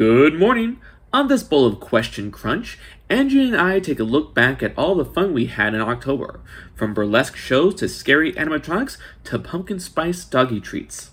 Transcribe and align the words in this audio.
Good 0.00 0.38
morning. 0.38 0.80
On 1.12 1.28
this 1.28 1.42
bowl 1.42 1.66
of 1.66 1.78
Question 1.78 2.30
Crunch, 2.30 2.78
Angie 3.10 3.48
and 3.48 3.54
I 3.54 3.80
take 3.80 4.00
a 4.00 4.02
look 4.02 4.34
back 4.34 4.62
at 4.62 4.72
all 4.74 4.94
the 4.94 5.04
fun 5.04 5.34
we 5.34 5.44
had 5.44 5.74
in 5.74 5.82
October, 5.82 6.40
from 6.74 6.94
burlesque 6.94 7.36
shows 7.36 7.74
to 7.74 7.86
scary 7.86 8.32
animatronics 8.32 8.96
to 9.24 9.38
pumpkin 9.38 9.78
spice 9.78 10.24
doggy 10.24 10.58
treats. 10.58 11.10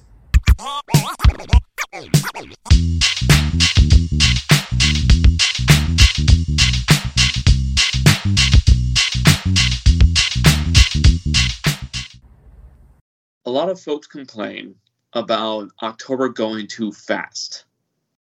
A 13.44 13.52
lot 13.52 13.68
of 13.68 13.82
folks 13.82 14.08
complain 14.08 14.76
about 15.12 15.72
October 15.84 16.30
going 16.30 16.68
too 16.68 16.94
fast. 16.94 17.67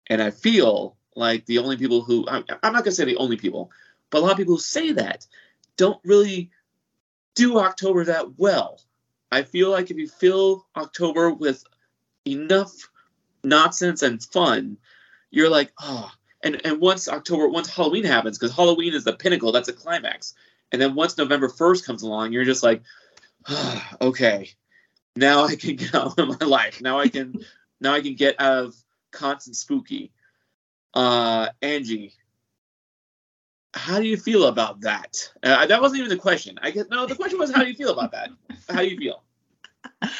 And 0.08 0.22
I 0.22 0.30
feel 0.30 0.96
like 1.14 1.46
the 1.46 1.58
only 1.58 1.76
people 1.76 2.02
who, 2.02 2.26
I'm 2.28 2.44
I'm 2.62 2.72
not 2.72 2.84
going 2.84 2.84
to 2.84 2.92
say 2.92 3.04
the 3.04 3.16
only 3.16 3.36
people, 3.36 3.70
but 4.10 4.18
a 4.18 4.20
lot 4.20 4.32
of 4.32 4.38
people 4.38 4.54
who 4.54 4.60
say 4.60 4.92
that 4.92 5.26
don't 5.76 6.00
really 6.04 6.50
do 7.34 7.58
October 7.58 8.04
that 8.04 8.38
well. 8.38 8.80
I 9.32 9.42
feel 9.42 9.70
like 9.70 9.90
if 9.90 9.96
you 9.96 10.08
fill 10.08 10.66
October 10.76 11.30
with 11.30 11.64
enough 12.26 12.72
nonsense 13.42 14.02
and 14.02 14.22
fun, 14.22 14.78
you're 15.30 15.50
like, 15.50 15.72
oh. 15.80 16.10
And, 16.42 16.64
and 16.64 16.80
once 16.80 17.08
October, 17.08 17.48
once 17.48 17.68
Halloween 17.68 18.04
happens, 18.04 18.38
because 18.38 18.54
Halloween 18.54 18.94
is 18.94 19.04
the 19.04 19.14
pinnacle, 19.14 19.52
that's 19.52 19.68
a 19.68 19.72
climax. 19.72 20.34
And 20.70 20.80
then 20.80 20.94
once 20.94 21.18
November 21.18 21.48
1st 21.48 21.84
comes 21.84 22.02
along, 22.02 22.32
you're 22.32 22.44
just 22.44 22.62
like, 22.62 22.82
oh, 23.48 23.86
okay, 24.00 24.50
now 25.16 25.44
I 25.44 25.56
can 25.56 25.76
get 25.76 25.94
out 25.94 26.18
of 26.18 26.40
my 26.40 26.46
life. 26.46 26.80
Now 26.80 27.00
I 27.00 27.08
can, 27.08 27.44
now 27.80 27.94
I 27.94 28.00
can 28.00 28.14
get 28.14 28.40
out 28.40 28.64
of 28.64 28.74
constant 29.16 29.56
spooky. 29.56 30.12
Uh, 30.94 31.48
Angie, 31.62 32.14
how 33.74 33.98
do 33.98 34.06
you 34.06 34.16
feel 34.16 34.46
about 34.46 34.80
that? 34.82 35.30
Uh, 35.42 35.66
that 35.66 35.80
wasn't 35.80 35.98
even 35.98 36.10
the 36.10 36.16
question. 36.16 36.58
I 36.62 36.70
guess 36.70 36.86
no. 36.90 37.06
The 37.06 37.14
question 37.14 37.38
was, 37.38 37.52
how 37.52 37.62
do 37.62 37.68
you 37.68 37.74
feel 37.74 37.92
about 37.92 38.12
that? 38.12 38.30
How 38.68 38.80
do 38.80 38.88
you 38.88 38.96
feel? 38.96 39.22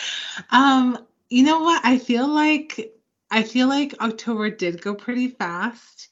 Um, 0.51 0.99
you 1.31 1.45
know 1.45 1.61
what? 1.61 1.83
I 1.85 1.97
feel 1.99 2.29
like 2.29 2.93
I 3.31 3.43
feel 3.43 3.69
like 3.69 3.95
October 4.01 4.51
did 4.51 4.83
go 4.83 4.95
pretty 4.95 5.29
fast, 5.29 6.11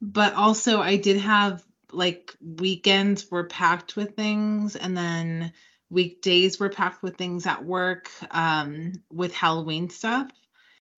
but 0.00 0.34
also 0.34 0.80
I 0.80 0.96
did 0.96 1.18
have 1.18 1.64
like 1.90 2.36
weekends 2.40 3.28
were 3.30 3.44
packed 3.44 3.96
with 3.96 4.14
things, 4.14 4.76
and 4.76 4.96
then 4.96 5.52
weekdays 5.90 6.60
were 6.60 6.68
packed 6.70 7.02
with 7.02 7.16
things 7.16 7.46
at 7.46 7.64
work, 7.64 8.08
um, 8.30 8.92
with 9.10 9.34
Halloween 9.34 9.90
stuff 9.90 10.30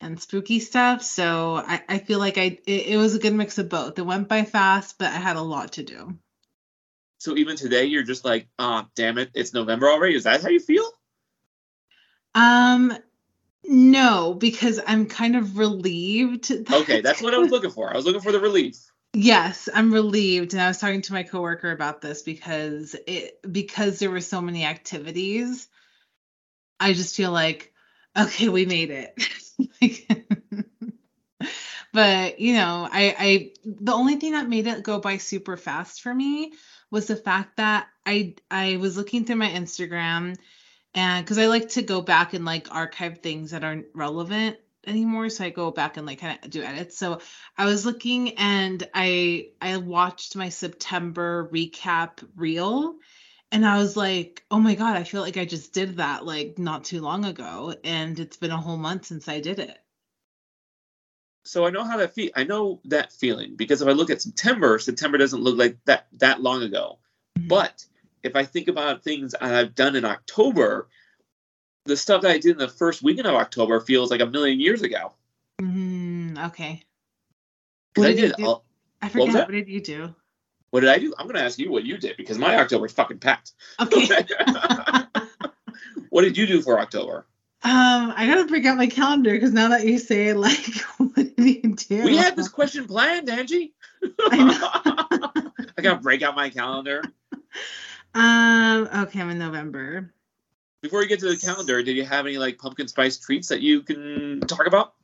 and 0.01 0.21
spooky 0.21 0.61
stuff. 0.61 1.03
So 1.03 1.57
I, 1.57 1.83
I 1.89 1.99
feel 1.99 2.19
like 2.19 2.39
I 2.39 2.59
it, 2.67 2.87
it 2.89 2.97
was 2.97 3.15
a 3.15 3.19
good 3.19 3.35
mix 3.35 3.59
of 3.59 3.69
both. 3.69 3.99
It 3.99 4.03
went 4.03 4.29
by 4.29 4.45
fast, 4.45 4.99
but 4.99 5.09
I 5.09 5.17
had 5.17 5.37
a 5.37 5.43
lot 5.43 5.73
to 5.73 5.83
do. 5.83 6.19
So 7.19 7.37
even 7.37 7.57
today, 7.57 7.85
you're 7.85 8.03
just 8.03 8.25
like, 8.25 8.49
ah, 8.59 8.89
damn 8.95 9.19
it, 9.19 9.31
it's 9.35 9.53
November 9.53 9.89
already. 9.89 10.15
Is 10.15 10.25
that 10.25 10.43
how 10.43 10.49
you 10.49 10.61
feel? 10.61 10.91
Um, 12.35 12.97
no, 13.65 14.35
because 14.35 14.81
I'm 14.87 15.07
kind 15.07 15.37
of 15.37 15.59
relieved. 15.59 16.49
that- 16.67 16.81
Okay, 16.81 17.01
that's 17.03 17.21
what 17.21 17.35
I 17.35 17.39
was 17.39 17.51
looking 17.51 17.71
for. 17.71 17.93
I 17.93 17.97
was 17.97 18.07
looking 18.07 18.23
for 18.23 18.33
the 18.33 18.41
relief. 18.41 18.77
Yes, 19.13 19.69
I'm 19.75 19.93
relieved, 19.93 20.53
and 20.55 20.63
I 20.63 20.69
was 20.69 20.79
talking 20.79 21.03
to 21.03 21.13
my 21.13 21.25
coworker 21.25 21.73
about 21.73 22.01
this 22.01 22.23
because 22.23 22.95
it 23.09 23.41
because 23.51 23.99
there 23.99 24.11
were 24.11 24.21
so 24.21 24.41
many 24.41 24.65
activities. 24.65 25.67
I 26.79 26.93
just 26.93 27.17
feel 27.17 27.33
like, 27.33 27.73
okay, 28.17 28.49
we 28.49 28.67
made 28.67 28.91
it. 28.91 29.13
But 31.93 32.41
you 32.41 32.55
know, 32.55 32.89
I 32.91 33.15
I 33.19 33.51
the 33.65 33.93
only 33.93 34.17
thing 34.17 34.33
that 34.33 34.49
made 34.49 34.67
it 34.67 34.83
go 34.83 34.99
by 35.01 35.17
super 35.17 35.57
fast 35.57 36.03
for 36.03 36.15
me 36.15 36.53
was 36.91 37.07
the 37.07 37.17
fact 37.17 37.57
that 37.57 37.89
I 38.07 38.35
I 38.51 38.77
was 38.77 38.97
looking 38.97 39.25
through 39.25 39.37
my 39.37 39.49
Instagram 39.49 40.37
and 40.95 41.25
because 41.25 41.39
I 41.39 41.47
like 41.47 41.71
to 41.71 41.83
go 41.83 42.01
back 42.03 42.35
and 42.35 42.45
like 42.45 42.75
archive 42.75 43.21
things 43.21 43.53
that 43.53 43.65
aren't 43.65 43.87
relevant 43.95 44.59
anymore. 44.87 45.29
So 45.31 45.45
i 45.45 45.51
go 45.51 45.71
back 45.71 45.97
and 45.97 46.07
like 46.07 46.21
kind 46.21 46.39
of 46.43 46.51
do 46.51 46.63
edits. 46.63 46.99
So 46.99 47.21
i 47.59 47.65
was 47.67 47.87
looking 47.87 48.39
and 48.39 48.89
i 48.95 49.49
i 49.61 49.77
watched 49.79 50.37
my 50.37 50.49
september 50.51 51.49
recap 51.53 52.25
reel 52.37 52.97
and 53.53 53.67
i 53.67 53.79
was 53.79 53.97
like 53.97 54.45
oh 54.51 54.59
my 54.61 54.75
god 54.75 54.97
i 54.97 55.05
feel 55.05 55.23
like 55.23 55.37
i 55.37 55.45
just 55.45 55.73
did 55.73 55.97
that 55.97 56.25
like 56.25 56.59
not 56.59 56.85
too 56.85 57.01
long 57.01 57.25
ago 57.25 57.75
and 57.85 58.19
it's 58.21 58.37
been 58.37 58.51
a 58.51 58.57
whole 58.57 58.77
month 58.77 59.07
since 59.07 59.29
i 59.29 59.41
did 59.41 59.59
it 59.59 59.79
So 61.45 61.65
I 61.67 61.71
know 61.71 61.85
how 61.85 61.97
that 61.97 62.15
feel. 62.15 62.31
I 62.37 62.45
know 62.45 62.81
that 62.85 63.13
feeling 63.13 63.57
because 63.57 63.81
if 63.83 63.89
I 63.89 63.93
look 63.93 64.11
at 64.11 64.21
September, 64.23 64.79
September 64.79 65.17
doesn't 65.19 65.41
look 65.43 65.57
like 65.59 65.79
that 65.87 66.07
that 66.21 66.41
long 66.43 66.63
ago. 66.63 66.99
But 67.35 67.83
if 68.23 68.37
I 68.37 68.45
think 68.45 68.69
about 68.69 69.03
things 69.03 69.35
I've 69.35 69.75
done 69.75 69.97
in 69.97 70.05
October, 70.05 70.89
the 71.87 71.97
stuff 71.97 72.23
that 72.23 72.31
I 72.31 72.39
did 72.39 72.53
in 72.53 72.59
the 72.59 72.69
first 72.69 73.03
weekend 73.03 73.27
of 73.27 73.35
October 73.35 73.81
feels 73.81 74.11
like 74.13 74.21
a 74.21 74.27
million 74.27 74.61
years 74.61 74.83
ago. 74.83 75.15
Mm, 75.61 76.39
okay 76.49 76.85
What 77.97 78.07
I 78.07 78.13
did 78.13 78.21
you 78.21 78.29
did. 78.29 78.37
do? 78.37 78.45
all- 78.47 78.65
i 79.03 79.09
forget 79.09 79.33
that? 79.33 79.49
what 79.49 79.53
did 79.57 79.69
you 79.69 79.81
do 79.81 80.15
what 80.71 80.81
did 80.81 80.89
I 80.91 80.99
do? 80.99 81.13
I'm 81.19 81.27
going 81.27 81.37
to 81.37 81.43
ask 81.45 81.59
you 81.59 81.71
what 81.71 81.85
you 81.85 81.99
did 81.99 82.17
because 82.17 82.39
my 82.39 82.57
October's 82.59 82.93
fucking 82.93 83.19
packed. 83.19 83.53
okay 83.81 84.25
what 86.11 86.23
did 86.23 86.37
you 86.37 86.47
do 86.47 86.61
for 86.63 86.79
October? 86.81 87.27
um 87.63 88.15
i 88.17 88.27
gotta 88.27 88.47
break 88.47 88.65
out 88.65 88.79
my 88.79 88.87
calendar 88.87 89.33
because 89.33 89.53
now 89.53 89.69
that 89.69 89.85
you 89.87 89.99
say 89.99 90.29
it, 90.29 90.37
like 90.39 90.79
what 90.97 91.15
did 91.15 91.35
you 91.37 91.77
do 91.77 92.05
We 92.05 92.17
had 92.17 92.35
this 92.35 92.49
question 92.49 92.87
planned, 92.87 93.29
Angie. 93.29 93.75
I. 94.03 95.53
I 95.77 95.83
gotta 95.83 96.01
break 96.01 96.23
out 96.23 96.35
my 96.35 96.49
calendar. 96.49 97.03
um 98.15 98.89
okay 99.03 99.21
i'm 99.21 99.29
in 99.29 99.39
november 99.39 100.11
Before 100.83 101.03
you 101.03 101.09
get 101.09 101.21
to 101.21 101.29
the 101.29 101.37
calendar, 101.37 101.83
did 101.83 101.97
you 101.97 102.05
have 102.07 102.25
any 102.25 102.39
like 102.39 102.57
pumpkin 102.57 102.89
spice 102.89 103.19
treats 103.19 103.49
that 103.49 103.61
you 103.61 103.83
can 103.83 104.41
talk 104.41 104.67
about? 104.67 104.95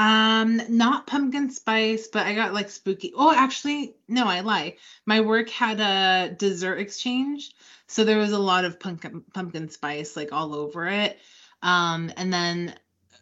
Um, 0.00 0.62
not 0.70 1.06
pumpkin 1.06 1.50
spice, 1.50 2.08
but 2.08 2.26
I 2.26 2.34
got 2.34 2.54
like 2.54 2.70
spooky. 2.70 3.12
Oh, 3.14 3.34
actually, 3.36 3.96
no, 4.08 4.24
I 4.26 4.40
lie. 4.40 4.76
My 5.04 5.20
work 5.20 5.50
had 5.50 5.78
a 5.78 6.34
dessert 6.34 6.78
exchange, 6.78 7.52
so 7.86 8.04
there 8.04 8.16
was 8.16 8.32
a 8.32 8.38
lot 8.38 8.64
of 8.64 8.80
pumpkin 8.80 9.22
pumpkin 9.34 9.68
spice 9.68 10.16
like 10.16 10.32
all 10.32 10.54
over 10.54 10.86
it. 10.86 11.18
Um, 11.60 12.10
and 12.16 12.32
then 12.32 12.74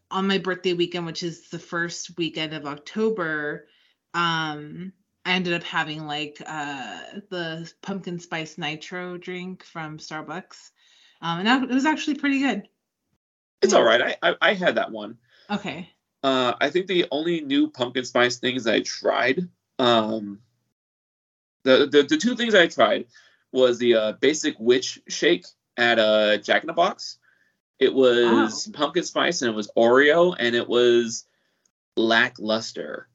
on 0.08 0.28
my 0.28 0.38
birthday 0.38 0.72
weekend, 0.72 1.04
which 1.04 1.24
is 1.24 1.48
the 1.48 1.58
first 1.58 2.16
weekend 2.16 2.54
of 2.54 2.64
October, 2.64 3.66
um, 4.14 4.92
I 5.24 5.32
ended 5.32 5.54
up 5.54 5.64
having 5.64 6.06
like 6.06 6.40
uh 6.46 7.00
the 7.28 7.72
pumpkin 7.82 8.20
spice 8.20 8.56
nitro 8.56 9.18
drink 9.18 9.64
from 9.64 9.98
Starbucks. 9.98 10.70
Um, 11.22 11.40
and 11.40 11.48
that, 11.48 11.62
it 11.64 11.74
was 11.74 11.86
actually 11.86 12.18
pretty 12.18 12.38
good. 12.38 12.68
It's 13.62 13.72
Yeah. 13.72 13.80
all 13.80 13.84
right. 13.84 14.16
I, 14.22 14.30
I 14.30 14.36
I 14.40 14.54
had 14.54 14.76
that 14.76 14.92
one. 14.92 15.18
Okay. 15.50 15.90
Uh, 16.28 16.54
I 16.60 16.68
think 16.68 16.88
the 16.88 17.06
only 17.10 17.40
new 17.40 17.70
pumpkin 17.70 18.04
spice 18.04 18.36
things 18.36 18.66
I 18.66 18.80
tried, 18.80 19.48
um, 19.78 20.40
the, 21.64 21.86
the 21.86 22.02
the 22.02 22.16
two 22.18 22.36
things 22.36 22.54
I 22.54 22.66
tried 22.66 23.06
was 23.50 23.78
the 23.78 23.94
uh, 23.94 24.12
basic 24.12 24.56
witch 24.58 25.00
shake 25.08 25.46
at 25.78 25.98
uh, 25.98 26.36
Jack 26.36 26.62
in 26.64 26.66
the 26.66 26.74
Box. 26.74 27.16
It 27.78 27.94
was 27.94 28.68
Oh. 28.68 28.72
pumpkin 28.72 29.04
spice 29.04 29.40
and 29.40 29.50
it 29.50 29.54
was 29.56 29.70
Oreo 29.74 30.36
and 30.38 30.54
it 30.54 30.68
was 30.68 31.24
lackluster, 31.96 33.08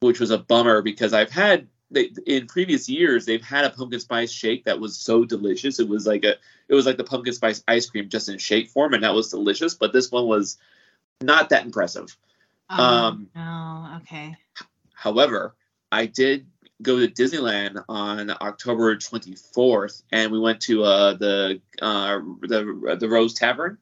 which 0.00 0.20
was 0.20 0.30
a 0.30 0.38
bummer 0.38 0.82
because 0.82 1.12
I've 1.12 1.30
had 1.30 1.66
they, 1.90 2.12
in 2.26 2.46
previous 2.46 2.88
years 2.88 3.26
they've 3.26 3.42
had 3.42 3.64
a 3.64 3.70
pumpkin 3.70 3.98
spice 3.98 4.30
shake 4.30 4.66
that 4.66 4.78
was 4.78 4.96
so 4.96 5.24
delicious. 5.24 5.80
It 5.80 5.88
was 5.88 6.06
like 6.06 6.24
a 6.24 6.36
it 6.68 6.74
was 6.74 6.86
like 6.86 6.96
the 6.96 7.04
pumpkin 7.04 7.32
spice 7.34 7.64
ice 7.66 7.86
cream 7.90 8.08
just 8.08 8.28
in 8.28 8.38
shake 8.38 8.68
form 8.70 8.94
and 8.94 9.02
that 9.02 9.14
was 9.14 9.30
delicious. 9.30 9.74
But 9.74 9.92
this 9.92 10.12
one 10.12 10.26
was 10.26 10.58
not 11.22 11.50
that 11.50 11.64
impressive. 11.64 12.16
Um, 12.68 13.28
oh, 13.36 13.98
okay. 14.02 14.36
However, 14.94 15.54
I 15.90 16.06
did 16.06 16.46
go 16.82 16.98
to 16.98 17.08
Disneyland 17.08 17.82
on 17.88 18.30
October 18.30 18.96
24th, 18.96 20.02
and 20.12 20.32
we 20.32 20.38
went 20.38 20.60
to 20.62 20.84
uh, 20.84 21.14
the 21.14 21.60
uh, 21.82 22.20
the 22.42 22.96
the 22.98 23.08
Rose 23.08 23.34
Tavern 23.34 23.78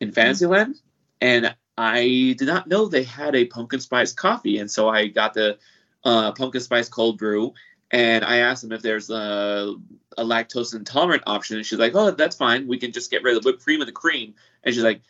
in 0.00 0.12
Fantasyland, 0.12 0.80
and 1.20 1.54
I 1.78 2.34
did 2.38 2.46
not 2.46 2.66
know 2.66 2.86
they 2.86 3.04
had 3.04 3.34
a 3.34 3.46
pumpkin 3.46 3.80
spice 3.80 4.12
coffee, 4.12 4.58
and 4.58 4.70
so 4.70 4.88
I 4.88 5.06
got 5.06 5.34
the 5.34 5.58
uh, 6.04 6.32
pumpkin 6.32 6.60
spice 6.60 6.88
cold 6.88 7.18
brew, 7.18 7.54
and 7.90 8.24
I 8.24 8.38
asked 8.38 8.62
them 8.62 8.72
if 8.72 8.82
there's 8.82 9.10
a, 9.10 9.74
a 10.18 10.24
lactose 10.24 10.74
intolerant 10.74 11.22
option, 11.26 11.56
and 11.56 11.66
she's 11.66 11.78
like, 11.78 11.94
"Oh, 11.94 12.10
that's 12.10 12.36
fine. 12.36 12.66
We 12.66 12.78
can 12.78 12.92
just 12.92 13.10
get 13.10 13.22
rid 13.22 13.36
of 13.36 13.42
the 13.42 13.48
whipped 13.48 13.64
cream 13.64 13.80
and 13.80 13.88
the 13.88 13.92
cream," 13.92 14.34
and 14.62 14.74
she's 14.74 14.84
like. 14.84 15.00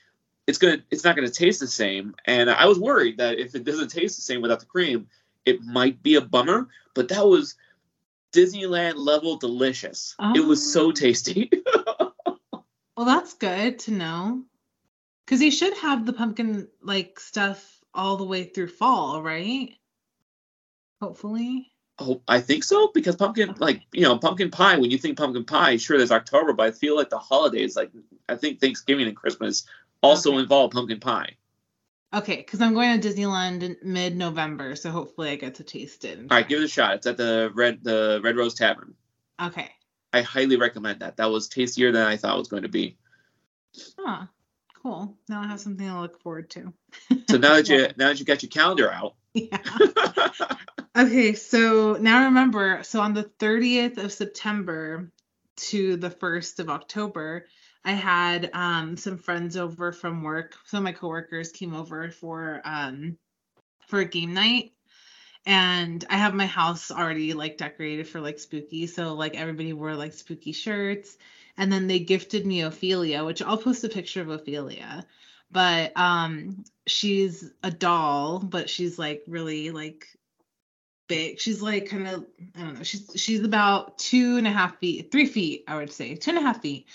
It's 0.46 0.58
gonna. 0.58 0.78
It's 0.90 1.04
not 1.04 1.16
gonna 1.16 1.30
taste 1.30 1.60
the 1.60 1.66
same, 1.66 2.14
and 2.26 2.50
I 2.50 2.66
was 2.66 2.78
worried 2.78 3.18
that 3.18 3.38
if 3.38 3.54
it 3.54 3.64
doesn't 3.64 3.88
taste 3.88 4.16
the 4.16 4.22
same 4.22 4.42
without 4.42 4.60
the 4.60 4.66
cream, 4.66 5.08
it 5.46 5.62
might 5.62 6.02
be 6.02 6.16
a 6.16 6.20
bummer, 6.20 6.68
but 6.94 7.08
that 7.08 7.26
was 7.26 7.56
Disneyland 8.32 8.94
level 8.96 9.36
delicious. 9.36 10.14
It 10.34 10.44
was 10.44 10.72
so 10.72 10.88
Oh. 10.88 10.92
tasty. 10.92 11.50
Well, 12.96 13.06
that's 13.06 13.34
good 13.34 13.80
to 13.80 13.90
know. 13.90 14.44
Because 15.26 15.40
they 15.40 15.50
should 15.50 15.76
have 15.78 16.06
the 16.06 16.12
pumpkin 16.12 16.68
like 16.80 17.18
stuff 17.18 17.80
all 17.92 18.16
the 18.16 18.24
way 18.24 18.44
through 18.44 18.68
fall, 18.68 19.20
right? 19.20 19.74
Hopefully. 21.00 21.72
Oh, 21.98 22.22
I 22.26 22.40
think 22.40 22.64
so 22.64 22.90
because 22.92 23.16
pumpkin, 23.16 23.54
like 23.58 23.82
you 23.92 24.02
know, 24.02 24.18
pumpkin 24.18 24.50
pie. 24.50 24.78
When 24.78 24.90
you 24.90 24.98
think 24.98 25.16
pumpkin 25.16 25.44
pie, 25.44 25.76
sure, 25.76 25.96
there's 25.96 26.10
October, 26.12 26.52
but 26.52 26.66
I 26.66 26.70
feel 26.72 26.96
like 26.96 27.10
the 27.10 27.18
holidays, 27.18 27.76
like 27.76 27.90
I 28.28 28.36
think 28.36 28.60
Thanksgiving 28.60 29.06
and 29.06 29.16
Christmas, 29.16 29.64
also 30.04 30.30
Okay. 30.32 30.40
involve 30.40 30.70
pumpkin 30.72 31.00
pie. 31.00 31.36
Okay, 32.12 32.36
because 32.36 32.60
I'm 32.60 32.74
going 32.74 33.00
to 33.00 33.08
Disneyland 33.08 33.62
in 33.62 33.76
mid-November, 33.82 34.76
so 34.76 34.90
hopefully 34.90 35.30
I 35.30 35.36
get 35.36 35.56
to 35.56 35.64
taste 35.64 36.04
it. 36.04 36.18
All 36.18 36.26
right, 36.30 36.48
give 36.48 36.60
it 36.60 36.64
a 36.64 36.68
shot. 36.68 36.94
It's 36.94 37.06
at 37.08 37.16
the 37.16 37.50
Red 37.54 37.82
the 37.82 38.20
Red 38.22 38.36
Rose 38.36 38.54
Tavern. 38.54 38.94
Okay. 39.42 39.68
I 40.12 40.22
highly 40.22 40.54
recommend 40.56 41.00
that. 41.00 41.16
That 41.16 41.30
was 41.30 41.48
tastier 41.48 41.90
than 41.90 42.06
I 42.06 42.16
thought 42.16 42.36
it 42.36 42.38
was 42.38 42.48
going 42.48 42.62
to 42.62 42.68
be. 42.68 42.96
Huh. 43.98 44.26
Cool. 44.80 45.16
Now 45.28 45.40
I 45.42 45.48
have 45.48 45.58
something 45.58 45.86
to 45.88 46.00
look 46.00 46.20
forward 46.22 46.50
to. 46.50 46.72
So 47.28 47.38
now 47.38 47.54
that 47.54 47.68
you 47.70 47.88
now 47.96 48.08
that 48.08 48.20
you 48.20 48.24
got 48.26 48.42
your 48.44 48.50
calendar 48.50 48.92
out, 48.92 49.14
Yeah. 49.32 49.58
Okay, 50.96 51.34
so 51.34 51.94
now 51.94 52.26
remember, 52.26 52.84
so 52.84 53.00
on 53.00 53.14
the 53.14 53.24
30th 53.40 53.98
of 53.98 54.12
September 54.12 55.10
to 55.56 55.96
the 55.96 56.10
1st 56.10 56.60
of 56.60 56.70
October, 56.70 57.46
I 57.84 57.92
had 57.92 58.50
um, 58.54 58.96
some 58.96 59.18
friends 59.18 59.56
over 59.56 59.92
from 59.92 60.22
work. 60.22 60.56
Some 60.66 60.78
of 60.78 60.84
my 60.84 60.92
coworkers 60.92 61.52
came 61.52 61.74
over 61.74 62.10
for 62.10 62.62
um, 62.64 63.18
for 63.86 64.00
a 64.00 64.04
game 64.06 64.32
night, 64.32 64.72
and 65.44 66.04
I 66.08 66.16
have 66.16 66.34
my 66.34 66.46
house 66.46 66.90
already 66.90 67.34
like 67.34 67.58
decorated 67.58 68.08
for 68.08 68.20
like 68.20 68.38
spooky. 68.38 68.86
So 68.86 69.14
like 69.14 69.36
everybody 69.36 69.72
wore 69.74 69.94
like 69.94 70.14
spooky 70.14 70.52
shirts, 70.52 71.18
and 71.58 71.70
then 71.70 71.86
they 71.86 71.98
gifted 71.98 72.46
me 72.46 72.62
Ophelia, 72.62 73.22
which 73.24 73.42
I'll 73.42 73.58
post 73.58 73.84
a 73.84 73.88
picture 73.88 74.22
of 74.22 74.30
Ophelia. 74.30 75.06
But 75.50 75.92
um, 75.96 76.64
she's 76.86 77.50
a 77.62 77.70
doll, 77.70 78.38
but 78.38 78.70
she's 78.70 78.98
like 78.98 79.22
really 79.28 79.70
like 79.70 80.06
big. 81.06 81.38
She's 81.38 81.60
like 81.60 81.90
kind 81.90 82.08
of 82.08 82.24
I 82.56 82.60
don't 82.60 82.78
know. 82.78 82.82
She's 82.82 83.10
she's 83.14 83.42
about 83.42 83.98
two 83.98 84.38
and 84.38 84.46
a 84.46 84.52
half 84.52 84.78
feet, 84.78 85.12
three 85.12 85.26
feet, 85.26 85.64
I 85.68 85.76
would 85.76 85.92
say, 85.92 86.14
two 86.14 86.30
and 86.30 86.38
a 86.38 86.42
half 86.42 86.62
feet. 86.62 86.86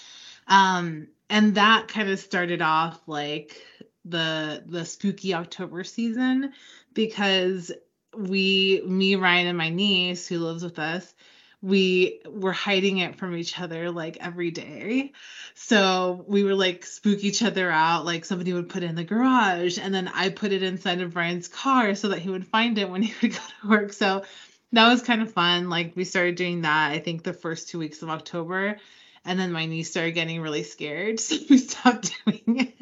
Um, 0.49 1.07
and 1.29 1.55
that 1.55 1.87
kind 1.87 2.09
of 2.09 2.19
started 2.19 2.61
off 2.61 2.99
like 3.07 3.61
the 4.05 4.63
the 4.65 4.85
spooky 4.85 5.33
October 5.33 5.83
season 5.83 6.53
because 6.93 7.71
we, 8.17 8.81
me, 8.85 9.15
Ryan, 9.15 9.47
and 9.47 9.57
my 9.57 9.69
niece 9.69 10.27
who 10.27 10.39
lives 10.39 10.63
with 10.63 10.79
us, 10.79 11.13
we 11.61 12.21
were 12.25 12.53
hiding 12.53 12.97
it 12.99 13.17
from 13.17 13.35
each 13.35 13.59
other 13.59 13.91
like 13.91 14.17
every 14.21 14.49
day. 14.49 15.11
So 15.53 16.23
we 16.27 16.43
were 16.43 16.55
like 16.55 16.85
spook 16.85 17.23
each 17.23 17.43
other 17.43 17.69
out. 17.69 18.05
Like 18.05 18.25
somebody 18.25 18.53
would 18.53 18.69
put 18.69 18.83
it 18.83 18.89
in 18.89 18.95
the 18.95 19.03
garage, 19.03 19.77
and 19.77 19.93
then 19.93 20.07
I 20.07 20.29
put 20.29 20.51
it 20.51 20.63
inside 20.63 21.01
of 21.01 21.13
Brian's 21.13 21.47
car 21.47 21.93
so 21.95 22.09
that 22.09 22.19
he 22.19 22.29
would 22.29 22.47
find 22.47 22.77
it 22.77 22.89
when 22.89 23.01
he 23.03 23.13
would 23.21 23.33
go 23.33 23.39
to 23.61 23.67
work. 23.67 23.93
So 23.93 24.23
that 24.71 24.89
was 24.89 25.01
kind 25.01 25.21
of 25.21 25.31
fun. 25.33 25.69
Like 25.69 25.95
we 25.95 26.05
started 26.05 26.35
doing 26.35 26.61
that, 26.61 26.91
I 26.91 26.99
think 26.99 27.23
the 27.23 27.33
first 27.33 27.69
two 27.69 27.79
weeks 27.79 28.01
of 28.01 28.09
October. 28.09 28.77
And 29.29 29.39
then 29.39 29.51
my 29.51 29.67
niece 29.67 29.91
started 29.91 30.13
getting 30.13 30.41
really 30.41 30.63
scared. 30.63 31.19
So 31.29 31.35
we 31.47 31.59
stopped 31.59 32.11
doing 32.25 32.61
it. 32.61 32.75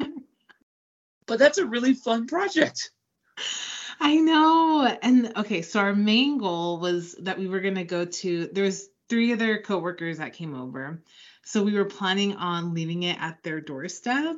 but 1.26 1.38
that's 1.38 1.58
a 1.58 1.66
really 1.66 1.92
fun 1.92 2.26
project. 2.26 2.90
I 4.00 4.16
know. 4.16 4.86
And 5.02 5.36
okay, 5.36 5.60
so 5.60 5.78
our 5.80 5.94
main 5.94 6.38
goal 6.38 6.80
was 6.80 7.14
that 7.20 7.38
we 7.38 7.48
were 7.48 7.60
gonna 7.60 7.84
go 7.84 8.06
to 8.06 8.48
there 8.50 8.64
was 8.64 8.88
three 9.10 9.34
other 9.34 9.60
coworkers 9.60 10.18
that 10.18 10.32
came 10.32 10.54
over. 10.54 11.02
So 11.44 11.62
we 11.62 11.74
were 11.74 11.84
planning 11.84 12.34
on 12.36 12.72
leaving 12.72 13.02
it 13.02 13.20
at 13.20 13.42
their 13.42 13.60
doorstep. 13.60 14.36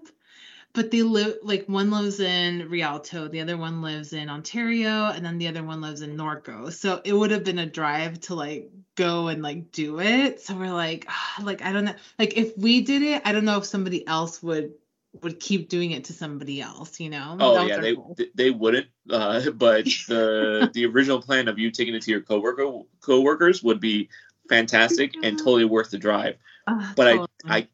But 0.73 0.91
they 0.93 1.03
live 1.03 1.39
like 1.43 1.67
one 1.67 1.91
lives 1.91 2.21
in 2.21 2.69
Rialto, 2.71 3.27
the 3.29 3.41
other 3.41 3.57
one 3.57 3.83
lives 3.83 4.13
in 4.13 4.29
Ontario, 4.29 5.07
and 5.07 5.25
then 5.25 5.39
the 5.39 5.49
other 5.49 5.65
one 5.65 5.81
lives 5.81 6.01
in 6.01 6.17
Norco. 6.17 6.73
So 6.73 7.01
it 7.05 7.13
would 7.13 7.33
have 7.33 7.43
been 7.45 7.59
a 7.59 7.67
drive 7.67 8.21
to 8.23 8.35
like 8.37 8.71
go 8.95 9.29
and 9.29 9.43
like 9.43 9.73
do 9.73 10.01
it. 10.01 10.41
So 10.41 10.55
we're 10.55 10.73
like, 10.73 11.07
ah, 11.09 11.43
like 11.43 11.63
I 11.63 11.73
don't 11.73 11.87
know, 11.87 11.95
like 12.19 12.37
if 12.37 12.57
we 12.57 12.83
did 12.83 13.03
it, 13.03 13.23
I 13.25 13.33
don't 13.33 13.45
know 13.45 13.59
if 13.59 13.65
somebody 13.65 14.07
else 14.07 14.43
would 14.43 14.75
would 15.23 15.41
keep 15.41 15.69
doing 15.69 15.91
it 15.91 16.05
to 16.05 16.13
somebody 16.13 16.61
else, 16.61 17.01
you 17.01 17.11
know? 17.11 17.37
Oh 17.41 17.67
yeah, 17.67 17.79
they 17.79 17.95
goal. 17.95 18.17
they 18.35 18.51
wouldn't. 18.51 18.87
Uh, 19.11 19.51
but 19.55 19.85
the 20.07 20.71
the 20.75 20.87
original 20.87 21.21
plan 21.21 21.49
of 21.49 21.59
you 21.59 21.71
taking 21.71 21.95
it 21.95 22.03
to 22.03 22.11
your 22.11 22.21
coworker 22.21 22.83
coworkers 23.01 23.63
would 23.63 23.81
be 23.81 24.09
fantastic 24.49 25.15
and 25.23 25.37
totally 25.39 25.65
worth 25.65 25.91
the 25.91 25.99
drive. 25.99 26.37
Ah, 26.67 26.93
But 26.97 27.13
totally. 27.13 27.29
I 27.49 27.57
I 27.57 27.69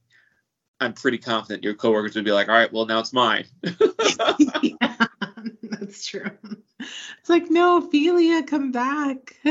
I'm 0.81 0.93
pretty 0.93 1.19
confident 1.19 1.65
your 1.65 1.75
coworkers 1.75 2.15
would 2.17 2.25
be 2.25 2.33
like, 2.33 2.49
all 2.49 2.55
right, 2.55 2.73
well 2.73 2.87
now 2.87 3.01
it's 3.01 3.13
mine. 3.13 3.47
yeah, 3.63 3.75
that's 5.63 6.07
true. 6.07 6.31
It's 6.79 7.29
like, 7.29 7.51
no, 7.51 7.79
Ophelia, 7.79 8.43
come 8.43 8.73
back. 8.73 9.37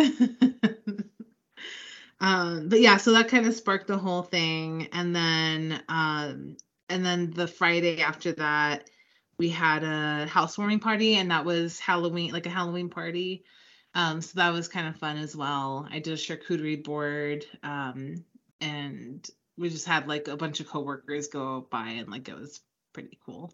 um, 2.19 2.69
but 2.69 2.79
yeah, 2.79 2.97
so 2.97 3.13
that 3.13 3.29
kind 3.29 3.47
of 3.47 3.55
sparked 3.55 3.87
the 3.87 3.97
whole 3.97 4.23
thing. 4.23 4.89
And 4.93 5.15
then 5.15 5.81
um 5.89 6.57
and 6.89 7.05
then 7.05 7.31
the 7.31 7.47
Friday 7.47 8.01
after 8.01 8.33
that, 8.33 8.89
we 9.37 9.49
had 9.49 9.83
a 9.83 10.27
housewarming 10.27 10.79
party, 10.79 11.15
and 11.15 11.31
that 11.31 11.45
was 11.45 11.79
Halloween, 11.79 12.31
like 12.31 12.45
a 12.45 12.49
Halloween 12.51 12.89
party. 12.89 13.43
Um, 13.93 14.21
so 14.21 14.33
that 14.35 14.53
was 14.53 14.67
kind 14.67 14.87
of 14.87 14.97
fun 14.97 15.17
as 15.17 15.35
well. 15.35 15.87
I 15.89 15.99
did 15.99 16.13
a 16.13 16.17
charcuterie 16.17 16.83
board, 16.83 17.45
um, 17.63 18.23
and 18.61 19.27
we 19.57 19.69
just 19.69 19.87
had 19.87 20.07
like 20.07 20.27
a 20.27 20.37
bunch 20.37 20.59
of 20.59 20.67
coworkers 20.67 21.27
go 21.27 21.65
by, 21.69 21.89
and 21.89 22.09
like 22.09 22.27
it 22.27 22.37
was 22.37 22.59
pretty 22.93 23.17
cool. 23.25 23.53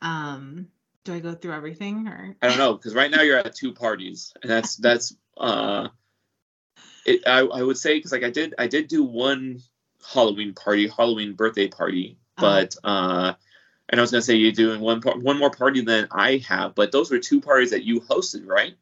Um, 0.00 0.68
do 1.04 1.14
I 1.14 1.20
go 1.20 1.34
through 1.34 1.52
everything 1.52 2.08
or? 2.08 2.36
I 2.42 2.48
don't 2.48 2.58
know 2.58 2.74
because 2.74 2.94
right 2.94 3.10
now 3.10 3.22
you're 3.22 3.38
at 3.38 3.54
two 3.54 3.72
parties, 3.72 4.32
and 4.42 4.50
that's 4.50 4.76
that's 4.76 5.14
uh, 5.36 5.88
it. 7.04 7.26
I, 7.26 7.40
I 7.40 7.62
would 7.62 7.78
say 7.78 7.94
because 7.98 8.12
like 8.12 8.24
I 8.24 8.30
did 8.30 8.54
I 8.58 8.66
did 8.66 8.88
do 8.88 9.02
one 9.02 9.62
Halloween 10.12 10.54
party, 10.54 10.88
Halloween 10.88 11.34
birthday 11.34 11.68
party, 11.68 12.18
but 12.36 12.76
uh, 12.84 13.34
and 13.88 14.00
I 14.00 14.02
was 14.02 14.10
gonna 14.10 14.22
say 14.22 14.34
you're 14.34 14.52
doing 14.52 14.80
one 14.80 15.00
one 15.00 15.38
more 15.38 15.50
party 15.50 15.82
than 15.82 16.08
I 16.10 16.38
have, 16.48 16.74
but 16.74 16.92
those 16.92 17.10
were 17.10 17.18
two 17.18 17.40
parties 17.40 17.70
that 17.70 17.84
you 17.84 18.00
hosted, 18.00 18.46
right? 18.46 18.74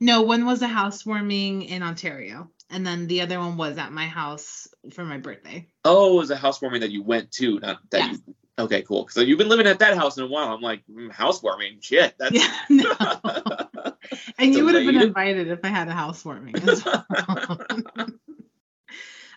No, 0.00 0.22
one 0.22 0.46
was 0.46 0.62
a 0.62 0.68
housewarming 0.68 1.62
in 1.62 1.82
Ontario, 1.82 2.50
and 2.70 2.86
then 2.86 3.06
the 3.06 3.22
other 3.22 3.38
one 3.38 3.56
was 3.56 3.78
at 3.78 3.92
my 3.92 4.06
house 4.06 4.68
for 4.92 5.04
my 5.04 5.18
birthday. 5.18 5.68
Oh, 5.84 6.14
it 6.14 6.20
was 6.20 6.30
a 6.30 6.36
housewarming 6.36 6.80
that 6.80 6.90
you 6.90 7.02
went 7.02 7.30
to, 7.32 7.58
not 7.60 7.78
that 7.90 8.00
Yes. 8.00 8.18
you. 8.26 8.34
Okay, 8.58 8.82
cool. 8.82 9.06
So 9.08 9.20
you've 9.20 9.38
been 9.38 9.50
living 9.50 9.66
at 9.66 9.80
that 9.80 9.96
house 9.96 10.16
in 10.16 10.24
a 10.24 10.26
while. 10.26 10.48
I'm 10.54 10.62
like 10.62 10.82
mm, 10.90 11.12
housewarming, 11.12 11.80
shit. 11.80 12.14
That's 12.18 12.34
Yeah, 12.34 12.54
no. 12.70 12.94
And 14.38 14.54
you 14.54 14.64
would 14.64 14.74
have 14.74 14.84
been 14.84 15.00
invited 15.00 15.48
if 15.48 15.60
I 15.64 15.68
had 15.68 15.88
a 15.88 15.92
housewarming 15.92 16.56
as 16.56 16.84
well. 16.84 17.06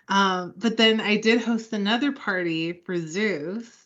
um, 0.08 0.53
but 0.58 0.77
then 0.77 1.01
I 1.01 1.17
did 1.17 1.41
host 1.41 1.74
another 1.74 2.12
party 2.12 2.74
for 2.74 2.98
Zeus, 2.98 3.78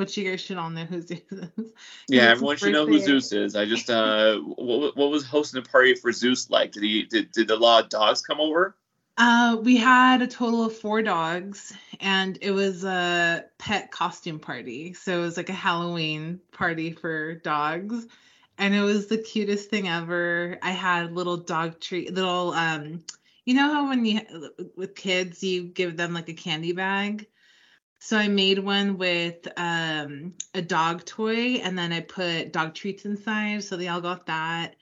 which 0.00 0.16
you 0.16 0.28
guys 0.28 0.40
should 0.40 0.56
all 0.56 0.70
know 0.70 0.84
who 0.86 1.00
Zeus 1.02 1.20
is. 1.30 1.72
yeah, 2.08 2.22
everyone 2.22 2.56
should 2.56 2.72
know 2.72 2.86
who. 2.86 2.98
Zeus 2.98 3.32
is. 3.32 3.54
I 3.54 3.66
just 3.66 3.90
uh, 3.90 4.38
what, 4.38 4.96
what 4.96 5.10
was 5.10 5.24
hosting 5.24 5.60
a 5.60 5.62
party 5.62 5.94
for 5.94 6.10
Zeus 6.10 6.50
like? 6.50 6.72
Did 6.72 6.82
he 6.82 7.04
did, 7.04 7.30
did 7.30 7.50
a 7.50 7.56
lot 7.56 7.84
of 7.84 7.90
dogs 7.90 8.22
come 8.22 8.40
over? 8.40 8.74
Uh, 9.18 9.58
we 9.62 9.76
had 9.76 10.22
a 10.22 10.26
total 10.26 10.64
of 10.64 10.74
four 10.76 11.02
dogs, 11.02 11.74
and 12.00 12.38
it 12.40 12.52
was 12.52 12.84
a 12.84 13.44
pet 13.58 13.90
costume 13.90 14.38
party. 14.38 14.94
So 14.94 15.18
it 15.18 15.20
was 15.20 15.36
like 15.36 15.50
a 15.50 15.52
Halloween 15.52 16.40
party 16.52 16.92
for 16.92 17.34
dogs, 17.34 18.06
and 18.56 18.74
it 18.74 18.80
was 18.80 19.08
the 19.08 19.18
cutest 19.18 19.68
thing 19.68 19.86
ever. 19.86 20.58
I 20.62 20.70
had 20.70 21.12
little 21.12 21.36
dog 21.36 21.80
treat, 21.80 22.14
little 22.14 22.52
um, 22.52 23.04
you 23.44 23.52
know 23.52 23.72
how 23.72 23.88
when 23.88 24.04
you 24.06 24.20
with 24.76 24.94
kids 24.94 25.44
you 25.44 25.64
give 25.64 25.98
them 25.98 26.14
like 26.14 26.30
a 26.30 26.34
candy 26.34 26.72
bag. 26.72 27.26
So 28.00 28.16
I 28.16 28.28
made 28.28 28.58
one 28.58 28.96
with 28.98 29.46
um 29.58 30.34
a 30.54 30.62
dog 30.62 31.04
toy, 31.04 31.56
and 31.62 31.78
then 31.78 31.92
I 31.92 32.00
put 32.00 32.52
dog 32.52 32.74
treats 32.74 33.04
inside, 33.04 33.62
so 33.64 33.76
they 33.76 33.88
all 33.88 34.00
got 34.00 34.26
that. 34.26 34.76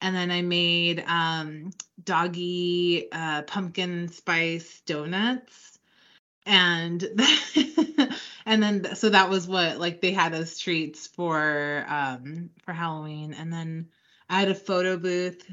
And 0.00 0.16
then 0.16 0.30
I 0.30 0.42
made 0.42 1.04
um 1.06 1.70
doggy 2.02 3.08
uh, 3.12 3.42
pumpkin 3.42 4.08
spice 4.08 4.80
donuts. 4.86 5.78
And 6.46 7.02
and 8.46 8.62
then 8.62 8.94
so 8.96 9.10
that 9.10 9.30
was 9.30 9.46
what 9.46 9.78
like 9.78 10.00
they 10.00 10.12
had 10.12 10.34
as 10.34 10.58
treats 10.58 11.06
for 11.06 11.84
um 11.88 12.50
for 12.64 12.72
halloween. 12.72 13.34
And 13.34 13.52
then 13.52 13.90
i 14.30 14.40
had 14.40 14.48
a 14.50 14.54
photo 14.54 14.96
booth 14.98 15.44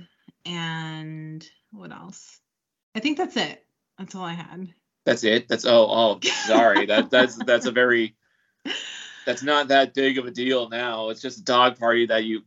and 0.46 1.48
what 1.72 1.92
else? 1.92 2.40
I 2.96 3.00
think 3.02 3.18
that's 3.18 3.38
it. 3.38 3.66
That's 3.98 4.16
all 4.16 4.26
i 4.26 4.34
had 4.34 4.74
That's 5.06 5.24
it. 5.24 5.48
That's 5.48 5.66
oh 5.66 5.88
oh 5.90 6.20
sorry. 6.46 6.86
that 6.88 7.10
that's 7.10 7.36
that's 7.36 7.66
a 7.66 7.72
very 7.72 8.16
that's 9.26 9.44
not 9.44 9.70
that 9.70 9.94
big 9.94 10.18
of 10.18 10.26
a 10.26 10.32
deal 10.32 10.70
now. 10.70 11.10
It's 11.10 11.22
just 11.22 11.40
a 11.40 11.44
dog 11.44 11.80
party 11.80 12.06
that 12.08 12.24
you. 12.24 12.44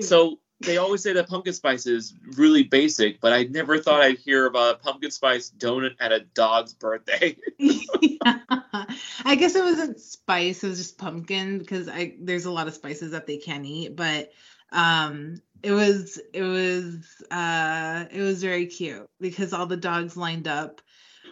So 0.00 0.38
they 0.60 0.78
always 0.78 1.02
say 1.02 1.12
that 1.12 1.28
pumpkin 1.28 1.52
spice 1.52 1.86
is 1.86 2.14
really 2.36 2.62
basic, 2.62 3.20
but 3.20 3.32
I 3.32 3.44
never 3.44 3.78
thought 3.78 4.00
I'd 4.00 4.18
hear 4.18 4.46
about 4.46 4.76
a 4.76 4.78
pumpkin 4.78 5.10
spice 5.10 5.52
donut 5.56 5.96
at 6.00 6.12
a 6.12 6.20
dog's 6.20 6.72
birthday. 6.72 7.36
yeah. 7.58 7.80
I 9.24 9.36
guess 9.36 9.54
it 9.54 9.62
wasn't 9.62 10.00
spice, 10.00 10.62
it 10.62 10.68
was 10.68 10.78
just 10.78 10.98
pumpkin 10.98 11.58
because 11.58 11.88
I 11.88 12.14
there's 12.20 12.46
a 12.46 12.50
lot 12.50 12.68
of 12.68 12.74
spices 12.74 13.12
that 13.12 13.26
they 13.26 13.36
can 13.38 13.64
eat, 13.64 13.96
but 13.96 14.30
um 14.72 15.40
it 15.62 15.72
was 15.72 16.20
it 16.32 16.42
was 16.42 17.22
uh 17.30 18.04
it 18.10 18.20
was 18.20 18.42
very 18.42 18.66
cute 18.66 19.08
because 19.20 19.52
all 19.52 19.66
the 19.66 19.76
dogs 19.76 20.16
lined 20.16 20.48
up. 20.48 20.80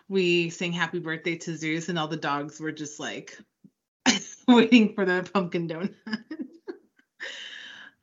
We 0.09 0.51
sang 0.51 0.73
happy 0.73 0.99
birthday 0.99 1.37
to 1.37 1.57
Zeus 1.57 1.89
and 1.89 1.99
all 1.99 2.09
the 2.09 2.17
dogs 2.17 2.61
were 2.61 2.73
just 2.73 3.01
like 3.01 3.39
waiting 4.49 4.95
for 4.95 5.05
the 5.05 5.29
pumpkin 5.33 5.69
donut. 5.69 5.95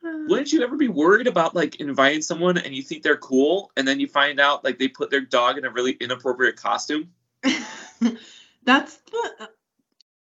Wouldn't 0.03 0.51
you 0.51 0.63
ever 0.63 0.77
be 0.77 0.88
worried 0.88 1.27
about 1.27 1.53
like 1.53 1.75
inviting 1.75 2.24
someone 2.24 2.58
and 2.58 2.74
you 2.74 2.81
think 2.81 3.03
they're 3.03 3.17
cool 3.17 3.72
and 3.77 3.88
then 3.88 4.00
you 4.00 4.08
find 4.08 4.39
out 4.39 4.63
like 4.63 4.79
they 4.79 4.88
put 4.88 5.12
their 5.12 5.22
dog 5.22 5.60
in 5.60 5.65
a 5.65 5.70
really 5.70 5.91
inappropriate 5.91 6.55
costume? 6.55 7.12
That's 8.63 8.98
the 8.98 9.50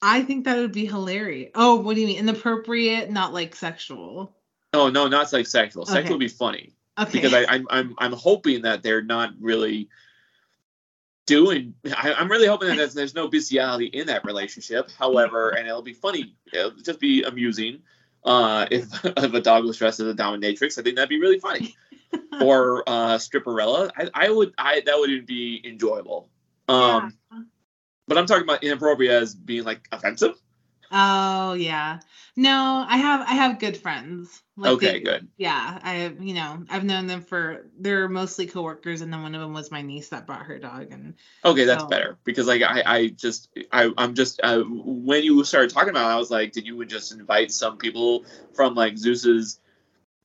I 0.03 0.23
think 0.23 0.47
that 0.47 0.57
would 0.57 0.73
be 0.73 0.87
hilarious. 0.87 1.51
Oh, 1.55 1.77
what 1.77 1.95
do 1.95 2.01
you 2.01 2.07
mean? 2.07 2.19
Inappropriate, 2.19 3.11
not 3.11 3.33
like 3.33 3.55
sexual. 3.55 4.35
Oh 4.73 4.89
no, 4.89 5.07
not 5.07 5.33
like 5.33 5.47
sexual. 5.47 5.87
Sexual 5.87 6.15
would 6.15 6.21
be 6.21 6.29
funny 6.29 6.73
Okay. 6.99 7.13
because 7.13 7.35
I, 7.35 7.45
I'm 7.49 7.67
I'm 7.71 7.95
I'm 7.99 8.13
hoping 8.13 8.63
that 8.63 8.83
they're 8.83 9.03
not 9.03 9.33
really 9.41 9.89
doing. 11.31 11.75
I, 11.97 12.13
I'm 12.13 12.29
really 12.31 12.49
hoping 12.49 12.69
that 12.69 12.77
there's, 12.77 12.95
there's 12.95 13.15
no 13.15 13.29
bestiality 13.29 13.87
in 13.87 14.09
that 14.09 14.25
relationship. 14.25 14.91
However, 14.99 15.51
and 15.51 15.67
it'll 15.69 15.81
be 15.81 15.93
funny. 15.95 16.35
It'll 16.53 16.73
just 16.73 16.99
be 17.01 17.23
amusing. 17.23 17.83
Uh, 18.25 18.67
if 18.71 18.87
if 19.05 19.33
a 19.33 19.41
dog 19.41 19.65
was 19.65 19.77
dressed 19.79 20.01
as 20.01 20.09
a 20.09 20.15
dominatrix, 20.15 20.79
I 20.79 20.83
think 20.83 20.97
that'd 20.97 21.09
be 21.09 21.21
really 21.21 21.39
funny. 21.39 21.77
or 22.43 22.83
uh, 22.89 23.17
stripperella, 23.17 23.91
I, 23.97 24.11
I 24.27 24.31
would 24.31 24.53
I 24.59 24.83
that 24.85 24.99
would 24.99 25.27
be 25.27 25.61
enjoyable. 25.65 26.29
Um, 26.69 27.17
Yeah. 27.33 27.43
but 28.09 28.19
I'm 28.19 28.27
talking 28.27 28.43
about 28.43 28.65
inappropriate 28.65 29.13
as 29.23 29.35
being 29.35 29.65
like 29.65 29.87
offensive. 29.93 30.35
Oh 30.93 31.53
yeah. 31.55 32.01
No, 32.37 32.85
I 32.89 32.97
have 32.97 33.21
I 33.29 33.35
have 33.35 33.59
good 33.59 33.77
friends. 33.77 34.43
Like 34.57 34.73
okay, 34.73 34.93
they- 34.93 35.01
good. 35.01 35.29
Yeah, 35.37 35.79
I 35.83 35.95
have, 35.95 36.23
you 36.23 36.35
know, 36.35 36.65
I've 36.69 36.85
known 36.85 37.07
them 37.07 37.23
for 37.23 37.67
they're 37.79 38.09
mostly 38.09 38.47
coworkers 38.47 39.01
and 39.01 39.13
then 39.13 39.23
one 39.23 39.35
of 39.35 39.41
them 39.41 39.53
was 39.53 39.71
my 39.71 39.83
niece 39.83 40.09
that 40.09 40.27
brought 40.27 40.43
her 40.43 40.59
dog 40.59 40.89
and 40.91 41.15
Okay, 41.45 41.65
that's 41.65 41.85
So- 41.85 41.89
better 41.89 42.19
because 42.25 42.47
like 42.47 42.63
I, 42.63 42.83
I 42.85 43.07
just 43.09 43.51
I 43.73 43.91
I'm 43.97 44.15
just 44.15 44.41
uh, 44.43 44.63
when 44.63 45.23
you 45.23 45.43
started 45.45 45.71
talking 45.71 45.91
about 45.91 46.11
it, 46.11 46.15
I 46.15 46.17
was 46.17 46.31
like, 46.31 46.53
did 46.53 46.67
you 46.67 46.85
just 46.85 47.13
invite 47.13 47.53
some 47.53 47.79
people 47.79 48.25
from 48.55 48.75
like 48.75 48.99
Zeus's 48.99 49.61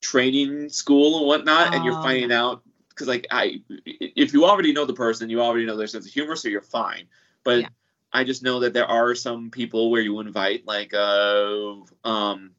training 0.02 0.70
school 0.70 1.18
and 1.20 1.28
whatnot, 1.28 1.74
and 1.74 1.84
you're 1.86 1.98
Oh. 1.98 2.04
finding 2.04 2.32
out 2.32 2.62
because 2.90 3.08
like 3.08 3.28
I 3.32 3.62
if 3.86 4.34
you 4.34 4.46
already 4.46 4.74
know 4.74 4.86
the 4.86 4.94
person, 4.94 5.30
you 5.30 5.42
already 5.42 5.66
know 5.66 5.78
their 5.78 5.88
sense 5.88 6.06
of 6.06 6.12
humor, 6.14 6.36
so 6.36 6.48
you're 6.50 6.62
fine. 6.62 7.06
But 7.44 7.62
Yeah. 7.62 7.68
I 8.16 8.24
just 8.24 8.44
know 8.44 8.62
that 8.62 8.74
there 8.74 8.86
are 8.88 9.14
some 9.14 9.52
people 9.52 9.92
where 9.92 10.02
you 10.02 10.20
invite 10.22 10.66
like 10.66 10.94
uh 10.94 11.74
um 12.04 12.52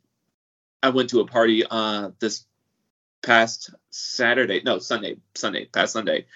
I 0.83 0.91
went 0.91 1.11
to 1.11 1.21
a 1.21 1.27
party 1.27 1.65
uh 1.69 2.11
this 2.21 2.45
past 3.23 3.71
Saturday 3.91 4.61
no 4.65 4.79
Sunday 4.79 5.17
Sunday 5.35 5.65
past 5.67 5.95
Sunday 5.95 6.27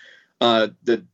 uh 0.40 0.68
the 0.84 1.04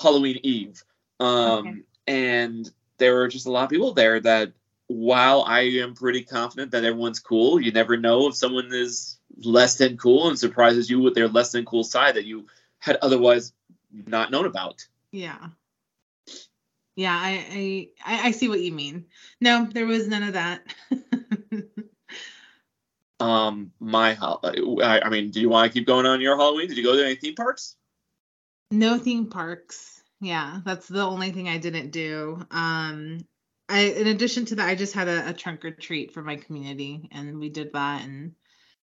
Halloween 0.00 0.40
Eve 0.42 0.82
um 1.20 1.38
Okay. 1.66 1.74
and 2.08 2.70
there 2.98 3.14
were 3.14 3.28
just 3.28 3.46
a 3.46 3.50
lot 3.50 3.64
of 3.64 3.70
people 3.70 3.92
there 3.94 4.20
that 4.20 4.52
while 4.88 5.42
I 5.46 5.60
am 5.84 5.94
pretty 5.94 6.22
confident 6.24 6.72
that 6.72 6.84
everyone's 6.84 7.20
cool 7.20 7.60
you 7.60 7.70
never 7.72 7.96
know 7.96 8.28
if 8.28 8.34
someone 8.34 8.70
is 8.72 9.18
less 9.38 9.76
than 9.76 9.96
cool 9.96 10.28
and 10.28 10.38
surprises 10.38 10.90
you 10.90 11.00
with 11.00 11.14
their 11.14 11.28
less 11.28 11.52
than 11.52 11.64
cool 11.64 11.84
side 11.84 12.16
that 12.16 12.24
you 12.26 12.46
had 12.80 12.96
otherwise 13.00 13.52
not 13.92 14.30
known 14.32 14.44
about 14.46 14.86
yeah. 15.12 15.38
Yeah, 16.96 17.16
I 17.16 17.88
I 18.04 18.28
I 18.28 18.30
see 18.30 18.48
what 18.48 18.60
you 18.60 18.72
mean. 18.72 19.06
No, 19.40 19.66
there 19.70 19.86
was 19.86 20.06
none 20.08 20.22
of 20.22 20.34
that. 20.34 20.62
um 23.20 23.70
my 23.78 24.18
I, 24.20 25.00
I 25.04 25.08
mean 25.08 25.30
do 25.30 25.40
you 25.40 25.48
want 25.48 25.72
to 25.72 25.78
keep 25.78 25.86
going 25.86 26.04
on 26.04 26.20
your 26.20 26.36
Halloween 26.36 26.66
did 26.66 26.76
you 26.76 26.82
go 26.82 26.96
to 26.96 27.04
any 27.04 27.14
theme 27.14 27.36
parks 27.36 27.76
no 28.70 28.98
theme 28.98 29.26
parks. 29.26 30.02
Yeah, 30.20 30.60
that's 30.64 30.88
the 30.88 31.02
only 31.02 31.30
thing 31.30 31.48
I 31.48 31.58
didn't 31.58 31.90
do. 31.90 32.44
Um 32.50 33.20
I 33.68 33.80
in 33.82 34.08
addition 34.08 34.44
to 34.46 34.56
that, 34.56 34.68
I 34.68 34.74
just 34.74 34.94
had 34.94 35.08
a, 35.08 35.30
a 35.30 35.32
trunk 35.32 35.64
or 35.64 35.70
treat 35.70 36.12
for 36.12 36.22
my 36.22 36.36
community 36.36 37.08
and 37.12 37.38
we 37.38 37.48
did 37.48 37.72
that 37.72 38.02
and 38.02 38.32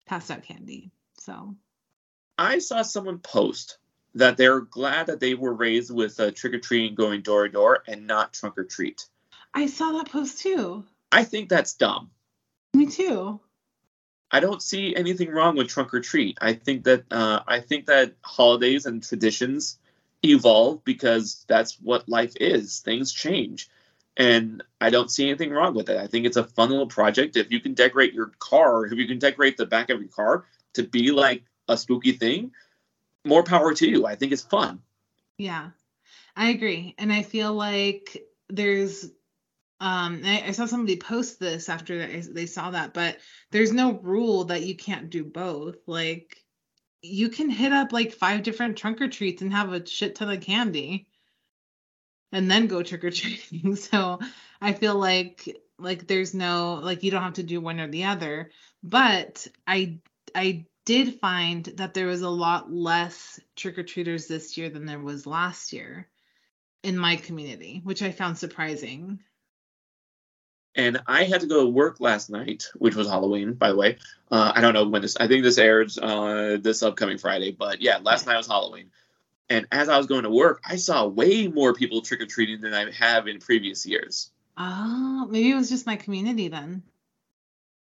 passed 0.05 0.31
out 0.31 0.43
candy. 0.43 0.91
So 1.19 1.55
I 2.38 2.60
saw 2.60 2.81
someone 2.81 3.19
post 3.19 3.77
that 4.15 4.38
they're 4.38 4.62
glad 4.62 5.08
that 5.08 5.20
they 5.20 5.34
were 5.34 5.53
raised 5.53 5.93
with 5.93 6.20
uh, 6.20 6.32
trick 6.32 6.53
or 6.53 6.60
treating 6.60 6.96
going 6.96 7.22
door 7.22 7.48
to 7.48 7.51
door 7.51 7.84
and 7.88 8.08
not 8.08 8.34
trunk 8.34 8.58
or 8.58 8.63
treat. 8.63 9.08
I 9.53 9.67
saw 9.67 9.91
that 9.93 10.12
post 10.12 10.39
too. 10.39 10.86
I 11.12 11.24
think 11.24 11.50
that's 11.50 11.74
dumb. 11.74 12.10
Me 12.74 12.88
too. 12.88 13.39
I 14.32 14.39
don't 14.39 14.63
see 14.63 14.96
anything 14.96 15.29
wrong 15.29 15.55
with 15.55 15.67
trunk 15.67 15.93
or 15.93 16.00
treat. 16.00 16.39
I 16.41 16.53
think 16.53 16.86
that 16.86 17.03
uh, 17.12 17.41
I 17.48 17.60
think 17.60 17.86
that 17.86 18.15
holidays 18.24 18.88
and 18.88 19.03
traditions 19.03 19.77
evolve 20.24 20.84
because 20.84 21.46
that's 21.48 21.79
what 21.79 22.10
life 22.10 22.34
is. 22.41 22.79
Things 22.79 23.13
change, 23.13 23.70
and 24.17 24.63
I 24.82 24.89
don't 24.89 25.12
see 25.12 25.27
anything 25.27 25.51
wrong 25.51 25.75
with 25.75 25.89
it. 25.89 25.98
I 25.98 26.08
think 26.08 26.25
it's 26.25 26.38
a 26.38 26.43
fun 26.43 26.72
little 26.72 26.88
project. 26.88 27.38
If 27.38 27.51
you 27.51 27.60
can 27.60 27.75
decorate 27.75 28.13
your 28.13 28.32
car, 28.39 28.88
if 28.88 28.93
you 28.93 29.08
can 29.08 29.20
decorate 29.20 29.55
the 29.55 29.67
back 29.67 29.91
of 29.91 30.00
your 30.00 30.10
car 30.10 30.46
to 30.74 30.84
be 30.84 31.12
like 31.12 31.43
a 31.67 31.77
spooky 31.77 32.13
thing, 32.13 32.53
more 33.25 33.43
power 33.43 33.73
to 33.73 33.87
you. 33.87 34.05
I 34.05 34.15
think 34.15 34.31
it's 34.31 34.41
fun. 34.41 34.81
Yeah, 35.37 35.69
I 36.35 36.49
agree. 36.49 36.95
And 36.97 37.11
I 37.11 37.23
feel 37.23 37.53
like 37.53 38.23
there's, 38.49 39.05
um, 39.79 40.21
I, 40.23 40.43
I 40.47 40.51
saw 40.51 40.65
somebody 40.65 40.97
post 40.97 41.39
this 41.39 41.69
after 41.69 41.97
they, 41.97 42.19
they 42.21 42.45
saw 42.45 42.71
that, 42.71 42.93
but 42.93 43.17
there's 43.51 43.73
no 43.73 43.93
rule 43.93 44.45
that 44.45 44.63
you 44.63 44.75
can't 44.75 45.09
do 45.09 45.23
both. 45.23 45.77
Like, 45.87 46.37
you 47.01 47.29
can 47.29 47.49
hit 47.49 47.73
up 47.73 47.91
like 47.91 48.13
five 48.13 48.43
different 48.43 48.77
trunk 48.77 49.01
or 49.01 49.09
treats 49.09 49.41
and 49.41 49.51
have 49.51 49.73
a 49.73 49.85
shit 49.85 50.15
ton 50.15 50.29
of 50.29 50.41
candy 50.41 51.07
and 52.31 52.49
then 52.49 52.67
go 52.67 52.81
trick 52.81 53.03
or 53.03 53.11
treating. 53.11 53.75
So 53.75 54.19
I 54.61 54.73
feel 54.73 54.95
like, 54.95 55.57
like 55.77 56.07
there's 56.07 56.33
no, 56.33 56.79
like 56.81 57.03
you 57.03 57.11
don't 57.11 57.23
have 57.23 57.33
to 57.33 57.43
do 57.43 57.59
one 57.59 57.79
or 57.79 57.87
the 57.87 58.05
other. 58.05 58.51
But 58.81 59.47
I, 59.67 59.99
I 60.33 60.65
did 60.85 61.19
find 61.19 61.65
that 61.77 61.93
there 61.93 62.07
was 62.07 62.21
a 62.21 62.29
lot 62.29 62.71
less 62.71 63.39
trick 63.55 63.77
or 63.77 63.83
treaters 63.83 64.27
this 64.27 64.57
year 64.57 64.69
than 64.69 64.85
there 64.85 64.99
was 64.99 65.25
last 65.25 65.73
year 65.73 66.07
in 66.83 66.97
my 66.97 67.15
community, 67.15 67.81
which 67.83 68.01
I 68.01 68.11
found 68.11 68.37
surprising. 68.37 69.19
And 70.75 71.01
I 71.07 71.25
had 71.25 71.41
to 71.41 71.47
go 71.47 71.63
to 71.63 71.69
work 71.69 71.99
last 71.99 72.29
night, 72.29 72.67
which 72.75 72.95
was 72.95 73.07
Halloween, 73.07 73.53
by 73.53 73.69
the 73.69 73.75
way. 73.75 73.97
Uh, 74.31 74.51
I 74.55 74.61
don't 74.61 74.73
know 74.73 74.87
when 74.87 75.03
this. 75.03 75.15
I 75.15 75.27
think 75.27 75.43
this 75.43 75.59
airs 75.59 75.97
uh, 75.99 76.57
this 76.59 76.81
upcoming 76.81 77.19
Friday, 77.19 77.51
but 77.51 77.79
yeah, 77.81 77.99
last 78.01 78.25
night 78.25 78.37
was 78.37 78.47
Halloween. 78.47 78.89
And 79.49 79.67
as 79.71 79.87
I 79.87 79.97
was 79.97 80.07
going 80.07 80.23
to 80.23 80.31
work, 80.31 80.61
I 80.65 80.77
saw 80.77 81.05
way 81.05 81.47
more 81.47 81.73
people 81.73 82.01
trick 82.01 82.21
or 82.21 82.25
treating 82.25 82.61
than 82.61 82.73
I 82.73 82.89
have 82.91 83.27
in 83.27 83.39
previous 83.39 83.85
years. 83.85 84.31
Oh, 84.57 85.27
maybe 85.29 85.51
it 85.51 85.55
was 85.55 85.69
just 85.69 85.85
my 85.85 85.95
community 85.95 86.47
then. 86.47 86.81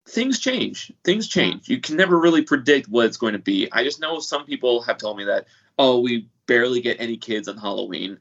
Things 0.10 0.40
change. 0.40 0.92
Things 1.04 1.28
change. 1.28 1.70
You 1.70 1.80
can 1.80 1.96
never 1.96 2.20
really 2.20 2.42
predict 2.42 2.90
what 2.90 3.06
it's 3.06 3.18
going 3.18 3.34
to 3.34 3.40
be. 3.40 3.70
I 3.72 3.84
just 3.84 4.00
know 4.00 4.20
some 4.20 4.46
people 4.46 4.82
have 4.82 4.98
told 4.98 5.18
me 5.18 5.26
that, 5.26 5.46
oh, 5.78 6.00
we 6.00 6.28
barely 6.48 6.82
get 6.82 7.00
any 7.00 7.16
kids 7.16 7.48
on 7.48 7.58
Halloween. 7.58 8.18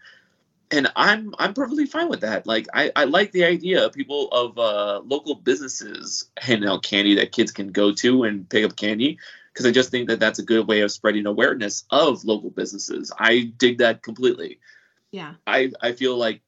And 0.71 0.93
I'm 0.95 1.35
I'm 1.39 1.55
perfectly 1.55 1.87
fine 1.87 2.11
with 2.11 2.21
that. 2.21 2.47
Like 2.47 2.67
I, 2.75 2.93
I 2.95 3.05
like 3.05 3.33
the 3.33 3.45
idea 3.45 3.87
of 3.87 3.95
people 3.95 4.29
of 4.29 4.59
uh, 4.59 5.01
local 5.07 5.35
businesses 5.35 6.29
handing 6.39 6.69
out 6.69 6.83
candy 6.83 7.15
that 7.15 7.33
kids 7.33 7.53
can 7.53 7.73
go 7.73 7.93
to 7.95 8.25
and 8.25 8.47
pick 8.47 8.67
up 8.67 8.77
candy 8.77 9.19
because 9.51 9.65
I 9.65 9.71
just 9.71 9.91
think 9.91 10.09
that 10.09 10.21
that's 10.21 10.39
a 10.39 10.45
good 10.45 10.69
way 10.69 10.83
of 10.83 10.93
spreading 10.93 11.25
awareness 11.25 11.85
of 11.91 12.23
local 12.25 12.51
businesses. 12.51 13.11
I 13.19 13.51
dig 13.57 13.79
that 13.79 14.03
completely. 14.03 14.61
Yeah. 15.11 15.35
I 15.47 15.73
I 15.81 15.93
feel 15.93 16.19
like 16.19 16.43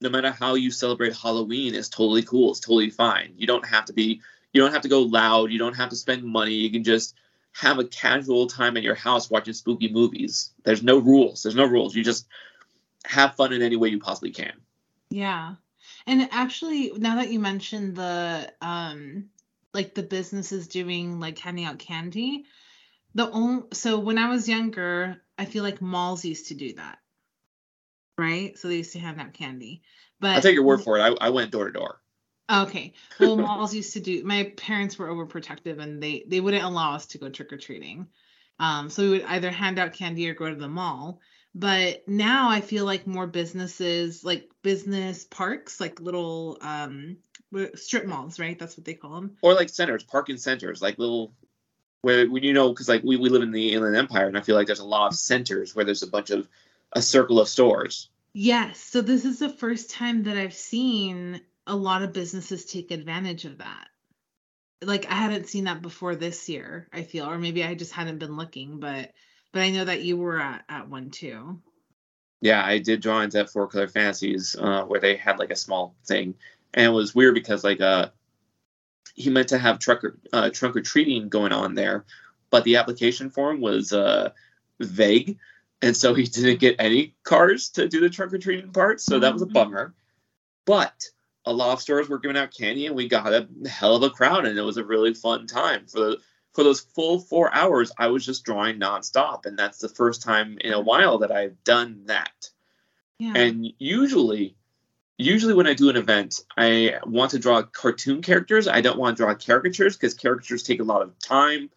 no 0.00 0.10
matter 0.10 0.32
how 0.32 0.54
you 0.54 0.72
celebrate 0.72 1.14
Halloween 1.14 1.74
is 1.74 1.88
totally 1.88 2.22
cool. 2.22 2.50
It's 2.50 2.60
totally 2.60 2.90
fine. 2.90 3.34
You 3.36 3.46
don't 3.46 3.66
have 3.66 3.84
to 3.84 3.92
be 3.92 4.22
you 4.52 4.60
don't 4.60 4.72
have 4.72 4.82
to 4.82 4.88
go 4.88 5.02
loud. 5.02 5.52
You 5.52 5.58
don't 5.58 5.76
have 5.76 5.90
to 5.90 5.96
spend 5.96 6.24
money. 6.24 6.54
You 6.54 6.70
can 6.70 6.84
just 6.84 7.14
have 7.52 7.78
a 7.78 7.84
casual 7.84 8.46
time 8.46 8.76
at 8.76 8.82
your 8.82 8.94
house 8.94 9.30
watching 9.30 9.54
spooky 9.54 9.92
movies. 9.92 10.50
There's 10.64 10.82
no 10.82 10.98
rules. 10.98 11.42
There's 11.42 11.54
no 11.54 11.66
rules. 11.66 11.94
You 11.94 12.04
just 12.04 12.26
have 13.04 13.34
fun 13.34 13.52
in 13.52 13.62
any 13.62 13.76
way 13.76 13.88
you 13.88 13.98
possibly 13.98 14.30
can. 14.30 14.52
Yeah. 15.10 15.54
And 16.06 16.28
actually, 16.30 16.92
now 16.96 17.16
that 17.16 17.30
you 17.30 17.40
mentioned 17.40 17.96
the 17.96 18.52
um 18.60 19.30
like 19.72 19.94
the 19.94 20.02
businesses 20.02 20.68
doing 20.68 21.20
like 21.20 21.38
handing 21.38 21.64
out 21.64 21.78
candy, 21.78 22.44
the 23.14 23.30
only 23.30 23.64
so 23.72 23.98
when 23.98 24.18
I 24.18 24.28
was 24.28 24.48
younger, 24.48 25.20
I 25.38 25.44
feel 25.44 25.64
like 25.64 25.80
malls 25.80 26.24
used 26.24 26.48
to 26.48 26.54
do 26.54 26.74
that. 26.74 26.98
Right? 28.18 28.58
So 28.58 28.68
they 28.68 28.76
used 28.76 28.92
to 28.92 28.98
hand 28.98 29.20
out 29.20 29.32
candy. 29.32 29.82
But 30.20 30.36
I'll 30.36 30.42
take 30.42 30.54
your 30.54 30.64
word 30.64 30.82
for 30.82 30.98
it. 30.98 31.00
I, 31.00 31.26
I 31.26 31.30
went 31.30 31.50
door 31.50 31.66
to 31.66 31.72
door. 31.72 31.99
Okay. 32.50 32.94
Well, 33.18 33.36
malls 33.36 33.74
used 33.74 33.92
to 33.92 34.00
do. 34.00 34.24
My 34.24 34.52
parents 34.56 34.98
were 34.98 35.08
overprotective, 35.08 35.78
and 35.78 36.02
they 36.02 36.24
they 36.26 36.40
wouldn't 36.40 36.64
allow 36.64 36.94
us 36.94 37.06
to 37.06 37.18
go 37.18 37.28
trick 37.28 37.52
or 37.52 37.58
treating. 37.58 38.08
Um, 38.58 38.90
so 38.90 39.02
we 39.02 39.10
would 39.10 39.24
either 39.24 39.50
hand 39.50 39.78
out 39.78 39.94
candy 39.94 40.28
or 40.28 40.34
go 40.34 40.48
to 40.48 40.56
the 40.56 40.68
mall. 40.68 41.20
But 41.54 42.06
now 42.06 42.50
I 42.50 42.60
feel 42.60 42.84
like 42.84 43.06
more 43.06 43.26
businesses, 43.26 44.24
like 44.24 44.50
business 44.62 45.24
parks, 45.24 45.80
like 45.80 46.00
little 46.00 46.58
um 46.60 47.18
strip 47.74 48.06
malls, 48.06 48.38
right? 48.38 48.58
That's 48.58 48.76
what 48.76 48.84
they 48.84 48.94
call 48.94 49.14
them. 49.20 49.36
Or 49.42 49.54
like 49.54 49.68
centers, 49.68 50.04
parking 50.04 50.36
centers, 50.36 50.82
like 50.82 50.98
little 50.98 51.32
where 52.02 52.28
when 52.28 52.42
you 52.42 52.52
know 52.52 52.70
because 52.70 52.88
like 52.88 53.02
we, 53.02 53.16
we 53.16 53.28
live 53.28 53.42
in 53.42 53.50
the 53.52 53.72
Inland 53.72 53.96
Empire, 53.96 54.26
and 54.26 54.36
I 54.36 54.40
feel 54.40 54.56
like 54.56 54.66
there's 54.66 54.80
a 54.80 54.84
lot 54.84 55.08
of 55.08 55.18
centers 55.18 55.74
where 55.74 55.84
there's 55.84 56.02
a 56.02 56.06
bunch 56.06 56.30
of 56.30 56.48
a 56.92 57.02
circle 57.02 57.40
of 57.40 57.48
stores. 57.48 58.10
Yes. 58.32 58.78
So 58.78 59.00
this 59.00 59.24
is 59.24 59.40
the 59.40 59.48
first 59.48 59.90
time 59.90 60.24
that 60.24 60.36
I've 60.36 60.54
seen 60.54 61.40
a 61.66 61.74
lot 61.76 62.02
of 62.02 62.12
businesses 62.12 62.64
take 62.64 62.90
advantage 62.90 63.44
of 63.44 63.58
that. 63.58 63.88
Like 64.82 65.06
I 65.10 65.14
hadn't 65.14 65.48
seen 65.48 65.64
that 65.64 65.82
before 65.82 66.16
this 66.16 66.48
year, 66.48 66.88
I 66.92 67.02
feel, 67.02 67.26
or 67.28 67.38
maybe 67.38 67.64
I 67.64 67.74
just 67.74 67.92
hadn't 67.92 68.18
been 68.18 68.36
looking, 68.36 68.80
but 68.80 69.12
but 69.52 69.62
I 69.62 69.70
know 69.70 69.84
that 69.84 70.02
you 70.02 70.16
were 70.16 70.40
at, 70.40 70.64
at 70.68 70.88
one 70.88 71.10
too. 71.10 71.60
Yeah, 72.40 72.64
I 72.64 72.78
did 72.78 73.02
drawings 73.02 73.34
at 73.34 73.50
Four 73.50 73.68
Color 73.68 73.88
Fantasies 73.88 74.56
uh, 74.58 74.84
where 74.84 75.00
they 75.00 75.16
had 75.16 75.38
like 75.38 75.50
a 75.50 75.56
small 75.56 75.94
thing, 76.06 76.34
and 76.72 76.86
it 76.86 76.90
was 76.90 77.14
weird 77.14 77.34
because 77.34 77.62
like 77.64 77.80
uh 77.80 78.10
he 79.14 79.30
meant 79.30 79.48
to 79.48 79.58
have 79.58 79.78
trunk 79.78 80.04
or, 80.04 80.18
uh, 80.32 80.50
trunk 80.50 80.76
or 80.76 80.80
treating 80.80 81.28
going 81.28 81.52
on 81.52 81.74
there, 81.74 82.04
but 82.50 82.64
the 82.64 82.76
application 82.76 83.30
form 83.30 83.60
was 83.60 83.92
uh 83.92 84.30
vague, 84.80 85.38
and 85.82 85.96
so 85.96 86.14
he 86.14 86.24
didn't 86.24 86.60
get 86.60 86.76
any 86.78 87.14
cars 87.24 87.70
to 87.70 87.88
do 87.88 88.00
the 88.00 88.08
trunk 88.10 88.32
or 88.32 88.38
treating 88.38 88.72
part. 88.72 89.00
So 89.00 89.18
that 89.18 89.32
was 89.32 89.42
a 89.42 89.46
Mhm. 89.46 89.52
bummer. 89.52 89.94
But 90.66 91.10
a 91.46 91.52
lot 91.52 91.72
of 91.72 91.80
stores 91.80 92.08
were 92.08 92.18
giving 92.18 92.36
out 92.36 92.54
candy, 92.54 92.86
and 92.86 92.96
we 92.96 93.08
got 93.08 93.32
a 93.32 93.48
hell 93.68 93.96
of 93.96 94.02
a 94.02 94.10
crowd, 94.10 94.46
and 94.46 94.58
it 94.58 94.62
was 94.62 94.76
a 94.76 94.84
really 94.84 95.14
fun 95.14 95.46
time 95.46 95.86
for 95.86 96.00
the 96.00 96.18
for 96.52 96.64
those 96.64 96.80
full 96.80 97.20
four 97.20 97.54
hours. 97.54 97.92
I 97.98 98.08
was 98.08 98.26
just 98.26 98.44
drawing 98.44 98.78
nonstop, 98.78 99.46
and 99.46 99.58
that's 99.58 99.78
the 99.78 99.88
first 99.88 100.22
time 100.22 100.58
in 100.60 100.72
a 100.72 100.76
mm-hmm. 100.76 100.86
while 100.86 101.18
that 101.18 101.32
I've 101.32 101.62
done 101.64 102.02
that. 102.06 102.50
Yeah. 103.18 103.34
And 103.36 103.72
usually, 103.78 104.56
usually 105.16 105.54
when 105.54 105.66
I 105.66 105.74
do 105.74 105.90
an 105.90 105.96
event, 105.96 106.40
I 106.56 106.96
want 107.04 107.32
to 107.32 107.38
draw 107.38 107.62
cartoon 107.62 108.22
characters. 108.22 108.66
I 108.66 108.80
don't 108.80 108.98
want 108.98 109.16
to 109.16 109.22
draw 109.22 109.34
caricatures 109.34 109.96
because 109.96 110.14
caricatures 110.14 110.62
take 110.62 110.80
a 110.80 110.84
lot 110.84 111.02
of 111.02 111.18
time. 111.18 111.70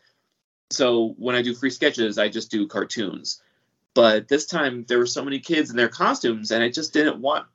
So 0.72 1.13
when 1.17 1.36
I 1.36 1.41
do 1.41 1.53
free 1.53 1.70
sketches, 1.70 2.17
I 2.17 2.29
just 2.29 2.50
do 2.50 2.67
cartoons. 2.67 3.41
But 3.93 4.27
this 4.27 4.46
time 4.46 4.86
there 4.88 4.98
were 4.98 5.05
so 5.05 5.24
many 5.24 5.39
kids 5.39 5.70
in 5.70 5.75
their 5.77 5.89
costumes, 5.89 6.51
and 6.51 6.63
I 6.63 6.70
just 6.70 6.93
didn't 6.93 7.20
want. 7.20 7.46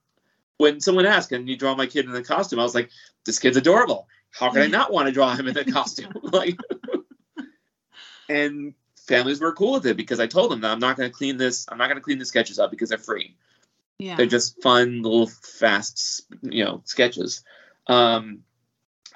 When 0.58 0.80
someone 0.80 1.06
asked, 1.06 1.30
"Can 1.30 1.46
you 1.46 1.56
draw 1.56 1.74
my 1.74 1.86
kid 1.86 2.04
in 2.04 2.12
the 2.12 2.22
costume?" 2.22 2.58
I 2.58 2.64
was 2.64 2.74
like, 2.74 2.90
"This 3.24 3.38
kid's 3.38 3.56
adorable. 3.56 4.08
How 4.30 4.50
can 4.50 4.62
I 4.62 4.66
not 4.66 4.92
want 4.92 5.06
to 5.06 5.12
draw 5.12 5.34
him 5.34 5.48
in 5.48 5.54
the 5.54 5.64
costume?" 5.64 6.12
like, 6.22 6.58
and 8.28 8.74
families 9.06 9.40
were 9.40 9.52
cool 9.52 9.72
with 9.74 9.86
it 9.86 9.96
because 9.96 10.20
I 10.20 10.26
told 10.26 10.50
them 10.50 10.60
that 10.60 10.70
I'm 10.70 10.80
not 10.80 10.96
going 10.96 11.10
to 11.10 11.16
clean 11.16 11.36
this. 11.36 11.66
I'm 11.68 11.78
not 11.78 11.86
going 11.86 11.96
to 11.96 12.02
clean 12.02 12.18
the 12.18 12.26
sketches 12.26 12.58
up 12.58 12.70
because 12.70 12.90
they're 12.90 12.98
free. 12.98 13.36
yeah. 13.98 14.16
They're 14.16 14.26
just 14.26 14.60
fun 14.62 15.02
little 15.02 15.26
fast, 15.26 16.26
you 16.42 16.64
know, 16.64 16.82
sketches. 16.84 17.42
Um, 17.86 18.40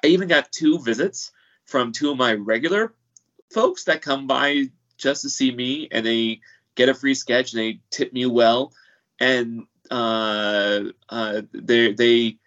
I 0.03 0.07
even 0.07 0.27
got 0.27 0.51
two 0.51 0.79
visits 0.79 1.31
from 1.65 1.91
two 1.91 2.11
of 2.11 2.17
my 2.17 2.33
regular 2.33 2.93
folks 3.53 3.85
that 3.85 4.01
come 4.01 4.27
by 4.27 4.69
just 4.97 5.21
to 5.21 5.29
see 5.29 5.51
me, 5.51 5.87
and 5.91 6.05
they 6.05 6.41
get 6.75 6.89
a 6.89 6.93
free 6.93 7.13
sketch 7.13 7.53
and 7.53 7.61
they 7.61 7.79
tip 7.89 8.13
me 8.13 8.25
well, 8.25 8.73
and 9.19 9.67
uh, 9.93 10.83
uh, 11.09 11.41
they 11.53 11.93
they 11.93 12.37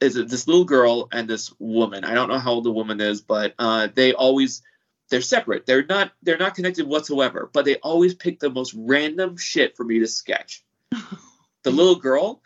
is 0.00 0.16
it 0.16 0.28
this 0.28 0.46
little 0.46 0.64
girl 0.64 1.08
and 1.12 1.28
this 1.28 1.52
woman. 1.58 2.04
I 2.04 2.14
don't 2.14 2.28
know 2.28 2.38
how 2.38 2.52
old 2.52 2.64
the 2.64 2.72
woman 2.72 3.00
is, 3.00 3.20
but 3.22 3.54
uh, 3.58 3.88
they 3.94 4.12
always 4.12 4.62
they're 5.08 5.20
separate. 5.22 5.66
They're 5.66 5.86
not 5.86 6.12
they're 6.22 6.38
not 6.38 6.54
connected 6.54 6.86
whatsoever. 6.86 7.48
But 7.52 7.64
they 7.64 7.76
always 7.76 8.14
pick 8.14 8.40
the 8.40 8.50
most 8.50 8.74
random 8.76 9.36
shit 9.36 9.76
for 9.76 9.84
me 9.84 10.00
to 10.00 10.06
sketch 10.06 10.64
the 11.62 11.70
little 11.70 11.96
girl 11.96 12.42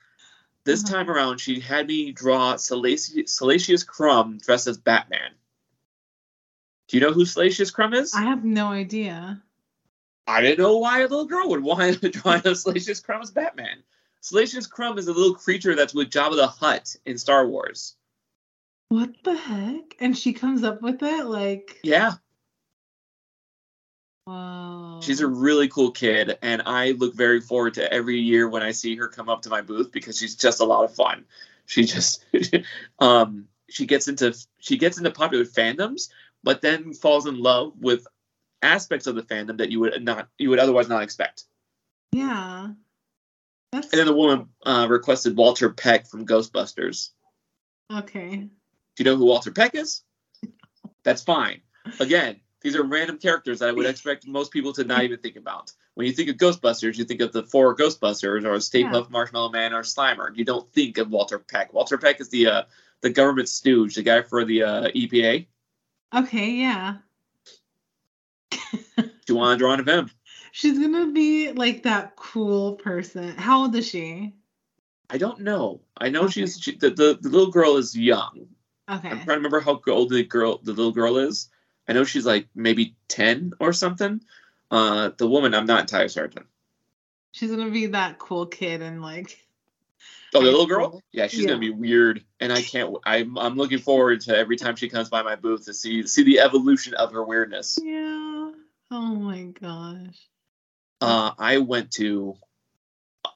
this 0.65 0.85
Uh-huh. 0.85 0.95
time 0.97 1.11
around 1.11 1.39
she 1.41 1.61
had 1.61 1.87
me 1.87 2.13
draw 2.13 2.57
Salacious, 2.57 3.33
Salacious 3.35 3.85
Crumb 3.85 4.39
dressed 4.39 4.67
as 4.67 4.77
batman 4.77 5.31
do 6.89 6.97
you 6.97 7.01
know 7.01 7.13
who 7.13 7.25
Salacious 7.25 7.71
Crumb 7.71 7.95
is 7.95 8.15
I 8.15 8.23
have 8.23 8.45
no 8.45 8.67
idea. 8.69 9.43
I 10.29 10.43
didn't 10.43 10.59
know 10.59 10.77
why 10.77 10.99
a 10.99 11.09
little 11.09 11.25
girl 11.25 11.49
would 11.49 11.63
want 11.63 12.01
to 12.01 12.09
draw 12.11 12.39
Salacious 12.41 13.01
Crumb 13.01 13.23
as 13.23 13.31
batman 13.31 13.83
Salacious 14.21 14.67
Crumb 14.67 14.99
is 14.99 15.09
a 15.09 15.13
little 15.13 15.35
creature 15.35 15.75
that's 15.75 15.95
with 15.95 16.11
Jabba 16.11 16.37
the 16.37 16.47
Hutt 16.47 16.95
in 17.07 17.17
Star 17.19 17.47
Wars 17.49 17.97
What 18.91 19.11
the 19.25 19.35
heck? 19.35 19.97
And 20.01 20.17
she 20.17 20.33
comes 20.35 20.63
up 20.65 20.83
with 20.83 21.03
it 21.03 21.25
like, 21.25 21.81
yeah 21.83 22.13
Wow. 24.27 25.01
she's 25.03 25.23
a 25.23 25.27
really 25.27 25.69
cool 25.69 25.91
kid 25.91 26.37
and 26.43 26.61
i 26.67 26.91
look 26.91 27.15
very 27.15 27.41
forward 27.41 27.73
to 27.75 27.91
every 27.91 28.19
year 28.19 28.47
when 28.47 28.63
i 28.63 28.73
see 28.73 28.95
her 28.97 29.09
come 29.09 29.31
up 29.31 29.41
to 29.43 29.49
my 29.49 29.63
booth 29.63 29.91
because 29.91 30.19
she's 30.19 30.37
just 30.37 30.61
a 30.61 30.67
lot 30.67 30.85
of 30.85 30.95
fun 30.95 31.25
she 31.65 31.85
just 31.85 32.27
um 32.99 33.47
she 33.71 33.87
gets 33.87 34.07
into 34.07 34.37
she 34.59 34.77
gets 34.77 34.99
into 34.99 35.11
popular 35.11 35.47
fandoms 35.47 36.11
but 36.45 36.61
then 36.61 36.93
falls 36.93 37.27
in 37.27 37.39
love 37.43 37.73
with 37.81 38.07
aspects 38.63 39.07
of 39.07 39.15
the 39.15 39.23
fandom 39.23 39.59
that 39.59 39.71
you 39.71 39.81
would 39.81 40.03
not 40.03 40.29
you 40.39 40.51
would 40.51 40.59
otherwise 40.59 40.89
not 40.89 41.03
expect 41.03 41.45
yeah. 42.13 42.69
That's 43.71 43.93
and 43.93 43.99
then 43.99 44.07
the 44.07 44.15
woman 44.15 44.49
uh, 44.65 44.87
requested 44.89 45.37
walter 45.37 45.71
peck 45.71 46.07
from 46.07 46.27
ghostbusters 46.27 47.11
okay. 47.93 48.37
do 48.37 48.51
you 48.99 49.05
know 49.05 49.17
who 49.17 49.27
walter 49.27 49.51
peck 49.51 49.75
is 49.75 50.03
that's 51.05 51.23
fine 51.23 51.61
again 52.01 52.41
these 52.63 52.75
are 52.75 52.83
random 52.83 53.19
characters 53.19 53.59
that 53.61 53.69
i 53.69 53.73
would 53.73 53.87
expect 53.95 54.27
most 54.27 54.51
people 54.51 54.73
to 54.73 54.85
not 54.85 55.05
even 55.05 55.19
think 55.19 55.37
about 55.37 55.73
when 55.95 56.07
you 56.07 56.13
think 56.13 56.31
of 56.31 56.37
ghostbusters 56.37 56.97
you 56.97 57.05
think 57.05 57.21
of 57.21 57.33
the 57.33 57.43
four 57.45 57.77
ghostbusters 57.77 58.45
or 58.47 58.59
stay 58.61 58.81
Yeah. 58.81 58.91
puft 58.91 59.11
marshmallow 59.11 59.51
man 59.51 59.73
or 59.75 59.83
slimer 59.83 60.35
you 60.37 60.45
don't 60.45 60.73
think 60.73 60.99
of 60.99 61.11
walter 61.11 61.39
peck 61.39 61.73
walter 61.73 61.99
peck 61.99 62.21
is 62.21 62.31
the 62.31 62.47
uh, 62.47 62.63
the 63.03 63.11
government 63.11 63.49
stooge 63.49 63.95
the 63.95 64.03
guy 64.03 64.23
for 64.23 64.45
the 64.45 64.63
uh, 64.63 64.89
epa 64.89 65.47
Okay, 66.15 66.53
yeah. 66.53 66.97
do 68.97 69.11
you 69.29 69.37
want 69.37 69.59
to 69.59 69.63
draw 69.63 69.71
one 69.71 69.81
of 69.81 69.89
him 69.89 70.11
She's 70.51 70.79
gonna 70.79 71.09
be 71.13 71.53
like 71.53 71.83
that 71.83 72.17
cool 72.17 72.75
person. 72.77 73.29
How 73.37 73.63
old 73.63 73.75
is 73.77 73.87
she? 73.89 74.35
i 75.11 75.17
don't 75.19 75.41
know 75.41 75.81
i 75.97 76.09
know 76.11 76.25
Okay. 76.25 76.33
she's 76.33 76.59
she, 76.61 76.77
the, 76.77 76.91
the, 76.91 77.19
the 77.21 77.29
little 77.29 77.51
girl 77.51 77.77
is 77.77 77.97
young 77.97 78.47
Okay. 78.91 79.09
i'm 79.09 79.17
trying 79.21 79.25
to 79.25 79.35
remember 79.37 79.61
how 79.61 79.81
old 79.89 80.11
the 80.11 80.23
girl 80.23 80.59
the 80.63 80.73
little 80.73 80.93
girl 80.93 81.17
is 81.19 81.49
i 81.89 81.93
know 81.93 82.05
she's 82.05 82.27
like 82.27 82.47
maybe 82.55 82.95
10 83.09 83.53
or 83.61 83.73
something 83.73 84.21
uh 84.71 85.11
the 85.17 85.27
woman 85.27 85.55
i'm 85.55 85.67
not 85.67 85.81
entirely 85.81 86.09
certain 86.09 86.45
She's 87.33 87.51
gonna 87.51 87.71
be 87.71 87.87
that 87.87 88.19
cool 88.19 88.47
kid 88.47 88.83
and 88.83 89.01
like 89.03 89.45
Oh, 90.35 90.41
the 90.41 90.51
little 90.51 90.67
girl? 90.67 91.03
Yeah, 91.11 91.27
she's 91.27 91.41
Yeah. 91.41 91.49
gonna 91.49 91.61
be 91.61 91.71
weird, 91.71 92.23
and 92.39 92.53
I 92.53 92.61
can't. 92.61 92.95
I'm 93.05 93.39
I'm 93.39 93.57
looking 93.57 93.79
forward 93.79 94.21
to 94.23 94.37
every 94.37 94.57
time 94.57 94.77
she 94.77 94.89
comes 94.91 95.09
by 95.09 95.23
my 95.23 95.37
booth 95.37 95.65
to 95.65 95.73
see 95.73 96.07
see 96.07 96.23
the 96.23 96.41
evolution 96.41 96.93
of 96.95 97.13
her 97.13 97.25
weirdness. 97.25 97.79
Yeah. 97.83 98.38
Oh 98.91 99.15
my 99.15 99.43
gosh. 99.43 100.29
Uh, 101.01 101.33
I 101.39 101.59
went 101.59 101.93
to 101.93 102.37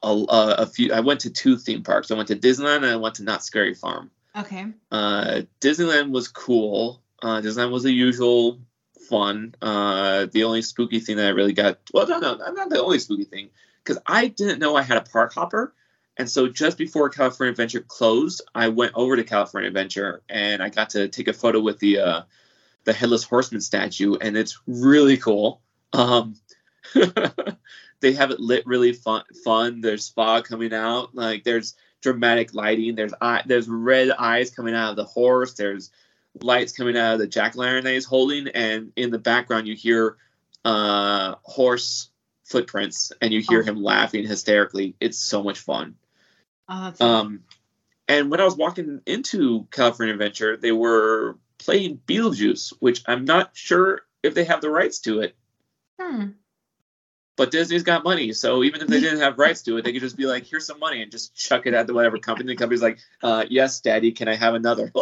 a, 0.01 0.07
a, 0.07 0.55
a 0.59 0.65
few. 0.65 0.91
I 0.91 0.99
went 1.01 1.21
to 1.21 1.29
two 1.29 1.57
theme 1.57 1.83
parks. 1.83 2.11
I 2.11 2.15
went 2.15 2.27
to 2.29 2.35
Disneyland 2.35 2.77
and 2.77 2.87
I 2.87 2.95
went 2.95 3.15
to 3.15 3.23
Knott's 3.23 3.45
Scary 3.45 3.73
Farm. 3.73 4.11
Okay. 4.35 4.65
Uh, 4.91 5.41
Disneyland 5.61 6.11
was 6.11 6.27
cool. 6.27 7.01
Uh, 7.21 7.41
Disneyland 7.41 7.71
was 7.71 7.83
the 7.83 7.91
usual 7.91 8.59
fun. 9.09 9.55
Uh, 9.61 10.25
the 10.31 10.43
only 10.43 10.61
spooky 10.61 10.99
thing 10.99 11.17
that 11.17 11.27
I 11.27 11.29
really 11.29 11.53
got. 11.53 11.79
Well, 11.93 12.07
no, 12.07 12.19
no, 12.19 12.39
I'm 12.45 12.55
not 12.55 12.69
the 12.69 12.81
only 12.81 12.99
spooky 12.99 13.25
thing, 13.25 13.49
because 13.83 14.01
I 14.05 14.27
didn't 14.27 14.59
know 14.59 14.75
I 14.75 14.81
had 14.81 14.97
a 14.97 15.01
park 15.01 15.33
hopper. 15.33 15.73
And 16.17 16.29
so 16.29 16.47
just 16.47 16.77
before 16.77 17.09
California 17.09 17.51
Adventure 17.51 17.81
closed, 17.81 18.41
I 18.53 18.67
went 18.69 18.91
over 18.95 19.15
to 19.15 19.23
California 19.23 19.67
Adventure 19.67 20.21
and 20.29 20.61
I 20.61 20.69
got 20.69 20.91
to 20.91 21.07
take 21.07 21.27
a 21.27 21.33
photo 21.33 21.59
with 21.59 21.79
the 21.79 21.99
uh, 21.99 22.21
the 22.85 22.93
headless 22.93 23.23
horseman 23.23 23.61
statue, 23.61 24.15
and 24.15 24.37
it's 24.37 24.59
really 24.67 25.17
cool. 25.17 25.61
Um, 25.93 26.35
they 28.01 28.13
have 28.13 28.31
it 28.31 28.39
lit 28.39 28.65
really 28.65 28.93
fun. 28.93 29.23
Fun. 29.43 29.81
There's 29.81 30.09
fog 30.09 30.45
coming 30.45 30.73
out. 30.73 31.15
Like 31.15 31.43
there's 31.43 31.75
dramatic 32.01 32.53
lighting. 32.53 32.95
There's 32.95 33.13
eye, 33.21 33.43
there's 33.45 33.67
red 33.69 34.11
eyes 34.11 34.51
coming 34.51 34.75
out 34.75 34.91
of 34.91 34.95
the 34.97 35.05
horse. 35.05 35.53
There's 35.53 35.91
lights 36.41 36.73
coming 36.73 36.97
out 36.97 37.13
of 37.13 37.19
the 37.19 37.27
jack 37.27 37.55
lantern 37.55 37.83
that 37.85 37.93
he's 37.93 38.05
holding, 38.05 38.47
and 38.49 38.91
in 38.95 39.11
the 39.11 39.19
background 39.19 39.67
you 39.67 39.75
hear 39.75 40.17
uh, 40.65 41.35
horse 41.43 42.09
footprints, 42.45 43.11
and 43.21 43.33
you 43.33 43.41
hear 43.41 43.61
Oh. 43.61 43.63
him 43.63 43.81
laughing 43.83 44.27
hysterically. 44.27 44.95
It's 44.99 45.17
so 45.19 45.43
much 45.43 45.59
fun. 45.59 45.95
Oh, 46.69 46.93
Um, 46.99 47.41
and 48.07 48.29
when 48.31 48.41
I 48.41 48.45
was 48.45 48.55
walking 48.55 49.01
into 49.05 49.67
California 49.71 50.13
Adventure, 50.13 50.57
they 50.57 50.71
were 50.71 51.37
playing 51.63 51.99
Beetlejuice, 52.07 52.73
which 52.79 53.01
I'm 53.07 53.25
not 53.25 53.51
sure 53.53 54.01
if 54.21 54.33
they 54.33 54.43
have 54.45 54.61
the 54.61 54.69
rights 54.69 54.99
to 54.99 55.21
it. 55.21 55.35
hmm. 55.99 56.29
But 57.35 57.49
Disney's 57.49 57.81
got 57.81 58.03
money, 58.03 58.31
so 58.33 58.63
even 58.63 58.81
if 58.81 58.87
they 58.87 58.99
didn't 58.99 59.21
have 59.21 59.39
rights 59.39 59.63
to 59.63 59.77
it, 59.77 59.83
they 59.83 59.91
could 59.91 60.03
just 60.03 60.15
be 60.15 60.27
like, 60.27 60.45
"Here's 60.45 60.67
some 60.67 60.77
money," 60.77 61.01
and 61.01 61.11
just 61.11 61.35
chuck 61.35 61.65
it 61.65 61.73
at 61.73 61.87
the 61.87 61.93
whatever 61.95 62.19
company. 62.19 62.53
The 62.53 62.55
company's 62.55 62.83
like, 62.83 62.99
uh, 63.23 63.45
"Yes, 63.49 63.81
Daddy, 63.81 64.11
can 64.11 64.27
I 64.27 64.35
have 64.35 64.53
another?" 64.53 64.91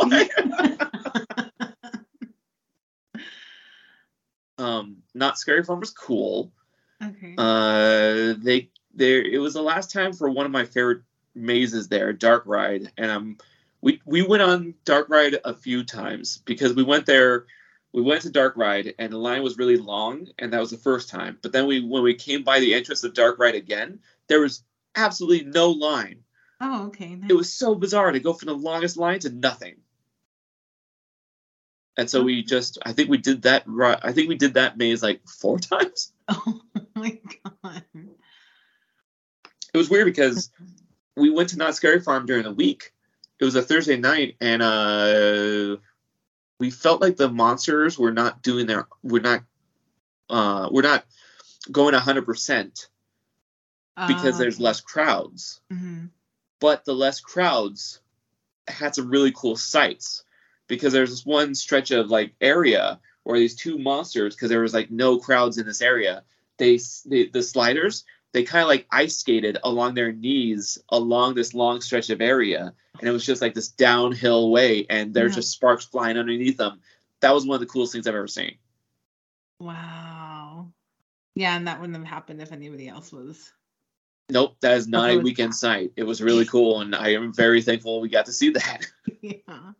um, 4.58 5.04
Knott's 5.14 5.42
Scary 5.42 5.64
Farm 5.66 5.82
was 5.82 5.90
cool. 5.90 6.54
okay. 7.04 7.36
Uh, 7.38 8.36
they 8.38 8.70
there 8.94 9.22
it 9.22 9.40
was 9.40 9.54
the 9.54 9.62
last 9.62 9.92
time 9.92 10.14
for 10.14 10.30
one 10.30 10.46
of 10.46 10.54
my 10.54 10.64
favorite 10.64 11.02
mazes 11.36 11.90
there, 11.90 12.14
Dark 12.14 12.44
Ride, 12.46 12.92
and 12.98 13.12
um, 13.12 13.38
we 13.82 14.02
we 14.06 14.22
went 14.22 14.42
on 14.44 14.76
Dark 14.86 15.10
Ride 15.10 15.38
a 15.44 15.54
few 15.54 15.84
times 15.84 16.38
because 16.46 16.74
we 16.74 16.84
went 16.84 17.06
there. 17.06 17.46
We 17.94 18.02
went 18.02 18.22
to 18.22 18.30
Dark 18.30 18.56
Ride 18.56 18.94
and 19.00 19.12
the 19.12 19.18
line 19.18 19.44
was 19.44 19.58
really 19.58 19.78
long, 19.78 20.28
and 20.40 20.54
that 20.54 20.60
was 20.62 20.72
the 20.72 20.78
first 20.78 21.10
time. 21.10 21.38
But 21.42 21.52
then 21.52 21.68
we 21.68 21.82
when 21.82 22.04
we 22.04 22.14
came 22.14 22.44
by 22.44 22.60
the 22.60 22.74
entrance 22.74 23.04
of 23.04 23.14
Dark 23.14 23.38
Ride 23.40 23.56
again, 23.56 24.00
there 24.28 24.40
was 24.42 24.64
absolutely 24.96 25.46
no 25.46 25.72
line. 25.72 26.24
oh, 26.62 26.88
okay. 26.88 27.16
Nice. 27.16 27.30
It 27.30 27.34
was 27.34 27.52
so 27.54 27.76
bizarre 27.76 28.12
to 28.12 28.20
go 28.20 28.34
from 28.34 28.48
the 28.48 28.56
longest 28.56 28.98
line 28.98 29.20
to 29.20 29.30
nothing. 29.30 29.76
And 31.98 32.10
so 32.10 32.24
we 32.24 32.42
just, 32.44 32.78
I 32.86 32.94
think 32.94 33.10
we 33.10 33.18
did 33.18 33.42
that. 33.44 33.64
ri- 33.66 33.98
I 34.02 34.14
think 34.14 34.30
we 34.30 34.36
did 34.38 34.54
that 34.54 34.78
maze 34.78 35.04
like 35.04 35.22
four 35.28 35.60
times. 35.74 36.12
Oh 36.30 36.62
my 36.96 37.20
god. 37.64 37.84
It 39.74 39.78
was 39.78 39.90
weird 39.90 40.06
because 40.06 40.50
we 41.18 41.30
went 41.30 41.50
to 41.50 41.58
Knott's 41.58 41.78
Scary 41.78 42.00
Farm 42.02 42.26
during 42.26 42.44
the 42.44 42.54
week. 42.54 42.92
It 43.42 43.46
was 43.46 43.56
a 43.56 43.62
Thursday 43.64 43.98
night, 43.98 44.38
and 44.40 44.62
uh, 44.62 45.78
we 46.60 46.70
felt 46.70 47.02
like 47.02 47.18
the 47.18 47.28
monsters 47.28 47.98
were 47.98 48.12
not 48.14 48.44
doing 48.44 48.68
their, 48.68 48.88
were 49.02 49.20
not, 49.20 49.44
uh, 50.30 50.70
we're 50.72 50.84
not 50.84 51.06
going 51.72 51.96
hundred 51.96 52.26
percent 52.26 52.88
because 54.08 54.36
Uh, 54.36 54.38
there's 54.38 54.60
less 54.60 54.80
crowds. 54.80 55.60
mhm. 55.74 56.10
but 56.60 56.86
the 56.86 56.94
less 56.94 57.20
crowds 57.20 58.00
had 58.68 58.94
some 58.94 59.10
really 59.10 59.32
cool 59.32 59.56
sights 59.56 60.24
because 60.68 60.94
there's 60.94 61.10
this 61.10 61.26
one 61.26 61.56
stretch 61.56 61.90
of 61.92 62.10
like 62.12 62.36
area 62.40 63.00
where 63.24 63.40
these 63.40 63.56
two 63.56 63.78
monsters 63.80 64.36
because 64.36 64.50
there 64.50 64.62
was 64.62 64.74
like 64.74 64.92
no 64.92 65.18
crowds 65.18 65.58
in 65.58 65.66
this 65.66 65.82
area 65.82 66.24
they, 66.58 66.80
they 67.06 67.26
the 67.28 67.42
sliders 67.42 68.06
they 68.34 68.44
kind 68.44 68.62
of 68.64 68.68
like 68.70 68.88
ice 68.92 69.18
skated 69.18 69.58
along 69.64 69.94
their 69.94 70.12
knees 70.12 70.78
along 70.90 71.34
this 71.36 71.54
long 71.54 71.82
stretch 71.82 72.10
of 72.10 72.22
area 72.22 72.74
and 73.00 73.10
it 73.10 73.12
was 73.12 73.26
just 73.26 73.42
like 73.42 73.54
this 73.54 73.68
downhill 73.70 74.52
way 74.52 74.86
and 74.90 75.14
there's 75.14 75.32
Yeah. 75.32 75.36
just 75.38 75.52
sparks 75.52 75.86
flying 75.86 76.18
underneath 76.18 76.58
them 76.58 76.80
that 77.22 77.34
was 77.34 77.46
one 77.46 77.56
of 77.56 77.62
the 77.62 77.66
coolest 77.68 77.94
things 77.94 78.08
i've 78.08 78.16
ever 78.16 78.28
seen 78.28 78.56
Wow. 79.60 80.72
Yeah, 81.36 81.56
and 81.56 81.68
that 81.68 81.80
wouldn't 81.80 81.98
have 81.98 82.08
happened 82.08 82.42
if 82.42 82.52
anybody 82.52 82.88
else 82.88 83.12
was. 83.12 83.52
nope 84.30 84.56
that 84.62 84.78
is 84.78 84.88
not 84.88 85.10
a 85.10 85.18
weekend 85.18 85.54
sight 85.56 85.92
it 85.96 86.04
was 86.04 86.22
really 86.22 86.46
cool 86.46 86.82
and 86.82 86.96
i 86.96 87.10
am 87.10 87.34
very 87.34 87.62
thankful 87.62 88.00
we 88.02 88.10
got 88.10 88.26
to 88.26 88.34
see 88.34 88.50
that 88.52 88.86
yeah. 89.22 89.72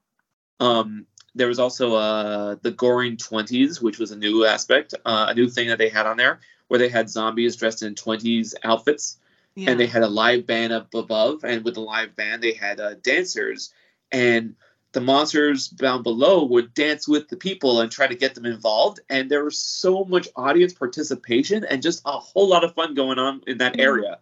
Um, 0.60 1.08
there 1.34 1.48
was 1.48 1.58
also 1.58 1.96
uh, 1.96 2.56
the 2.62 2.70
Goring 2.72 3.18
Twenties, 3.18 3.82
which 3.82 3.98
was 3.98 4.12
a 4.12 4.16
new 4.16 4.46
aspect, 4.46 4.94
uh, 5.06 5.26
a 5.30 5.34
new 5.34 5.50
thing 5.50 5.68
that 5.70 5.80
they 5.80 5.90
had 5.90 6.06
on 6.06 6.18
there, 6.18 6.40
where 6.72 6.80
they 6.80 6.88
had 6.88 7.10
zombies 7.10 7.58
dressed 7.58 7.84
in 7.84 7.94
twenties 7.94 8.56
outfits, 8.64 9.20
Yeah. 9.56 9.72
and 9.72 9.78
they 9.78 9.88
had 9.88 10.04
a 10.04 10.08
live 10.08 10.48
band 10.48 10.72
up 10.72 10.94
above, 10.94 11.44
and 11.44 11.66
with 11.66 11.74
the 11.74 11.82
live 11.82 12.16
band 12.16 12.42
they 12.42 12.54
had 12.54 12.80
uh, 12.80 12.94
dancers, 13.04 13.74
and 14.10 14.56
the 14.94 15.02
monsters 15.02 15.68
down 15.68 16.02
below 16.02 16.46
would 16.46 16.74
dance 16.74 17.10
with 17.10 17.28
the 17.28 17.36
people 17.36 17.82
and 17.82 17.92
try 17.92 18.08
to 18.08 18.16
get 18.16 18.36
them 18.36 18.46
involved, 18.46 19.02
and 19.10 19.30
there 19.30 19.44
was 19.44 19.60
so 19.60 20.06
much 20.06 20.30
audience 20.38 20.72
participation 20.72 21.66
and 21.66 21.82
just 21.82 22.02
a 22.06 22.12
whole 22.12 22.48
lot 22.48 22.64
of 22.64 22.74
fun 22.74 22.94
going 22.94 23.20
on 23.20 23.42
in 23.48 23.58
that 23.58 23.74
Mhm. 23.74 23.82
area. 23.82 24.20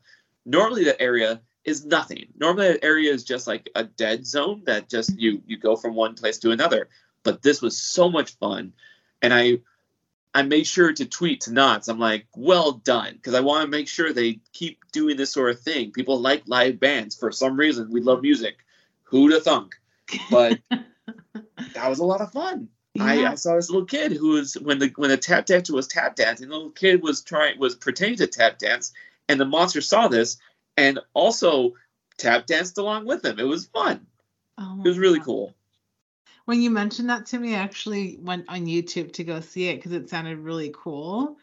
Normally, 0.47 0.83
that 0.85 0.99
area 0.99 1.39
is 1.65 1.85
nothing. 1.85 2.29
Normally, 2.39 2.69
that 2.69 2.83
area 2.83 3.13
is 3.13 3.23
just 3.23 3.45
like 3.45 3.69
a 3.75 3.83
dead 3.83 4.25
zone 4.25 4.63
that 4.65 4.89
just 4.89 5.15
you 5.19 5.43
you 5.45 5.55
go 5.55 5.75
from 5.75 5.93
one 5.93 6.15
place 6.15 6.39
to 6.39 6.49
another. 6.49 6.89
But 7.21 7.43
this 7.43 7.62
was 7.62 7.77
so 7.79 8.09
much 8.09 8.31
fun, 8.38 8.73
and 9.21 9.35
I 9.35 9.59
I 10.33 10.43
made 10.43 10.67
sure 10.67 10.93
to 10.93 11.05
tweet 11.05 11.41
to 11.41 11.53
Knott's. 11.53 11.87
I'm 11.87 11.99
like, 11.99 12.27
well 12.35 12.73
done, 12.73 13.13
because 13.13 13.33
I 13.33 13.39
want 13.39 13.63
to 13.63 13.67
make 13.67 13.87
sure 13.87 14.13
they 14.13 14.39
keep 14.53 14.79
doing 14.91 15.17
this 15.17 15.33
sort 15.33 15.49
of 15.51 15.59
thing. 15.61 15.91
People 15.91 16.19
like 16.19 16.43
live 16.45 16.79
bands 16.79 17.15
for 17.15 17.31
some 17.31 17.57
reason. 17.57 17.91
We 17.91 18.01
love 18.01 18.21
music. 18.21 18.57
Who'd 19.03 19.33
have 19.33 19.43
thunk? 19.43 19.75
But 20.29 20.59
that 20.69 21.89
was 21.89 21.99
a 21.99 22.05
lot 22.05 22.21
of 22.21 22.31
fun. 22.31 22.69
I, 22.99 23.15
Yeah. 23.19 23.31
I 23.31 23.35
saw 23.35 23.55
this 23.55 23.69
little 23.69 23.85
kid 23.85 24.11
who 24.13 24.29
was 24.31 24.53
when 24.55 24.79
the 24.79 24.91
when 24.95 25.09
the 25.09 25.17
tap 25.17 25.45
dancer 25.45 25.73
was 25.73 25.87
tap 25.87 26.15
dancing, 26.15 26.49
the 26.49 26.55
little 26.55 26.71
kid 26.71 27.01
was 27.01 27.21
trying 27.21 27.59
was 27.59 27.75
pretending 27.75 28.17
to 28.17 28.27
tap 28.27 28.57
dance, 28.59 28.93
and 29.27 29.39
the 29.39 29.45
monster 29.45 29.81
saw 29.81 30.07
this 30.07 30.37
and 30.77 30.99
also 31.13 31.73
tap 32.17 32.45
danced 32.45 32.77
along 32.77 33.05
with 33.05 33.23
him. 33.25 33.39
It 33.39 33.43
was 33.47 33.67
fun. 33.67 34.05
Oh 34.57 34.81
It 34.83 34.87
was 34.87 34.97
really 34.99 35.19
God. 35.19 35.25
cool. 35.25 35.55
When 36.49 36.63
you 36.63 36.71
mentioned 36.71 37.12
that 37.12 37.27
to 37.27 37.38
me, 37.38 37.53
I 37.53 37.59
actually 37.59 38.17
went 38.19 38.45
on 38.49 38.65
YouTube 38.65 39.13
to 39.13 39.23
go 39.23 39.39
see 39.39 39.67
it 39.67 39.75
because 39.75 39.91
it 39.91 40.09
sounded 40.09 40.39
really 40.39 40.73
cool. 40.75 41.38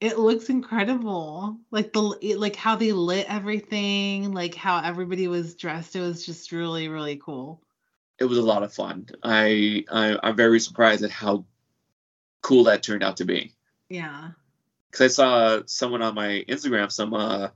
It 0.00 0.18
looks 0.18 0.50
incredible. 0.50 1.56
Like 1.70 1.92
the 1.92 2.00
like 2.36 2.56
how 2.56 2.74
they 2.74 2.90
lit 2.90 3.32
everything, 3.32 4.32
like 4.32 4.56
how 4.56 4.82
everybody 4.82 5.28
was 5.28 5.54
dressed. 5.54 5.94
It 5.94 6.00
was 6.00 6.26
just 6.26 6.50
really, 6.50 6.88
really 6.88 7.14
cool. 7.24 7.62
It 8.18 8.24
was 8.24 8.38
a 8.38 8.42
lot 8.42 8.64
of 8.64 8.74
fun. 8.74 9.06
I, 9.22 9.84
I 9.92 10.18
I'm 10.24 10.34
very 10.34 10.58
surprised 10.58 11.04
at 11.04 11.12
how 11.12 11.44
cool 12.42 12.64
that 12.64 12.82
turned 12.82 13.04
out 13.04 13.18
to 13.18 13.24
be. 13.24 13.54
Yeah. 13.88 14.30
because 14.90 15.04
I 15.04 15.14
saw 15.14 15.62
someone 15.66 16.02
on 16.02 16.16
my 16.16 16.44
Instagram, 16.48 16.90
some 16.90 17.14
uh, 17.14 17.50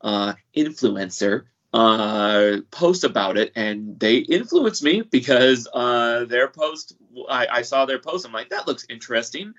uh, 0.00 0.32
influencer, 0.56 1.42
uh, 1.76 2.60
post 2.70 3.04
about 3.04 3.36
it, 3.36 3.52
and 3.54 4.00
they 4.00 4.16
influenced 4.16 4.82
me 4.82 5.02
because 5.02 5.68
uh, 5.74 6.24
their 6.24 6.48
post, 6.48 6.94
I, 7.28 7.46
I 7.46 7.62
saw 7.62 7.84
their 7.84 7.98
post. 7.98 8.24
I'm 8.24 8.32
like, 8.32 8.48
that 8.48 8.66
looks 8.66 8.86
interesting. 8.88 9.52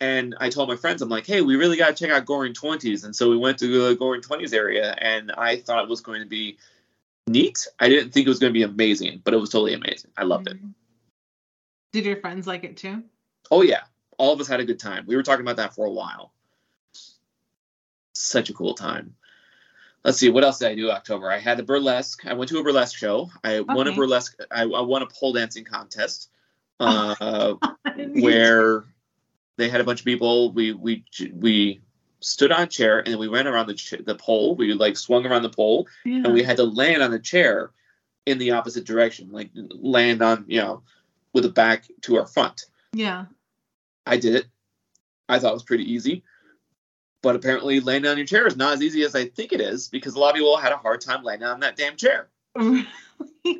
And 0.00 0.36
I 0.38 0.48
told 0.48 0.68
my 0.68 0.76
friends, 0.76 1.02
I'm 1.02 1.08
like, 1.08 1.26
hey, 1.26 1.40
we 1.40 1.56
really 1.56 1.76
got 1.76 1.96
to 1.96 2.04
check 2.04 2.14
out 2.14 2.24
Goring 2.24 2.54
20s. 2.54 3.04
And 3.04 3.14
so 3.14 3.28
we 3.28 3.36
went 3.36 3.58
to 3.58 3.66
the 3.66 3.96
Goring 3.96 4.22
20s 4.22 4.54
area, 4.54 4.94
and 4.96 5.32
I 5.32 5.56
thought 5.56 5.82
it 5.82 5.90
was 5.90 6.00
going 6.00 6.20
to 6.20 6.28
be 6.28 6.56
neat. 7.26 7.66
I 7.80 7.88
didn't 7.88 8.12
think 8.12 8.26
it 8.26 8.30
was 8.30 8.38
going 8.38 8.52
to 8.52 8.58
be 8.58 8.62
amazing, 8.62 9.20
but 9.24 9.34
it 9.34 9.38
was 9.38 9.50
totally 9.50 9.74
amazing. 9.74 10.12
I 10.16 10.22
loved 10.22 10.48
it. 10.48 10.62
Mhm. 10.62 10.74
Did 11.92 12.04
your 12.04 12.20
friends 12.20 12.46
like 12.46 12.62
it 12.62 12.76
too? 12.76 13.02
Oh 13.50 13.62
yeah, 13.62 13.82
all 14.18 14.32
of 14.32 14.40
us 14.40 14.46
had 14.46 14.60
a 14.60 14.64
good 14.64 14.78
time. 14.78 15.04
We 15.06 15.16
were 15.16 15.24
talking 15.24 15.44
about 15.44 15.56
that 15.56 15.74
for 15.74 15.84
a 15.84 15.90
while. 15.90 16.32
Such 18.14 18.50
a 18.50 18.54
cool 18.54 18.74
time. 18.74 19.16
Let's 20.04 20.18
see, 20.18 20.30
what 20.30 20.44
else 20.44 20.58
did 20.58 20.68
I 20.70 20.74
do 20.74 20.90
October? 20.90 21.30
I 21.30 21.38
had 21.38 21.60
a 21.60 21.62
burlesque. 21.62 22.24
I 22.26 22.32
went 22.32 22.48
to 22.50 22.58
a 22.58 22.62
burlesque 22.64 22.96
show. 22.96 23.30
I 23.44 23.60
won 23.60 23.86
a 23.86 23.92
burlesque. 23.94 24.34
I, 24.50 24.62
I 24.62 24.80
won 24.80 25.02
a 25.02 25.06
pole 25.06 25.34
dancing 25.34 25.64
contest, 25.64 26.30
uh, 26.80 27.54
where 28.14 28.84
they 29.58 29.68
had 29.68 29.80
a 29.80 29.84
bunch 29.84 30.00
of 30.00 30.06
people. 30.06 30.52
We 30.52 30.72
we 30.72 31.04
we 31.34 31.80
stood 32.20 32.52
on 32.52 32.62
a 32.62 32.66
chair 32.66 32.98
and 32.98 33.08
then 33.08 33.18
we 33.18 33.28
ran 33.28 33.46
around 33.46 33.66
the 33.66 33.74
ch- 33.74 34.02
the 34.04 34.14
pole. 34.14 34.54
We 34.54 34.72
like 34.72 34.96
swung 34.96 35.26
around 35.26 35.42
the 35.42 35.50
pole 35.50 35.86
too. 36.04 36.22
and 36.24 36.32
we 36.32 36.42
had 36.42 36.56
to 36.56 36.64
land 36.64 37.02
on 37.02 37.10
the 37.10 37.18
chair 37.18 37.70
in 38.26 38.38
the 38.38 38.52
opposite 38.52 38.84
direction, 38.84 39.30
like 39.32 39.50
land 39.54 40.22
on 40.22 40.44
you 40.48 40.60
know 40.60 40.82
with 41.34 41.44
the 41.44 41.50
back 41.50 41.84
to 42.02 42.16
our 42.16 42.26
front. 42.26 42.64
yeah. 42.92 43.26
I 44.06 44.16
did 44.16 44.34
it. 44.34 44.46
I 45.28 45.38
thought 45.38 45.50
it 45.50 45.54
was 45.54 45.62
pretty 45.62 45.92
easy. 45.92 46.24
But 47.22 47.36
apparently, 47.36 47.80
landing 47.80 48.10
on 48.10 48.16
your 48.16 48.26
chair 48.26 48.46
is 48.46 48.56
not 48.56 48.74
as 48.74 48.82
easy 48.82 49.02
as 49.02 49.14
I 49.14 49.26
think 49.26 49.52
it 49.52 49.60
is 49.60 49.88
because 49.88 50.14
a 50.14 50.18
lot 50.18 50.30
of 50.30 50.36
people 50.36 50.56
had 50.56 50.72
a 50.72 50.76
hard 50.78 51.00
time 51.02 51.22
laying 51.22 51.42
on 51.42 51.60
that 51.60 51.76
damn 51.76 51.96
chair. 51.96 52.28
Really? 52.56 52.86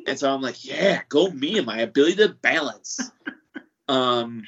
And 0.07 0.17
so 0.17 0.33
I'm 0.33 0.41
like, 0.41 0.65
yeah, 0.65 1.01
go 1.09 1.29
me 1.29 1.57
and 1.57 1.67
my 1.67 1.79
ability 1.81 2.15
to 2.17 2.29
balance. 2.29 2.99
um, 3.87 4.43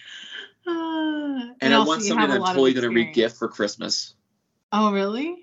Uh, 0.65 1.53
and 1.61 1.73
I 1.73 1.83
want 1.83 2.01
something 2.01 2.27
that 2.27 2.31
I'm 2.35 2.41
totally 2.41 2.73
gonna 2.73 2.87
experience. 2.87 3.15
re-gift 3.15 3.37
for 3.37 3.47
Christmas 3.49 4.15
Oh, 4.71 4.91
really? 4.91 5.35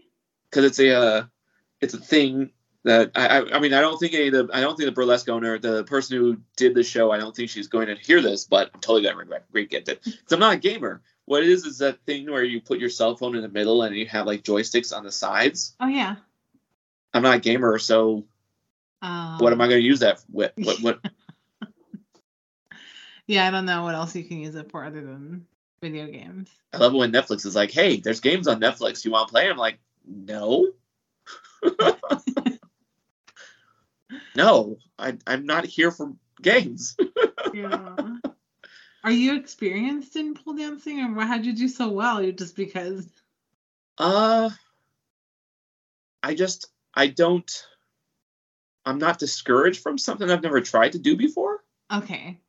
because 0.51 0.65
it's 0.65 0.81
a 0.81 0.91
uh, 0.97 1.25
it's 1.81 1.95
a 1.95 1.99
thing 1.99 2.51
that 2.85 3.13
I, 3.15 3.27
I 3.41 3.57
I 3.57 3.61
mean 3.61 3.75
I 3.75 3.81
don't 3.81 3.99
think 3.99 4.15
any 4.15 4.29
of 4.29 4.33
the 4.33 4.49
I 4.53 4.61
don't 4.61 4.77
think 4.77 4.87
the 4.89 4.93
burlesque 4.93 5.29
owner 5.29 5.59
the 5.59 5.85
person 5.85 6.17
who 6.17 6.39
did 6.57 6.75
the 6.75 6.83
show 6.83 7.11
I 7.13 7.19
don't 7.19 7.37
think 7.37 7.51
she's 7.51 7.69
going 7.69 7.87
to 7.89 7.95
hear 7.95 8.21
this 8.23 8.45
but 8.47 8.71
I'm 8.75 8.81
totally 8.81 9.03
gonna 9.03 9.25
re- 9.25 9.39
re-gift 9.53 9.89
it 9.89 10.03
because 10.03 10.33
I'm 10.33 10.41
not 10.41 10.55
a 10.55 10.59
gamer. 10.59 11.03
What 11.31 11.45
it 11.45 11.49
is 11.49 11.65
is 11.65 11.79
that 11.79 12.05
thing 12.07 12.29
where 12.29 12.43
you 12.43 12.61
put 12.61 12.81
your 12.81 12.91
cell 12.91 13.15
phone 13.15 13.37
in 13.37 13.43
the 13.43 13.49
middle 13.49 13.85
and 13.85 13.95
you 13.95 14.05
have 14.07 14.27
like 14.27 14.43
joysticks 14.43 14.93
on 14.93 15.05
the 15.05 15.13
sides. 15.13 15.77
Oh, 15.79 15.87
yeah. 15.87 16.17
I'm 17.15 17.23
not 17.23 17.37
a 17.37 17.39
gamer, 17.39 17.79
so 17.79 18.25
Um, 19.01 19.39
what 19.39 19.53
am 19.53 19.61
I 19.61 19.69
going 19.69 19.81
to 19.81 19.87
use 19.87 20.01
that 20.01 20.21
with? 20.29 20.51
What 20.57 20.81
what? 20.81 20.99
Yeah, 23.29 23.47
I 23.47 23.53
don't 23.53 23.65
know 23.65 23.85
what 23.85 23.95
else 23.95 24.17
you 24.17 24.25
can 24.25 24.41
use 24.41 24.57
it 24.57 24.73
for 24.73 24.85
other 24.85 25.03
than 25.03 25.47
video 25.81 26.09
games. 26.09 26.51
I 26.73 26.79
love 26.79 26.95
it 26.95 26.97
when 26.97 27.13
Netflix 27.13 27.47
is 27.47 27.55
like, 27.55 27.71
"Hey, 27.71 28.01
there's 28.01 28.19
games 28.19 28.49
on 28.49 28.61
Netflix. 28.61 29.05
You 29.05 29.13
want 29.13 29.29
to 29.29 29.33
play?" 29.33 29.49
I'm 29.49 29.57
like, 29.57 29.79
"No, 30.05 30.73
no, 34.35 34.79
I, 34.99 35.17
I'm 35.29 35.47
not 35.47 35.65
here 35.65 35.93
for 35.93 36.13
games." 36.43 36.97
Yeah. 37.55 38.17
Are 39.03 39.11
you 39.11 39.37
experienced 39.37 40.17
in 40.17 40.35
pole 40.35 40.55
dancing, 40.55 41.01
or 41.01 41.15
why 41.15 41.25
how'd 41.25 41.47
you 41.47 41.55
do 41.55 41.69
so 41.69 41.89
well? 41.89 42.31
Just 42.33 42.55
because? 42.55 43.09
Uh, 43.97 44.51
I 46.23 46.35
just 46.35 46.67
I 46.95 47.07
don't. 47.07 47.51
I'm 48.85 48.99
not 48.99 49.19
discouraged 49.19 49.83
from 49.83 49.99
something 49.99 50.31
I've 50.31 50.43
never 50.43 50.61
tried 50.61 50.93
to 50.93 50.99
do 50.99 51.17
before. 51.17 51.63
Okay. 51.93 52.41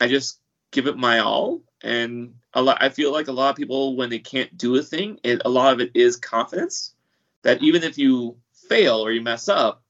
I 0.00 0.08
just 0.08 0.40
give 0.72 0.86
it 0.86 0.96
my 0.96 1.18
all, 1.20 1.62
and 1.82 2.34
a 2.54 2.62
lot. 2.62 2.78
I 2.80 2.88
feel 2.88 3.12
like 3.12 3.28
a 3.28 3.32
lot 3.32 3.50
of 3.50 3.56
people 3.56 3.96
when 3.96 4.08
they 4.08 4.18
can't 4.18 4.56
do 4.56 4.76
a 4.76 4.82
thing, 4.82 5.20
it, 5.22 5.42
a 5.44 5.50
lot 5.50 5.74
of 5.74 5.80
it 5.80 5.90
is 5.94 6.16
confidence. 6.16 6.94
That 7.42 7.62
even 7.62 7.82
if 7.82 7.98
you 7.98 8.38
fail 8.68 9.04
or 9.04 9.12
you 9.12 9.20
mess 9.20 9.48
up, 9.48 9.82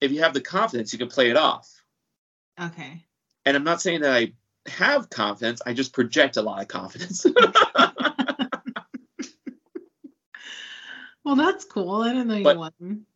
if 0.00 0.10
you 0.10 0.22
have 0.22 0.34
the 0.34 0.40
confidence, 0.40 0.92
you 0.92 0.98
can 0.98 1.08
play 1.08 1.30
it 1.30 1.36
off. 1.36 1.70
Okay. 2.60 3.06
And 3.46 3.56
I'm 3.56 3.64
not 3.64 3.80
saying 3.80 4.00
that 4.00 4.12
I 4.12 4.32
have 4.66 5.10
confidence. 5.10 5.60
I 5.64 5.72
just 5.72 5.92
project 5.92 6.36
a 6.36 6.42
lot 6.42 6.60
of 6.62 6.68
confidence. 6.68 7.24
well, 11.24 11.36
that's 11.36 11.64
cool. 11.64 12.02
I 12.02 12.08
didn't 12.12 12.28
know 12.28 12.36
you 12.36 12.44
But- 12.44 12.58
won. 12.58 13.06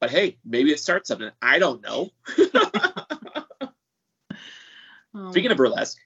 but 0.00 0.10
hey, 0.10 0.38
maybe 0.44 0.70
it 0.72 0.80
starts 0.80 1.08
something. 1.08 1.30
I 1.40 1.58
don't 1.58 1.82
know. 1.82 2.10
Um, 5.14 5.30
Speaking 5.32 5.50
of 5.50 5.56
burlesque, 5.56 5.98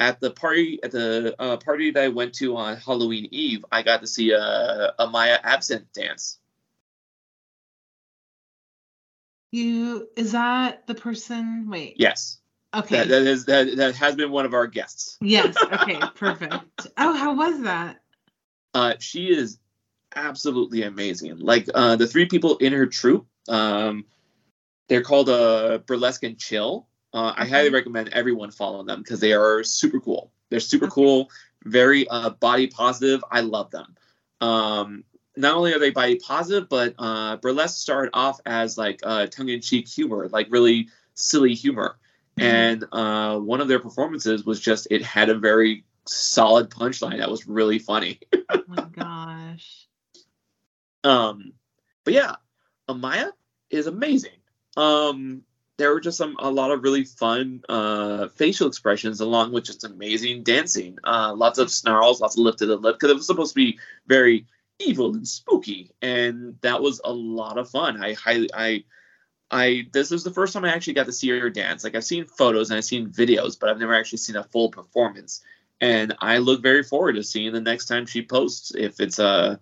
at 0.00 0.20
the 0.20 0.30
party 0.30 0.80
at 0.82 0.90
the 0.90 1.34
uh, 1.38 1.56
party 1.58 1.90
that 1.92 2.02
I 2.02 2.08
went 2.08 2.34
to 2.34 2.56
on 2.56 2.76
Halloween 2.76 3.28
Eve, 3.30 3.64
I 3.72 3.82
got 3.82 4.00
to 4.02 4.06
see 4.06 4.32
a, 4.32 4.92
a 4.98 5.06
Maya 5.06 5.38
Absinthe 5.42 5.92
dance. 5.92 6.38
you 9.52 10.08
is 10.16 10.32
that 10.32 10.86
the 10.88 10.94
person? 10.94 11.68
Wait. 11.70 11.94
Yes, 11.96 12.40
Okay. 12.74 12.98
that, 12.98 13.08
that 13.08 13.22
is 13.22 13.44
that, 13.46 13.76
that 13.76 13.94
has 13.96 14.14
been 14.16 14.30
one 14.30 14.46
of 14.46 14.54
our 14.54 14.66
guests. 14.66 15.18
yes. 15.20 15.56
Okay. 15.72 16.00
Perfect. 16.14 16.86
Oh, 16.96 17.14
how 17.14 17.34
was 17.34 17.62
that? 17.62 18.00
Uh, 18.72 18.94
she 18.98 19.28
is 19.28 19.58
absolutely 20.16 20.82
amazing. 20.82 21.38
Like 21.38 21.68
uh, 21.74 21.96
the 21.96 22.06
three 22.06 22.26
people 22.26 22.56
in 22.58 22.72
her 22.72 22.86
troupe, 22.86 23.26
um, 23.48 24.04
they're 24.88 25.02
called 25.02 25.28
uh, 25.28 25.78
Burlesque 25.86 26.22
and 26.24 26.38
Chill. 26.38 26.86
Uh, 27.12 27.32
I 27.36 27.46
highly 27.46 27.70
recommend 27.70 28.08
everyone 28.08 28.50
follow 28.50 28.82
them 28.82 29.00
because 29.00 29.20
they 29.20 29.32
are 29.32 29.62
super 29.62 30.00
cool. 30.00 30.32
They're 30.50 30.60
super 30.60 30.86
Okay. 30.86 30.92
cool, 30.94 31.30
very 31.64 32.06
uh, 32.08 32.30
body 32.30 32.66
positive. 32.66 33.24
I 33.30 33.40
love 33.40 33.70
them. 33.70 33.94
Um, 34.40 35.04
not 35.36 35.54
only 35.54 35.72
are 35.72 35.78
they 35.78 35.90
body 35.90 36.16
positive, 36.16 36.68
but 36.68 36.94
uh, 36.98 37.36
Burlesque 37.36 37.80
started 37.80 38.10
off 38.14 38.40
as 38.46 38.76
like 38.76 39.00
uh, 39.02 39.26
tongue-in-cheek 39.26 39.88
humor, 39.88 40.28
like 40.28 40.48
really 40.50 40.88
silly 41.14 41.54
humor. 41.54 41.96
And 42.38 42.84
uh, 42.92 43.38
one 43.38 43.60
of 43.60 43.68
their 43.68 43.78
performances 43.78 44.44
was 44.44 44.60
just 44.60 44.88
it 44.90 45.02
had 45.02 45.28
a 45.28 45.38
very 45.38 45.84
solid 46.06 46.70
punchline 46.70 47.18
that 47.18 47.30
was 47.30 47.46
really 47.46 47.78
funny. 47.78 48.20
Oh 48.50 48.62
my 48.68 48.84
gosh. 48.92 49.88
Um, 51.02 51.52
but 52.04 52.14
yeah, 52.14 52.36
Amaya 52.88 53.30
is 53.70 53.86
amazing. 53.86 54.36
Um, 54.76 55.42
there 55.76 55.92
were 55.92 56.00
just 56.00 56.18
some 56.18 56.36
a 56.38 56.50
lot 56.50 56.70
of 56.70 56.82
really 56.82 57.04
fun 57.04 57.62
uh, 57.68 58.28
facial 58.28 58.68
expressions 58.68 59.20
along 59.20 59.52
with 59.52 59.64
just 59.64 59.84
amazing 59.84 60.42
dancing. 60.44 60.98
Uh, 61.04 61.34
lots 61.34 61.58
of 61.58 61.70
snarls, 61.70 62.20
lots 62.20 62.36
of 62.36 62.44
lifted 62.44 62.66
the 62.66 62.76
lip 62.76 62.96
because 62.96 63.10
it 63.10 63.16
was 63.16 63.26
supposed 63.26 63.52
to 63.52 63.60
be 63.60 63.78
very 64.06 64.46
evil 64.78 65.14
and 65.14 65.26
spooky, 65.26 65.90
and 66.00 66.56
that 66.60 66.80
was 66.80 67.00
a 67.04 67.12
lot 67.12 67.58
of 67.58 67.70
fun. 67.70 68.02
I 68.02 68.14
highly 68.14 68.50
I. 68.54 68.84
I 69.54 69.86
this 69.92 70.10
was 70.10 70.24
the 70.24 70.30
first 70.32 70.52
time 70.52 70.64
I 70.64 70.72
actually 70.74 70.94
got 70.94 71.06
to 71.06 71.12
see 71.12 71.28
her 71.30 71.48
dance. 71.50 71.84
Like 71.84 71.94
I've 71.94 72.04
seen 72.04 72.24
photos 72.24 72.70
and 72.70 72.76
I've 72.78 72.84
seen 72.84 73.08
videos, 73.08 73.58
but 73.58 73.68
I've 73.70 73.78
never 73.78 73.94
actually 73.94 74.18
seen 74.18 74.36
a 74.36 74.42
full 74.44 74.68
performance. 74.70 75.42
And 75.80 76.14
I 76.20 76.38
look 76.38 76.60
very 76.62 76.82
forward 76.82 77.14
to 77.14 77.22
seeing 77.22 77.52
the 77.52 77.60
next 77.60 77.86
time 77.86 78.06
she 78.06 78.22
posts 78.22 78.74
if 78.74 79.00
it's 79.00 79.18
uh 79.18 79.56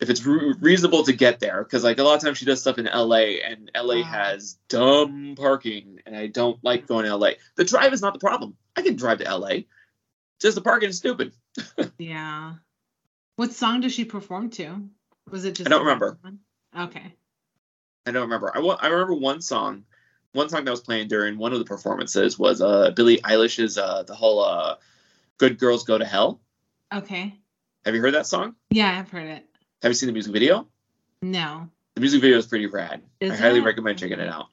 if 0.00 0.10
it's 0.10 0.24
re- 0.26 0.54
reasonable 0.60 1.04
to 1.04 1.12
get 1.12 1.38
there 1.40 1.62
because 1.62 1.84
like 1.84 1.98
a 1.98 2.02
lot 2.02 2.16
of 2.16 2.22
times 2.22 2.38
she 2.38 2.44
does 2.44 2.60
stuff 2.60 2.78
in 2.78 2.86
LA 2.86 3.38
and 3.46 3.70
LA 3.76 3.96
Wow. 3.96 4.02
has 4.04 4.58
dumb 4.68 5.34
parking 5.36 6.00
and 6.06 6.16
I 6.16 6.26
don't 6.26 6.58
like 6.64 6.86
going 6.86 7.04
to 7.04 7.14
LA. 7.16 7.30
The 7.56 7.64
drive 7.64 7.92
is 7.92 8.02
not 8.02 8.12
the 8.12 8.18
problem. 8.18 8.56
I 8.76 8.82
can 8.82 8.96
drive 8.96 9.18
to 9.18 9.36
LA. 9.36 9.60
Just 10.40 10.56
the 10.56 10.62
parking 10.62 10.88
is 10.88 10.96
stupid. 10.98 11.32
Yeah. 11.98 12.54
What 13.36 13.52
song 13.52 13.80
does 13.80 13.92
she 13.92 14.04
perform 14.04 14.50
to? 14.50 14.88
Was 15.30 15.44
it 15.44 15.54
just? 15.56 15.66
I 15.68 15.70
don't 15.70 15.82
remember. 15.84 16.18
one? 16.20 16.38
Okay. 16.76 17.14
I 18.06 18.10
don't 18.10 18.22
remember. 18.22 18.52
I, 18.54 18.60
I 18.60 18.88
remember 18.88 19.14
one 19.14 19.40
song. 19.40 19.84
One 20.32 20.48
song 20.48 20.64
that 20.64 20.70
was 20.70 20.80
playing 20.80 21.08
during 21.08 21.38
one 21.38 21.52
of 21.52 21.58
the 21.58 21.64
performances 21.64 22.38
was 22.38 22.60
uh 22.60 22.90
Billie 22.90 23.18
Eilish's 23.18 23.78
uh 23.78 24.02
the 24.02 24.14
whole 24.14 24.44
uh 24.44 24.76
Good 25.38 25.58
Girls 25.58 25.84
Go 25.84 25.96
to 25.96 26.04
Hell. 26.04 26.40
Okay. 26.92 27.38
Have 27.84 27.94
you 27.94 28.00
heard 28.00 28.14
that 28.14 28.26
song? 28.26 28.56
Yeah, 28.70 28.98
I've 28.98 29.10
heard 29.10 29.26
it. 29.28 29.46
Have 29.82 29.90
you 29.90 29.94
seen 29.94 30.08
the 30.08 30.12
music 30.12 30.32
video? 30.32 30.66
No. 31.22 31.68
The 31.94 32.00
music 32.00 32.20
video 32.20 32.38
is 32.38 32.46
pretty 32.46 32.66
rad. 32.66 33.02
Is 33.20 33.32
I 33.32 33.36
highly 33.36 33.60
it? 33.60 33.64
recommend 33.64 33.98
checking 33.98 34.18
it 34.18 34.28
out. 34.28 34.46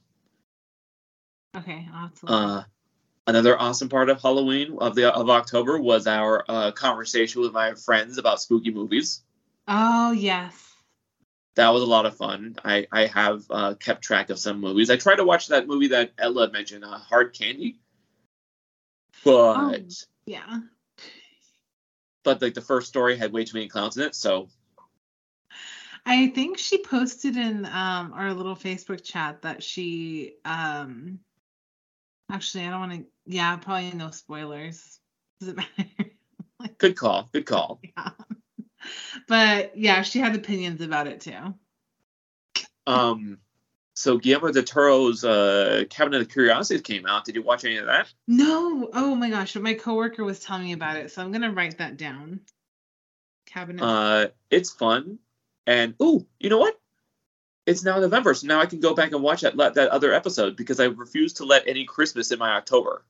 Okay. 1.57 1.87
I'll 1.93 2.01
have 2.01 2.13
to 2.19 2.25
look. 2.25 2.31
Uh, 2.31 2.63
another 3.27 3.59
awesome 3.59 3.89
part 3.89 4.09
of 4.09 4.21
Halloween 4.21 4.77
of 4.79 4.95
the 4.95 5.13
of 5.13 5.29
October 5.29 5.79
was 5.79 6.07
our 6.07 6.45
uh, 6.47 6.71
conversation 6.71 7.41
with 7.41 7.51
my 7.51 7.73
friends 7.73 8.17
about 8.17 8.39
spooky 8.41 8.71
movies. 8.71 9.21
oh 9.67 10.11
yes. 10.11 10.70
That 11.55 11.69
was 11.69 11.83
a 11.83 11.87
lot 11.87 12.05
of 12.05 12.15
fun. 12.15 12.55
I 12.63 12.87
I 12.91 13.07
have 13.07 13.43
uh, 13.49 13.73
kept 13.75 14.03
track 14.03 14.29
of 14.29 14.39
some 14.39 14.59
movies. 14.61 14.89
I 14.89 14.95
tried 14.97 15.17
to 15.17 15.25
watch 15.25 15.47
that 15.47 15.67
movie 15.67 15.89
that 15.89 16.11
Ella 16.17 16.49
mentioned, 16.51 16.85
uh, 16.85 16.97
Hard 16.97 17.33
Candy, 17.33 17.79
but 19.23 19.57
Oh. 19.57 19.77
Yeah. 20.25 20.59
but 22.23 22.41
like 22.41 22.53
the 22.53 22.61
first 22.61 22.87
story 22.87 23.17
had 23.17 23.33
way 23.33 23.43
too 23.43 23.57
many 23.57 23.67
clowns 23.67 23.97
in 23.97 24.03
it, 24.03 24.15
so 24.15 24.47
I 26.05 26.27
think 26.27 26.57
she 26.57 26.77
posted 26.83 27.35
in 27.37 27.65
um 27.65 28.13
our 28.13 28.33
little 28.33 28.55
Facebook 28.55 29.03
chat 29.03 29.41
that 29.41 29.61
she 29.61 30.35
um 30.45 31.19
actually 32.31 32.65
I 32.65 32.69
don't 32.69 32.79
want 32.79 32.91
to 32.93 33.05
yeah, 33.25 33.55
probably 33.57 33.91
no 33.91 34.11
spoilers. 34.11 34.99
Does 35.39 35.49
it 35.49 35.57
matter? 35.57 36.11
good 36.77 36.95
call, 36.95 37.29
good 37.33 37.45
call. 37.45 37.79
yeah. 37.83 38.11
But 39.27 39.77
yeah, 39.77 40.01
she 40.01 40.19
had 40.19 40.35
opinions 40.35 40.81
about 40.81 41.07
it 41.07 41.21
too. 41.21 41.53
Um, 42.87 43.37
so 43.93 44.17
Guillermo 44.17 44.51
del 44.51 44.63
Toro's 44.63 45.23
uh, 45.23 45.83
Cabinet 45.89 46.21
of 46.21 46.29
Curiosities 46.29 46.81
came 46.81 47.05
out. 47.05 47.25
Did 47.25 47.35
you 47.35 47.43
watch 47.43 47.65
any 47.65 47.77
of 47.77 47.85
that? 47.85 48.11
No. 48.27 48.89
Oh 48.93 49.15
my 49.15 49.29
gosh, 49.29 49.55
my 49.55 49.73
coworker 49.73 50.23
was 50.23 50.39
telling 50.39 50.63
me 50.63 50.73
about 50.73 50.97
it, 50.97 51.11
so 51.11 51.21
I'm 51.21 51.31
gonna 51.31 51.51
write 51.51 51.77
that 51.77 51.97
down. 51.97 52.41
Cabinet. 53.45 53.83
Uh, 53.83 54.27
it's 54.49 54.71
fun, 54.71 55.19
and 55.67 55.93
ooh, 56.01 56.25
you 56.39 56.49
know 56.49 56.57
what? 56.57 56.79
It's 57.65 57.83
now 57.83 57.99
November, 57.99 58.33
so 58.33 58.47
now 58.47 58.59
I 58.59 58.65
can 58.65 58.79
go 58.79 58.95
back 58.95 59.11
and 59.11 59.21
watch 59.21 59.41
that 59.41 59.55
that 59.55 59.89
other 59.89 60.13
episode 60.13 60.55
because 60.55 60.79
I 60.79 60.85
refuse 60.85 61.33
to 61.33 61.45
let 61.45 61.67
any 61.67 61.85
Christmas 61.85 62.31
in 62.31 62.39
my 62.39 62.51
October. 62.51 63.03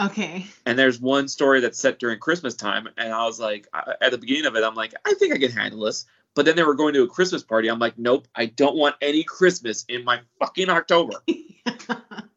Okay. 0.00 0.46
And 0.66 0.78
there's 0.78 1.00
one 1.00 1.28
story 1.28 1.60
that's 1.60 1.78
set 1.78 1.98
during 1.98 2.18
Christmas 2.18 2.54
time, 2.54 2.88
and 2.96 3.12
I 3.12 3.24
was 3.24 3.40
like, 3.40 3.66
at 4.00 4.10
the 4.10 4.18
beginning 4.18 4.46
of 4.46 4.56
it, 4.56 4.64
I'm 4.64 4.74
like, 4.74 4.94
I 5.04 5.14
think 5.14 5.34
I 5.34 5.38
can 5.38 5.52
handle 5.52 5.80
this. 5.80 6.06
But 6.34 6.46
then 6.46 6.56
they 6.56 6.62
were 6.62 6.74
going 6.74 6.94
to 6.94 7.02
a 7.02 7.08
Christmas 7.08 7.42
party. 7.42 7.68
I'm 7.68 7.78
like, 7.78 7.98
nope, 7.98 8.26
I 8.34 8.46
don't 8.46 8.76
want 8.76 8.96
any 9.02 9.22
Christmas 9.22 9.84
in 9.88 10.04
my 10.04 10.20
fucking 10.38 10.70
October. 10.70 11.14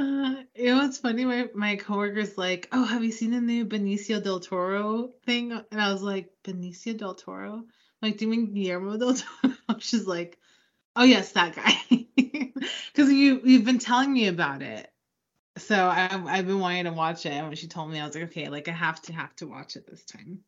Uh, 0.00 0.44
it 0.54 0.72
was 0.72 0.96
funny. 0.96 1.26
My 1.26 1.50
my 1.54 1.76
coworker's 1.76 2.38
like, 2.38 2.68
"Oh, 2.72 2.84
have 2.84 3.04
you 3.04 3.12
seen 3.12 3.32
the 3.32 3.40
new 3.40 3.66
Benicio 3.66 4.22
del 4.22 4.40
Toro 4.40 5.10
thing?" 5.26 5.52
And 5.52 5.80
I 5.80 5.92
was 5.92 6.00
like, 6.00 6.32
"Benicio 6.42 6.96
del 6.96 7.14
Toro?" 7.14 7.56
I'm 7.56 7.66
like, 8.00 8.16
"Do 8.16 8.24
you 8.24 8.30
mean 8.30 8.54
Guillermo 8.54 8.96
del 8.96 9.14
Toro?" 9.14 9.54
She's 9.78 10.06
like, 10.06 10.38
"Oh 10.96 11.04
yes, 11.04 11.32
that 11.32 11.54
guy." 11.54 12.06
Because 12.92 13.12
you 13.12 13.40
you've 13.44 13.64
been 13.64 13.78
telling 13.78 14.12
me 14.12 14.26
about 14.28 14.62
it, 14.62 14.90
so 15.60 15.76
I 15.76 16.08
I've 16.26 16.46
been 16.46 16.60
wanting 16.60 16.84
to 16.84 16.92
watch 16.92 17.26
it. 17.26 17.32
And 17.32 17.48
when 17.48 17.56
she 17.56 17.68
told 17.68 17.90
me, 17.90 18.00
I 18.00 18.06
was 18.06 18.14
like, 18.14 18.24
"Okay, 18.24 18.48
like 18.48 18.68
I 18.68 18.72
have 18.72 19.00
to 19.02 19.12
have 19.12 19.34
to 19.36 19.46
watch 19.46 19.76
it 19.76 19.86
this 19.86 20.04
time." 20.04 20.40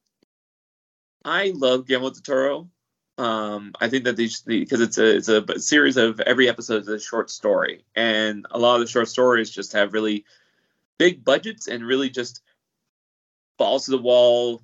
I 1.24 1.52
love 1.54 1.86
Guillermo 1.86 2.10
del 2.10 2.22
Toro. 2.22 2.70
Um, 3.18 3.72
I 3.80 3.88
think 3.88 4.04
that 4.04 4.16
these 4.16 4.40
because 4.40 4.80
it's 4.80 4.98
a 4.98 5.16
it's 5.16 5.28
a 5.28 5.60
series 5.60 5.96
of 5.96 6.20
every 6.20 6.48
episode 6.48 6.82
is 6.82 6.88
a 6.88 6.98
short 6.98 7.30
story, 7.30 7.84
and 7.94 8.46
a 8.50 8.58
lot 8.58 8.76
of 8.76 8.80
the 8.80 8.86
short 8.86 9.08
stories 9.08 9.50
just 9.50 9.74
have 9.74 9.92
really 9.92 10.24
big 10.98 11.24
budgets 11.24 11.68
and 11.68 11.84
really 11.84 12.10
just 12.10 12.42
balls 13.58 13.84
to 13.84 13.90
the 13.90 13.98
wall, 13.98 14.62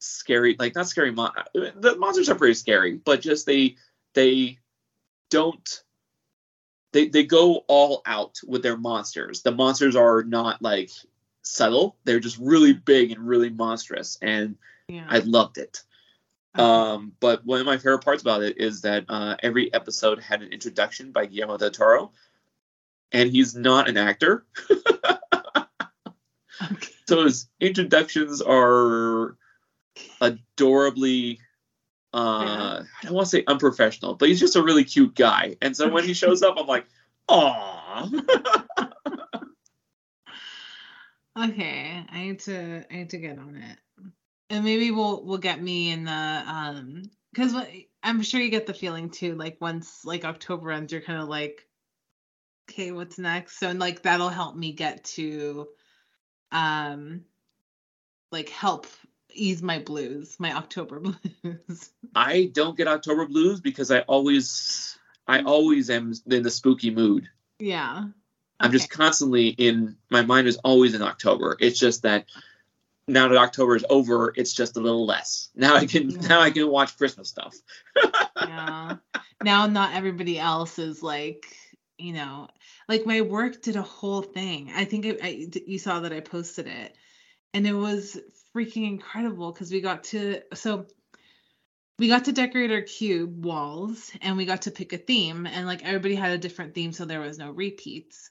scary 0.00 0.56
like 0.58 0.74
not 0.74 0.88
scary. 0.88 1.12
Mon- 1.12 1.32
the 1.54 1.96
monsters 1.96 2.28
are 2.28 2.34
pretty 2.34 2.54
scary, 2.54 2.94
but 2.96 3.20
just 3.20 3.46
they 3.46 3.76
they 4.14 4.58
don't 5.30 5.82
they 6.96 7.08
they 7.08 7.24
go 7.24 7.56
all 7.68 8.00
out 8.06 8.40
with 8.46 8.62
their 8.62 8.78
monsters. 8.78 9.42
The 9.42 9.52
monsters 9.52 9.94
are 9.94 10.22
not 10.22 10.62
like 10.62 10.90
subtle; 11.42 11.98
they're 12.04 12.20
just 12.20 12.38
really 12.38 12.72
big 12.72 13.12
and 13.12 13.28
really 13.28 13.50
monstrous, 13.50 14.16
and 14.22 14.56
Yeah. 14.88 15.04
I 15.06 15.18
loved 15.18 15.58
it. 15.58 15.82
Um, 16.54 17.12
but 17.20 17.44
one 17.44 17.60
of 17.60 17.66
my 17.66 17.76
favorite 17.76 18.02
parts 18.02 18.22
about 18.22 18.42
it 18.42 18.56
is 18.56 18.80
that 18.80 19.04
uh, 19.10 19.36
every 19.42 19.70
episode 19.74 20.20
had 20.20 20.40
an 20.40 20.54
introduction 20.54 21.12
by 21.12 21.26
Guillermo 21.26 21.58
del 21.58 21.70
Toro, 21.70 22.12
and 23.12 23.30
he's 23.30 23.54
not 23.54 23.90
an 23.90 23.98
actor, 23.98 24.46
okay. 24.70 25.18
so 27.06 27.24
his 27.24 27.46
introductions 27.60 28.40
are 28.40 29.36
adorably 30.22 31.40
uh 32.16 32.82
I 32.82 33.04
don't 33.04 33.14
want 33.14 33.26
to 33.26 33.30
say 33.30 33.44
unprofessional, 33.46 34.14
but 34.14 34.28
he's 34.28 34.40
just 34.40 34.56
a 34.56 34.62
really 34.62 34.84
cute 34.84 35.14
guy. 35.14 35.56
And 35.60 35.76
so 35.76 35.88
when 35.88 36.04
he 36.04 36.14
shows 36.14 36.42
up, 36.42 36.56
I'm 36.58 36.66
like, 36.66 36.86
"Aw." 37.28 38.10
Okay, 41.38 42.02
I 42.10 42.22
need 42.22 42.40
to 42.40 42.84
I 42.90 42.96
need 42.96 43.10
to 43.10 43.18
get 43.18 43.38
on 43.38 43.56
it. 43.56 43.78
And 44.48 44.64
maybe 44.64 44.90
we'll 44.90 45.22
we'll 45.24 45.38
get 45.38 45.60
me 45.60 45.90
in 45.90 46.04
the 46.04 46.10
um 46.12 47.02
because 47.32 47.54
I'm 48.02 48.22
sure 48.22 48.40
you 48.40 48.48
get 48.48 48.66
the 48.66 48.72
feeling 48.72 49.10
too, 49.10 49.34
like 49.34 49.58
once 49.60 50.04
like 50.04 50.24
October 50.24 50.70
ends, 50.70 50.92
you're 50.92 51.02
kind 51.02 51.20
of 51.20 51.28
like, 51.28 51.66
okay, 52.70 52.90
what's 52.90 53.18
next? 53.18 53.58
So 53.58 53.68
and 53.68 53.78
like 53.78 54.02
that'll 54.02 54.30
help 54.30 54.56
me 54.56 54.72
get 54.72 55.04
to 55.16 55.68
um 56.52 57.24
like 58.32 58.48
help 58.48 58.86
ease 59.36 59.62
my 59.62 59.78
blues, 59.78 60.36
my 60.38 60.52
October 60.54 61.00
blues. 61.42 61.90
I 62.14 62.50
don't 62.52 62.76
get 62.76 62.88
October 62.88 63.26
blues 63.26 63.60
because 63.60 63.90
I 63.90 64.00
always 64.00 64.98
I 65.26 65.42
always 65.42 65.90
am 65.90 66.12
in 66.26 66.42
the 66.42 66.50
spooky 66.50 66.90
mood. 66.90 67.28
yeah. 67.58 68.04
I'm 68.58 68.72
just 68.72 68.88
constantly 68.88 69.48
in 69.48 69.96
my 70.10 70.22
mind 70.22 70.46
is 70.48 70.56
always 70.56 70.94
in 70.94 71.02
October. 71.02 71.58
It's 71.60 71.78
just 71.78 72.02
that 72.02 72.24
now 73.06 73.28
that 73.28 73.36
October 73.36 73.76
is 73.76 73.84
over, 73.90 74.32
it's 74.34 74.54
just 74.54 74.78
a 74.78 74.80
little 74.80 75.04
less. 75.04 75.50
Now 75.54 75.76
I 75.76 75.84
can 75.84 76.08
Yeah. 76.10 76.20
now 76.28 76.40
I 76.40 76.50
can 76.50 76.68
watch 76.70 76.96
Christmas 76.96 77.28
stuff. 77.28 77.54
yeah. 78.40 78.96
Now 79.44 79.66
not 79.66 79.94
everybody 79.94 80.38
else 80.38 80.78
is 80.78 81.02
like, 81.02 81.44
you 81.98 82.14
know, 82.14 82.48
like 82.88 83.04
my 83.04 83.20
work 83.20 83.60
did 83.60 83.76
a 83.76 83.82
whole 83.82 84.22
thing. 84.22 84.70
I 84.74 84.86
think 84.86 85.04
I, 85.06 85.16
I 85.22 85.46
you 85.66 85.78
saw 85.78 86.00
that 86.00 86.12
I 86.14 86.20
posted 86.20 86.66
it, 86.66 86.96
and 87.52 87.66
it 87.66 87.74
was 87.74 88.18
freaking 88.56 88.88
incredible 88.88 89.52
because 89.52 89.70
we 89.70 89.80
got 89.80 90.04
to 90.04 90.40
so 90.54 90.86
we 91.98 92.08
got 92.08 92.24
to 92.24 92.32
decorate 92.32 92.72
our 92.72 92.82
cube 92.82 93.44
walls 93.44 94.10
and 94.22 94.36
we 94.36 94.44
got 94.44 94.62
to 94.62 94.70
pick 94.70 94.92
a 94.92 94.98
theme 94.98 95.46
and 95.46 95.66
like 95.66 95.84
everybody 95.84 96.14
had 96.14 96.32
a 96.32 96.38
different 96.38 96.74
theme 96.74 96.92
so 96.92 97.04
there 97.04 97.20
was 97.20 97.38
no 97.38 97.50
repeats. 97.50 98.30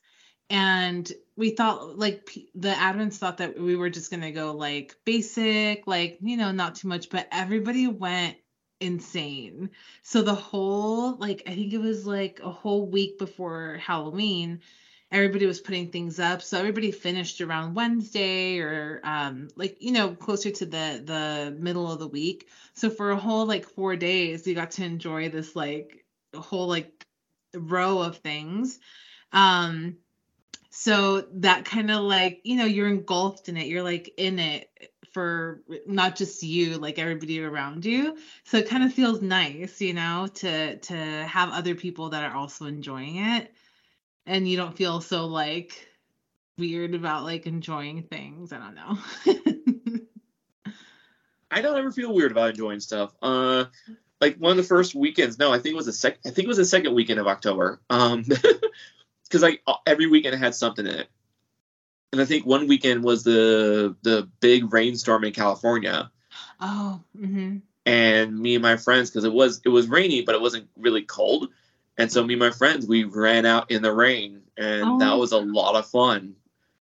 And 0.49 1.11
we 1.35 1.51
thought 1.51 1.97
like 1.97 2.37
the 2.53 2.69
admins 2.69 3.15
thought 3.15 3.37
that 3.37 3.59
we 3.59 3.75
were 3.75 3.89
just 3.89 4.11
gonna 4.11 4.31
go 4.31 4.51
like 4.51 4.95
basic 5.05 5.87
like 5.87 6.17
you 6.21 6.37
know 6.37 6.51
not 6.51 6.75
too 6.75 6.87
much 6.87 7.09
but 7.09 7.27
everybody 7.31 7.87
went 7.87 8.35
insane. 8.79 9.69
So 10.03 10.21
the 10.21 10.35
whole 10.35 11.17
like 11.17 11.43
i 11.47 11.55
think 11.55 11.73
it 11.73 11.79
was 11.79 12.05
like 12.05 12.39
a 12.43 12.51
whole 12.51 12.89
week 12.89 13.17
before 13.17 13.79
halloween 13.81 14.61
everybody 15.11 15.45
was 15.45 15.59
putting 15.59 15.91
things 15.91 16.19
up. 16.19 16.41
So 16.41 16.57
everybody 16.57 16.91
finished 16.91 17.41
around 17.41 17.75
wednesday 17.75 18.59
or 18.59 19.01
um 19.03 19.49
like 19.55 19.77
you 19.79 19.91
know 19.91 20.11
closer 20.15 20.51
to 20.51 20.65
the 20.65 21.01
the 21.03 21.55
middle 21.59 21.91
of 21.91 21.99
the 21.99 22.07
week. 22.07 22.47
So 22.73 22.89
for 22.89 23.11
a 23.11 23.17
whole 23.17 23.45
like 23.45 23.65
four 23.65 23.95
days 23.95 24.45
we 24.45 24.53
got 24.53 24.71
to 24.71 24.83
enjoy 24.83 25.29
this 25.29 25.55
like 25.55 26.05
whole 26.35 26.67
like 26.67 27.05
row 27.53 27.99
of 27.99 28.17
things. 28.17 28.79
Um 29.31 29.97
so 30.69 31.21
that 31.35 31.65
kind 31.65 31.89
of 31.89 32.01
like 32.01 32.41
you 32.43 32.57
know 32.57 32.65
you're 32.65 32.89
engulfed 32.89 33.47
in 33.49 33.57
it. 33.57 33.67
You're 33.67 33.83
like 33.83 34.13
in 34.17 34.39
it 34.39 34.69
for 35.13 35.61
not 35.87 36.17
just 36.17 36.43
you 36.43 36.77
like 36.77 36.99
everybody 36.99 37.41
around 37.41 37.85
you. 37.85 38.17
So 38.43 38.57
it 38.57 38.67
kind 38.67 38.83
of 38.83 38.93
feels 38.93 39.21
nice 39.21 39.79
you 39.79 39.93
know 39.93 40.27
to 40.35 40.77
to 40.77 40.95
have 40.95 41.51
other 41.51 41.75
people 41.75 42.09
that 42.09 42.23
are 42.23 42.35
also 42.35 42.65
enjoying 42.65 43.17
it 43.17 43.53
and 44.25 44.47
you 44.47 44.57
don't 44.57 44.77
feel 44.77 45.01
so 45.01 45.25
like 45.25 45.87
weird 46.57 46.95
about 46.95 47.23
like 47.23 47.45
enjoying 47.45 48.03
things 48.03 48.51
i 48.53 48.57
don't 48.57 48.75
know 48.75 48.97
I 51.55 51.61
don't 51.61 51.77
ever 51.77 51.91
feel 51.91 52.13
weird 52.13 52.31
about 52.31 52.49
enjoying 52.49 52.81
stuff. 52.81 53.13
Uh, 53.21 53.65
like 54.19 54.35
one 54.37 54.51
of 54.51 54.57
the 54.57 54.63
first 54.63 54.93
weekends. 54.93 55.39
No, 55.39 55.53
I 55.53 55.59
think 55.59 55.73
it 55.73 55.77
was 55.77 55.85
the 55.85 55.93
second 55.93 56.19
I 56.25 56.31
think 56.31 56.45
it 56.45 56.49
was 56.49 56.57
the 56.57 56.65
second 56.65 56.93
weekend 56.93 57.19
of 57.19 57.27
October. 57.27 57.79
Um, 57.89 58.23
because 59.23 59.41
like 59.41 59.63
every 59.85 60.07
weekend 60.07 60.35
had 60.37 60.53
something 60.53 60.85
in 60.85 60.93
it. 60.93 61.07
And 62.11 62.21
I 62.21 62.25
think 62.25 62.45
one 62.45 62.67
weekend 62.67 63.03
was 63.03 63.23
the 63.23 63.95
the 64.01 64.29
big 64.41 64.73
rainstorm 64.73 65.23
in 65.23 65.31
California. 65.31 66.11
oh 66.59 67.01
mm-hmm. 67.17 67.57
and 67.85 68.37
me 68.37 68.55
and 68.55 68.61
my 68.61 68.75
friends 68.75 69.09
because 69.09 69.23
it 69.23 69.33
was 69.33 69.61
it 69.63 69.69
was 69.69 69.87
rainy 69.87 70.23
but 70.23 70.35
it 70.35 70.41
wasn't 70.41 70.67
really 70.77 71.03
cold 71.03 71.49
and 71.97 72.11
so 72.11 72.23
me 72.23 72.33
and 72.33 72.39
my 72.41 72.51
friends 72.51 72.85
we 72.87 73.03
ran 73.03 73.45
out 73.45 73.71
in 73.71 73.81
the 73.81 73.93
rain 73.93 74.41
and 74.57 75.01
that 75.01 75.13
Oh. 75.13 75.17
was 75.19 75.31
a 75.31 75.37
lot 75.39 75.75
of 75.75 75.87
fun. 75.87 76.35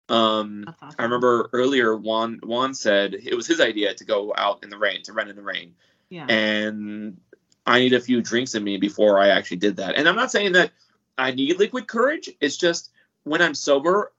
Um 0.08 0.65
awesome. 0.81 0.95
i 0.99 1.03
remember 1.03 1.49
earlier 1.53 1.95
juan 1.95 2.39
juan 2.43 2.73
said 2.75 3.15
it 3.15 3.34
was 3.36 3.47
his 3.47 3.60
idea 3.60 3.93
to 3.95 4.05
go 4.05 4.34
out 4.38 4.63
in 4.63 4.69
the 4.69 4.77
rain 4.77 5.01
to 5.03 5.13
run 5.13 5.29
in 5.29 5.36
the 5.36 5.41
rain. 5.41 5.73
Yeah. 6.10 6.25
And 6.27 7.17
i 7.65 7.79
need 7.79 7.93
a 7.93 7.99
few 7.99 8.21
drinks 8.21 8.53
in 8.55 8.63
me 8.63 8.77
before 8.77 9.19
i 9.19 9.29
actually 9.29 9.58
did 9.58 9.77
that. 9.77 9.95
And 9.95 10.08
i'm 10.08 10.15
not 10.15 10.31
saying 10.31 10.51
that 10.53 10.71
i 11.17 11.31
need 11.31 11.58
liquid 11.58 11.88
courage. 11.88 12.29
It's 12.39 12.58
just 12.58 12.91
when 13.23 13.41
i'm 13.41 13.55
sober 13.55 14.12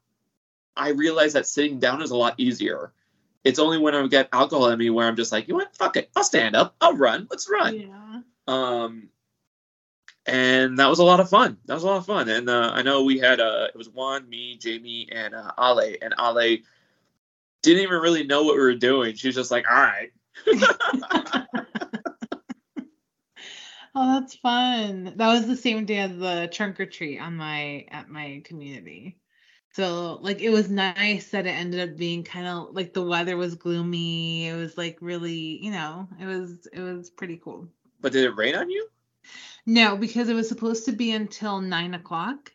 i 0.77 0.89
realize 0.91 1.33
that 1.35 1.47
sitting 1.47 1.79
down 1.79 2.03
is 2.03 2.11
a 2.11 2.17
lot 2.17 2.35
easier. 2.39 2.93
It's 3.45 3.61
only 3.61 3.79
when 3.79 3.95
i 3.95 4.05
get 4.09 4.29
alcohol 4.33 4.69
in 4.71 4.79
me 4.81 4.91
where 4.91 5.07
i'm 5.07 5.15
just 5.17 5.31
like 5.31 5.47
you 5.47 5.55
know 5.55 5.59
what? 5.59 5.77
Fuck 5.77 5.97
it. 5.97 6.11
I'll 6.17 6.25
stand 6.25 6.57
up. 6.57 6.75
I'll 6.81 6.97
run. 6.97 7.29
Let's 7.31 7.49
run. 7.49 7.75
Yeah. 7.79 8.21
Um 8.49 9.09
and 10.27 10.79
that 10.79 10.89
was 10.89 10.99
a 10.99 11.05
lot 11.05 11.21
of 11.21 11.29
fun 11.29 11.57
that 11.67 11.75
was 11.75 11.83
a 11.83 11.87
lot 11.87 11.97
of 11.99 12.07
fun 12.07 12.29
and 12.29 12.49
uh, 12.49 12.71
i 12.75 12.83
know 12.83 13.05
we 13.05 13.19
had 13.19 13.41
uh 13.41 13.67
it 13.69 13.77
was 13.77 13.89
juan 13.89 14.29
me 14.29 14.57
jamie 14.57 15.09
and 15.12 15.35
uh, 15.35 15.53
ale 15.59 15.95
and 16.03 16.15
ale 16.19 16.59
didn't 17.62 17.83
even 17.83 18.01
really 18.01 18.25
know 18.25 18.43
what 18.45 18.55
we 18.55 18.61
were 18.61 18.75
doing 18.75 19.15
she 19.15 19.29
was 19.29 19.35
just 19.35 19.51
like 19.51 19.65
all 19.71 19.77
right 19.77 20.12
Oh, 23.99 24.21
that's 24.21 24.37
fun. 24.37 25.15
That 25.17 25.29
was 25.29 25.47
the 25.47 25.57
same 25.57 25.87
day 25.87 25.97
as 26.01 26.15
the 26.19 26.51
trunk 26.53 26.79
or 26.79 26.85
treat 26.85 27.19
on 27.19 27.35
my 27.35 27.87
at 27.91 28.11
my 28.11 28.43
community. 28.45 29.17
So 29.73 30.19
like 30.21 30.43
it 30.43 30.51
was 30.51 30.69
nice 30.69 31.31
that 31.31 31.47
it 31.47 31.51
ended 31.51 31.81
up 31.89 31.97
being 31.97 32.23
kind 32.23 32.47
of 32.47 32.75
like 32.75 32.93
the 32.93 33.03
weather 33.03 33.39
was 33.39 33.55
gloomy. 33.55 34.49
It 34.49 34.55
was 34.55 34.77
like 34.77 34.99
really, 35.01 35.65
you 35.65 35.71
know, 35.71 36.09
it 36.21 36.27
was 36.27 36.69
it 36.71 36.81
was 36.81 37.09
pretty 37.09 37.39
cool. 37.39 37.69
but 38.01 38.12
did 38.12 38.25
it 38.25 38.37
rain 38.37 38.55
on 38.55 38.69
you 38.69 38.87
No, 39.67 39.97
because 39.97 40.29
it 40.29 40.35
was 40.35 40.49
supposed 40.49 40.85
to 40.87 40.93
be 40.93 41.12
until 41.12 41.61
nine 41.61 41.95
o'clock, 41.95 42.53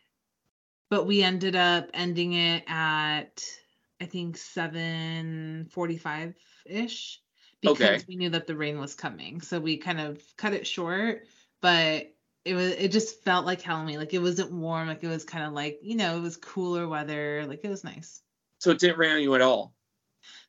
but 0.90 1.06
we 1.06 1.22
ended 1.22 1.56
up 1.56 1.90
ending 1.94 2.34
it 2.34 2.64
at 2.68 3.44
I 4.00 4.06
think 4.06 4.36
seven 4.36 5.66
forty-five 5.70 6.36
ish 6.66 7.22
because 7.60 7.90
Okay. 7.92 8.06
we 8.08 8.16
knew 8.16 8.30
that 8.30 8.46
the 8.46 8.56
rain 8.56 8.78
was 8.80 8.94
coming. 8.94 9.40
So 9.42 9.60
we 9.60 9.78
kind 9.78 10.00
of 10.00 10.22
cut 10.36 10.54
it 10.54 10.66
short, 10.66 11.26
but 11.62 12.14
it 12.44 12.54
was 12.54 12.72
it 12.74 12.92
just 12.92 13.22
felt 13.24 13.46
like 13.46 13.62
Halloween. 13.62 13.98
Like 13.98 14.14
it 14.14 14.20
wasn't 14.20 14.52
warm, 14.52 14.88
like 14.88 15.04
it 15.04 15.08
was 15.08 15.24
kind 15.24 15.44
of 15.46 15.52
like, 15.54 15.80
you 15.82 15.96
know, 15.96 16.18
it 16.18 16.20
was 16.22 16.36
cooler 16.36 16.88
weather. 16.88 17.46
Like 17.46 17.60
it 17.64 17.68
was 17.70 17.84
nice. 17.84 18.22
so 18.58 18.70
it 18.70 18.78
didn't 18.78 18.98
rain 18.98 19.12
on 19.16 19.22
you 19.22 19.34
at 19.34 19.42
all 19.42 19.74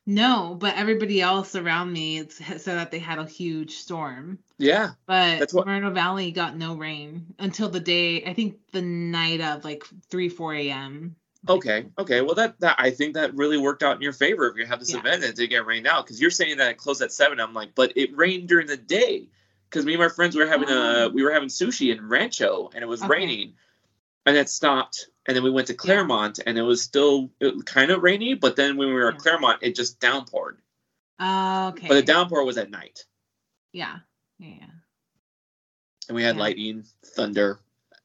No, 0.06 0.54
but 0.58 0.76
everybody 0.76 1.20
else 1.20 1.54
around 1.54 1.92
me 1.92 2.26
said 2.30 2.60
that 2.60 2.90
they 2.90 2.98
had 2.98 3.18
a 3.18 3.26
huge 3.26 3.72
storm. 3.76 4.43
Yeah 4.58 4.90
But 5.06 5.38
That's 5.40 5.52
what- 5.54 5.66
Moreno 5.66 5.90
Valley 5.90 6.30
got 6.30 6.56
no 6.56 6.74
rain 6.76 7.34
until 7.38 7.68
the 7.68 7.80
day, 7.80 8.24
I 8.24 8.34
think 8.34 8.58
the 8.72 8.82
night 8.82 9.40
of 9.40 9.64
like 9.64 9.84
3, 10.10 10.28
4 10.28 10.54
a.m. 10.54 11.16
okay 11.48 11.86
okay 11.98 12.22
well 12.22 12.34
that 12.34 12.58
that 12.60 12.74
i 12.78 12.90
think 12.90 13.12
that 13.14 13.34
really 13.34 13.58
worked 13.58 13.82
out 13.82 13.94
in 13.96 14.00
your 14.00 14.14
favor 14.14 14.48
if 14.48 14.56
you 14.56 14.64
have 14.64 14.80
this 14.80 14.92
Yeah. 14.92 15.00
event 15.00 15.16
and 15.16 15.24
it 15.24 15.36
did 15.36 15.48
get 15.50 15.66
rained 15.66 15.86
out 15.86 16.06
because 16.06 16.18
you're 16.18 16.30
saying 16.30 16.56
that 16.56 16.70
it 16.70 16.78
closed 16.78 17.02
at 17.02 17.12
seven 17.12 17.38
i'm 17.38 17.52
like 17.52 17.74
but 17.74 17.92
it 17.96 18.16
rained 18.16 18.48
during 18.48 18.66
the 18.66 18.78
day 18.78 19.28
because 19.68 19.84
me 19.84 19.92
and 19.92 20.00
my 20.02 20.08
friends 20.08 20.34
were 20.36 20.46
having 20.46 20.68
Oh. 20.70 21.06
a 21.06 21.08
we 21.10 21.22
were 21.22 21.32
having 21.32 21.50
sushi 21.50 21.94
in 21.94 22.08
rancho 22.08 22.70
and 22.74 22.82
it 22.82 22.86
was 22.86 23.02
Okay. 23.02 23.10
raining 23.10 23.52
and 24.24 24.38
it 24.38 24.48
stopped 24.48 25.10
and 25.26 25.36
then 25.36 25.44
we 25.44 25.50
went 25.50 25.66
to 25.66 25.74
claremont 25.74 26.40
and 26.46 26.56
it 26.56 26.62
was 26.62 26.80
still 26.80 27.30
kind 27.66 27.90
of 27.90 28.02
rainy 28.02 28.32
but 28.32 28.56
then 28.56 28.78
when 28.78 28.88
we 28.88 28.94
were 28.94 29.08
at 29.10 29.18
claremont 29.18 29.58
it 29.62 29.74
just 29.74 30.00
downpoured 30.00 30.56
Oh, 31.20 31.68
okay. 31.68 31.88
but 31.88 31.94
the 31.94 32.02
downpour 32.02 32.42
was 32.44 32.56
at 32.56 32.70
night 32.70 33.04
yeah. 33.74 33.98
Yeah. 34.38 34.66
and 36.08 36.16
we 36.16 36.22
had 36.22 36.36
Yeah. 36.36 36.42
lightning 36.42 36.84
thunder 37.04 37.58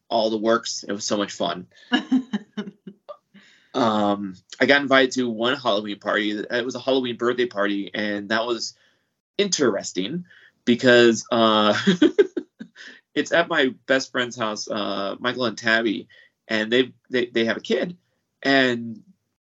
all 0.09 0.29
the 0.29 0.37
works 0.37 0.83
it 0.87 0.91
was 0.91 1.05
so 1.05 1.17
much 1.17 1.33
fun 1.33 1.67
um 3.73 4.35
i 4.59 4.65
got 4.65 4.81
invited 4.81 5.11
to 5.11 5.29
one 5.29 5.55
halloween 5.55 5.99
party 5.99 6.31
it 6.31 6.65
was 6.65 6.75
a 6.75 6.79
halloween 6.79 7.17
birthday 7.17 7.45
party 7.45 7.91
and 7.93 8.29
that 8.29 8.45
was 8.45 8.73
interesting 9.37 10.25
because 10.65 11.25
uh 11.31 11.77
it's 13.15 13.31
at 13.31 13.47
my 13.49 13.73
best 13.85 14.11
friend's 14.11 14.35
house 14.35 14.67
uh 14.69 15.15
michael 15.19 15.45
and 15.45 15.57
tabby 15.57 16.07
and 16.47 16.71
they 16.71 16.91
they, 17.09 17.27
they 17.27 17.45
have 17.45 17.57
a 17.57 17.61
kid 17.61 17.95
and 18.41 19.03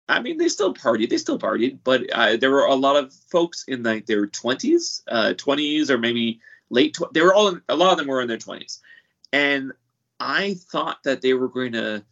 i 0.08 0.20
mean 0.20 0.36
they 0.38 0.48
still 0.48 0.72
partied 0.74 1.10
they 1.10 1.18
still 1.18 1.38
partied 1.38 1.78
but 1.82 2.08
uh, 2.12 2.36
there 2.36 2.50
were 2.50 2.66
a 2.66 2.74
lot 2.74 2.96
of 2.96 3.12
folks 3.12 3.64
in 3.66 3.82
like 3.82 4.06
their 4.06 4.26
20s 4.26 5.02
uh 5.08 5.34
20s 5.34 5.90
or 5.90 5.98
maybe 5.98 6.40
late 6.72 6.94
tw- 6.94 7.12
they 7.12 7.22
were 7.22 7.34
all 7.34 7.48
in, 7.48 7.62
a 7.68 7.76
lot 7.76 7.92
of 7.92 7.98
them 7.98 8.08
were 8.08 8.20
in 8.20 8.28
their 8.28 8.38
20s 8.38 8.80
and 9.32 9.72
i 10.18 10.54
thought 10.54 11.02
that 11.04 11.20
they 11.20 11.34
were 11.34 11.48
going 11.48 11.72
to 11.72 12.04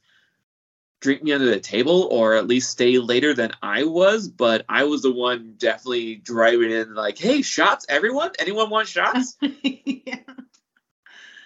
drink 1.01 1.23
me 1.23 1.33
under 1.33 1.47
the 1.47 1.61
table 1.61 2.09
or 2.11 2.35
at 2.35 2.47
least 2.47 2.71
stay 2.71 2.99
later 2.99 3.35
than 3.35 3.53
I 3.63 3.85
was, 3.85 4.29
but 4.29 4.65
I 4.69 4.85
was 4.85 5.03
the 5.03 5.13
one 5.13 5.55
definitely 5.57 6.17
driving 6.17 6.71
in 6.71 6.95
like, 6.95 7.19
hey, 7.19 7.43
shots, 7.43 7.87
everyone? 7.89 8.33
Anyone 8.39 8.71
want 8.71 8.87
shots? 8.87 9.37
yeah. 9.63 10.19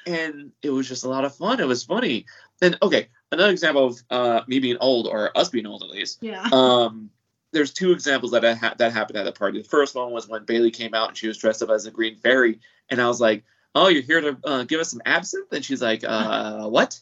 and 0.07 0.53
it 0.63 0.71
was 0.71 0.89
just 0.89 1.05
a 1.05 1.09
lot 1.09 1.25
of 1.25 1.37
fun. 1.37 1.61
It 1.61 1.69
was 1.69 1.85
funny. 1.85 2.27
And 2.61 2.77
okay, 2.83 3.09
another 3.31 3.53
example 3.53 3.87
of 3.87 4.03
uh, 4.11 4.41
me 4.47 4.59
being 4.59 4.77
old 4.81 5.07
or 5.07 5.37
us 5.37 5.51
being 5.51 5.67
old 5.67 5.83
at 5.83 5.91
least. 5.91 6.19
Yeah. 6.21 6.49
Um, 6.53 7.11
there's 7.55 7.73
two 7.73 7.93
examples 7.93 8.33
that 8.33 8.45
I 8.45 8.55
ha- 8.55 8.75
that 8.79 8.93
happened 8.93 9.19
at 9.19 9.25
the 9.25 9.33
party. 9.33 9.63
The 9.63 9.69
first 9.69 9.95
one 9.95 10.13
was 10.13 10.29
when 10.29 10.45
Bailey 10.45 10.71
came 10.71 10.95
out 10.95 11.09
and 11.09 11.17
she 11.17 11.29
was 11.29 11.39
dressed 11.39 11.63
up 11.63 11.71
as 11.71 11.87
a 11.87 11.91
green 11.91 12.17
fairy, 12.17 12.61
and 12.91 13.01
I 13.01 13.09
was 13.09 13.21
like, 13.21 13.45
"Oh, 13.75 13.89
you're 13.89 14.03
here 14.03 14.21
to 14.21 14.39
uh, 14.45 14.65
give 14.65 14.81
us 14.81 14.91
some 14.91 15.03
absinthe?" 15.07 15.53
And 15.53 15.65
she's 15.65 15.83
like, 15.83 16.05
"Uh, 16.05 16.69
what?" 16.69 17.01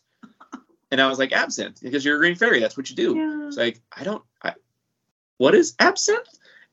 And 0.90 1.00
I 1.00 1.08
was 1.08 1.18
like, 1.18 1.32
"Absinthe, 1.32 1.80
because 1.82 2.04
you're 2.04 2.16
a 2.16 2.20
green 2.20 2.36
fairy. 2.36 2.60
That's 2.60 2.76
what 2.76 2.90
you 2.90 2.96
do." 2.96 3.16
Yeah. 3.16 3.46
It's 3.48 3.56
like, 3.56 3.80
I 3.96 4.04
don't, 4.04 4.22
I, 4.42 4.54
what 5.38 5.54
is 5.54 5.74
absinthe? 5.80 6.28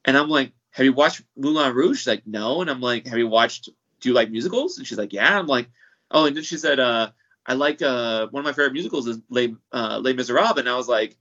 And 0.06 0.18
I'm 0.18 0.30
like, 0.30 0.54
have 0.72 0.86
you 0.86 0.94
watched 0.94 1.24
Moulin 1.36 1.74
Rouge? 1.74 2.00
She's 2.00 2.08
like, 2.08 2.26
no. 2.26 2.62
And 2.62 2.70
I'm 2.70 2.82
like, 2.82 3.08
have 3.08 3.18
you 3.18 3.28
watched, 3.28 3.70
do 4.00 4.10
you 4.10 4.16
like 4.16 4.30
musicals? 4.32 4.78
And 4.78 4.88
she's 4.88 4.98
like, 4.98 5.14
yeah. 5.14 5.38
I'm 5.38 5.48
like, 5.48 5.70
oh, 6.12 6.26
and 6.26 6.36
then 6.36 6.44
she 6.44 6.58
said, 6.58 6.80
uh, 6.80 7.10
I 7.46 7.54
like, 7.54 7.82
uh, 7.82 8.28
one 8.28 8.42
of 8.42 8.46
my 8.46 8.54
favorite 8.54 8.74
musicals 8.74 9.08
is 9.08 9.20
Les, 9.30 9.56
uh, 9.72 10.00
Les 10.02 10.14
Miserables. 10.14 10.60
And 10.60 10.70
I 10.70 10.76
was 10.76 10.88
like, 10.88 11.18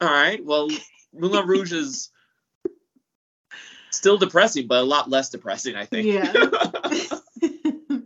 all 0.00 0.08
right, 0.10 0.44
well, 0.44 0.68
Moulin 1.12 1.46
Rouge 1.46 1.72
is 1.72 2.10
still 3.90 4.18
depressing, 4.18 4.66
but 4.66 4.80
a 4.80 4.84
lot 4.84 5.08
less 5.08 5.30
depressing, 5.30 5.76
I 5.76 5.86
think. 5.86 6.06
Yeah. 6.06 6.32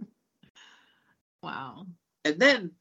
wow. 1.43 1.87
And 2.25 2.39
then 2.39 2.73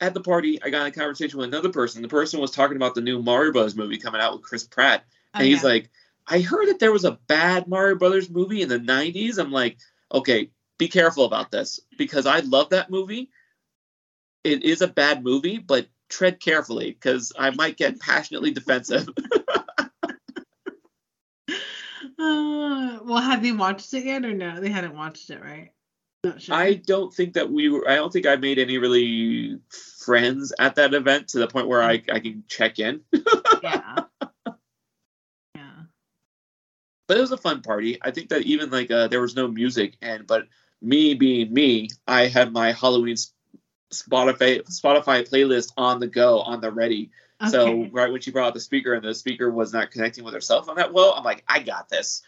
at 0.00 0.14
the 0.14 0.20
party, 0.20 0.62
I 0.62 0.70
got 0.70 0.82
in 0.82 0.88
a 0.88 0.90
conversation 0.92 1.38
with 1.38 1.48
another 1.48 1.70
person. 1.70 2.02
The 2.02 2.08
person 2.08 2.40
was 2.40 2.50
talking 2.50 2.76
about 2.76 2.94
the 2.94 3.00
new 3.00 3.22
Mario 3.22 3.52
Bros. 3.52 3.74
movie 3.74 3.98
coming 3.98 4.20
out 4.20 4.32
with 4.34 4.42
Chris 4.42 4.64
Pratt. 4.64 5.04
Oh, 5.06 5.38
and 5.38 5.42
Oh, 5.42 5.46
he's 5.46 5.62
yeah. 5.62 5.68
like, 5.68 5.90
I 6.26 6.40
heard 6.40 6.68
that 6.68 6.78
there 6.78 6.92
was 6.92 7.04
a 7.04 7.18
bad 7.26 7.66
Mario 7.68 7.96
Brothers 7.96 8.28
movie 8.30 8.62
in 8.62 8.68
the 8.68 8.78
90s. 8.78 9.38
I'm 9.38 9.52
like, 9.52 9.78
okay, 10.12 10.50
be 10.78 10.88
careful 10.88 11.24
about 11.24 11.50
this 11.50 11.80
because 11.96 12.26
I 12.26 12.40
love 12.40 12.70
that 12.70 12.90
movie. 12.90 13.30
It 14.44 14.64
is 14.64 14.82
a 14.82 14.88
bad 14.88 15.22
movie, 15.22 15.58
but 15.58 15.86
tread 16.12 16.38
carefully 16.40 16.90
because 16.90 17.32
I 17.38 17.50
might 17.50 17.76
get 17.76 17.98
passionately 17.98 18.50
defensive. 18.52 19.08
Uh, 19.08 19.88
well, 23.04 23.20
have 23.20 23.42
they 23.42 23.52
watched 23.52 23.92
it 23.94 24.04
yet 24.04 24.24
or 24.24 24.34
no? 24.34 24.60
They 24.60 24.70
hadn't 24.70 24.94
watched 24.94 25.30
it, 25.30 25.42
right? 25.42 25.72
Sure. 26.38 26.54
I 26.54 26.74
don't 26.74 27.12
think 27.12 27.32
that 27.34 27.50
we 27.50 27.68
were, 27.68 27.88
I 27.88 27.96
don't 27.96 28.12
think 28.12 28.26
I 28.26 28.36
made 28.36 28.60
any 28.60 28.78
really 28.78 29.58
friends 30.04 30.52
at 30.60 30.76
that 30.76 30.94
event 30.94 31.28
to 31.28 31.40
the 31.40 31.48
point 31.48 31.66
where 31.66 31.82
I, 31.82 32.00
I 32.12 32.20
can 32.20 32.44
check 32.46 32.78
in. 32.78 33.00
yeah. 33.62 34.04
Yeah. 35.56 35.82
but 37.08 37.16
it 37.16 37.20
was 37.20 37.32
a 37.32 37.36
fun 37.36 37.62
party. 37.62 37.98
I 38.02 38.12
think 38.12 38.28
that 38.28 38.42
even 38.42 38.70
like 38.70 38.92
uh, 38.92 39.08
there 39.08 39.20
was 39.20 39.34
no 39.34 39.48
music, 39.48 39.96
and 40.00 40.24
but 40.24 40.46
me 40.80 41.14
being 41.14 41.52
me, 41.52 41.88
I 42.06 42.28
had 42.28 42.52
my 42.52 42.70
Halloween 42.70 43.16
Spotify 43.92 44.62
Spotify 44.64 45.28
playlist 45.28 45.72
on 45.76 46.00
the 46.00 46.06
go, 46.06 46.40
on 46.40 46.60
the 46.60 46.70
ready. 46.70 47.10
So 47.50 47.88
right 47.90 48.12
when 48.12 48.20
she 48.20 48.30
brought 48.30 48.46
out 48.48 48.54
the 48.54 48.60
speaker 48.60 48.94
and 48.94 49.04
the 49.04 49.14
speaker 49.14 49.50
was 49.50 49.72
not 49.72 49.90
connecting 49.90 50.22
with 50.22 50.32
her 50.34 50.40
cell 50.40 50.62
phone 50.62 50.76
that 50.76 50.92
well, 50.92 51.14
I'm 51.16 51.24
like, 51.24 51.42
I 51.48 51.60
got 51.60 51.88
this. 51.88 52.22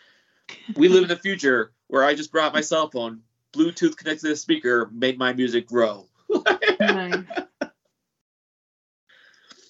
We 0.77 0.89
live 0.89 1.03
in 1.03 1.09
the 1.09 1.17
future 1.17 1.73
where 1.87 2.05
I 2.05 2.15
just 2.15 2.33
brought 2.33 2.53
my 2.53 2.61
cell 2.61 2.91
phone, 2.91 3.21
Bluetooth 3.53 3.97
connected 3.97 4.23
to 4.23 4.29
the 4.29 4.37
speaker, 4.37 4.91
made 4.93 5.19
my 5.19 5.33
music 5.33 5.69
grow. 5.69 6.09
nice. 6.81 7.25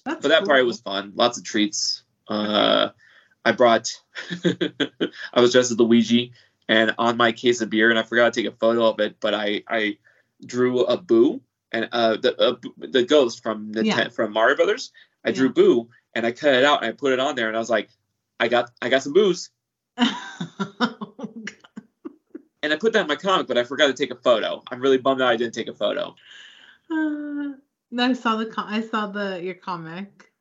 That's 0.05 0.21
but 0.21 0.29
that 0.29 0.39
cool. 0.39 0.47
party 0.47 0.63
was 0.63 0.81
fun. 0.81 1.13
Lots 1.15 1.37
of 1.37 1.43
treats. 1.43 2.03
Uh, 2.27 2.89
I 3.43 3.51
brought. 3.51 3.91
I 5.33 5.41
was 5.41 5.51
dressed 5.51 5.71
as 5.71 5.79
Luigi, 5.79 6.33
and 6.67 6.93
on 6.97 7.17
my 7.17 7.31
case 7.31 7.61
of 7.61 7.69
beer, 7.69 7.89
and 7.89 7.99
I 7.99 8.03
forgot 8.03 8.33
to 8.33 8.41
take 8.41 8.51
a 8.51 8.55
photo 8.55 8.85
of 8.87 8.99
it, 8.99 9.17
but 9.19 9.33
I 9.33 9.63
I 9.67 9.97
drew 10.45 10.85
a 10.85 10.97
Boo 10.97 11.41
and 11.75 11.89
uh 11.91 12.15
the 12.17 12.31
uh, 12.39 12.55
the 12.77 13.03
ghost 13.03 13.43
from 13.43 13.71
the 13.73 13.85
Yeah. 13.85 14.09
from 14.09 14.31
Mario 14.33 14.55
Brothers. 14.55 14.91
I 15.23 15.31
drew 15.31 15.49
Boo 15.51 15.89
and 16.13 16.25
I 16.25 16.31
cut 16.31 16.53
it 16.53 16.63
out 16.63 16.83
and 16.83 16.89
I 16.89 16.93
put 16.93 17.11
it 17.11 17.19
on 17.19 17.35
there, 17.35 17.47
and 17.47 17.57
I 17.57 17.59
was 17.59 17.69
like, 17.69 17.89
I 18.39 18.47
got 18.47 18.71
I 18.81 18.89
got 18.89 19.03
some 19.03 19.13
booze, 19.13 19.49
and 19.97 20.07
I 22.73 22.75
put 22.77 22.93
that 22.93 23.01
in 23.01 23.07
my 23.07 23.15
comic, 23.15 23.47
but 23.47 23.57
I 23.57 23.63
forgot 23.63 23.87
to 23.87 23.93
take 23.93 24.11
a 24.11 24.15
photo. 24.15 24.63
I'm 24.71 24.79
really 24.79 24.97
bummed 24.97 25.21
out 25.21 25.29
I 25.29 25.35
didn't 25.35 25.53
take 25.53 25.67
a 25.67 25.73
photo. 25.73 26.15
Uh, 26.91 27.53
I 27.99 28.13
saw 28.13 28.35
the 28.35 28.45
com- 28.45 28.67
I 28.69 28.81
saw 28.81 29.07
the 29.07 29.41
your 29.43 29.55
comic. 29.55 30.31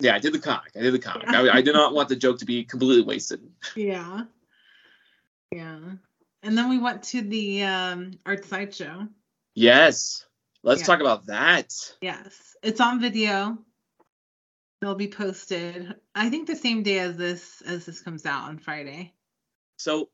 Yeah, 0.00 0.14
I 0.16 0.18
did 0.18 0.32
the 0.32 0.38
comic. 0.40 0.72
I 0.76 0.80
did 0.80 0.92
the 0.92 0.98
comic. 0.98 1.28
I, 1.28 1.58
I 1.58 1.62
did 1.62 1.72
not 1.80 1.94
want 1.94 2.08
the 2.08 2.16
joke 2.16 2.38
to 2.40 2.44
be 2.44 2.64
completely 2.64 3.02
wasted. 3.04 3.40
Yeah. 3.76 4.24
Yeah. 5.52 5.78
And 6.42 6.58
then 6.58 6.68
we 6.68 6.78
went 6.78 7.02
to 7.04 7.22
the 7.22 7.62
um 7.62 8.12
art 8.26 8.44
sideshow. 8.44 9.06
Yes. 9.54 10.26
Let's 10.64 10.80
Yeah. 10.80 10.86
talk 10.86 11.00
about 11.00 11.26
that. 11.26 11.94
Yes. 12.00 12.56
It's 12.62 12.80
on 12.80 12.98
video. 12.98 13.58
It'll 14.80 14.94
be 14.94 15.08
posted. 15.08 15.94
I 16.14 16.30
think 16.30 16.46
the 16.46 16.56
same 16.56 16.82
day 16.82 16.98
as 17.00 17.16
this 17.16 17.60
as 17.62 17.84
this 17.84 18.00
comes 18.00 18.24
out 18.24 18.48
on 18.48 18.58
Friday. 18.58 19.14
So 19.76 20.10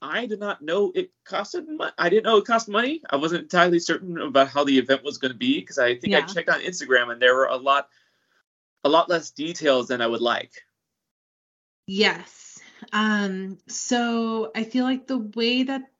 I 0.00 0.26
did 0.26 0.40
not 0.40 0.60
know 0.60 0.90
it 0.92 1.12
costed 1.24 1.68
money. 1.68 1.92
I 1.96 2.08
didn't 2.08 2.24
know 2.24 2.38
it 2.38 2.44
cost 2.44 2.68
money. 2.68 3.00
I 3.08 3.16
wasn't 3.16 3.44
entirely 3.44 3.78
certain 3.78 4.18
about 4.18 4.48
how 4.48 4.64
the 4.64 4.76
event 4.78 5.04
was 5.04 5.18
going 5.18 5.32
to 5.32 5.38
be 5.38 5.60
because 5.60 5.78
I 5.78 5.96
think 5.96 6.14
I 6.14 6.22
checked 6.22 6.48
on 6.48 6.60
Instagram 6.60 7.12
and 7.12 7.22
there 7.22 7.36
were 7.36 7.46
a 7.46 7.56
lot, 7.56 7.88
a 8.82 8.88
lot 8.88 9.08
less 9.08 9.30
details 9.30 9.88
than 9.88 10.00
I 10.00 10.08
would 10.08 10.20
like. 10.20 10.52
Yes. 11.86 12.58
Um 12.92 13.58
so 13.68 14.50
I 14.56 14.64
feel 14.64 14.84
like 14.84 15.06
the 15.06 15.18
way 15.18 15.62
that 15.62 15.91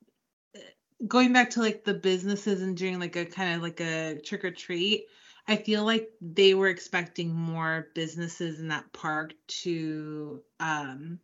going 1.06 1.32
back 1.32 1.50
to 1.50 1.60
like 1.60 1.84
the 1.84 1.94
businesses 1.94 2.62
and 2.62 2.76
doing 2.76 3.00
like 3.00 3.16
a 3.16 3.24
kind 3.24 3.56
of 3.56 3.62
like 3.62 3.80
a 3.80 4.20
trick 4.24 4.44
or 4.44 4.50
treat, 4.50 5.06
I 5.48 5.56
feel 5.56 5.84
like 5.84 6.10
they 6.20 6.54
were 6.54 6.68
expecting 6.68 7.34
more 7.34 7.88
businesses 7.94 8.60
in 8.60 8.68
that 8.68 8.92
park 8.92 9.34
to 9.62 10.42
um 10.60 11.18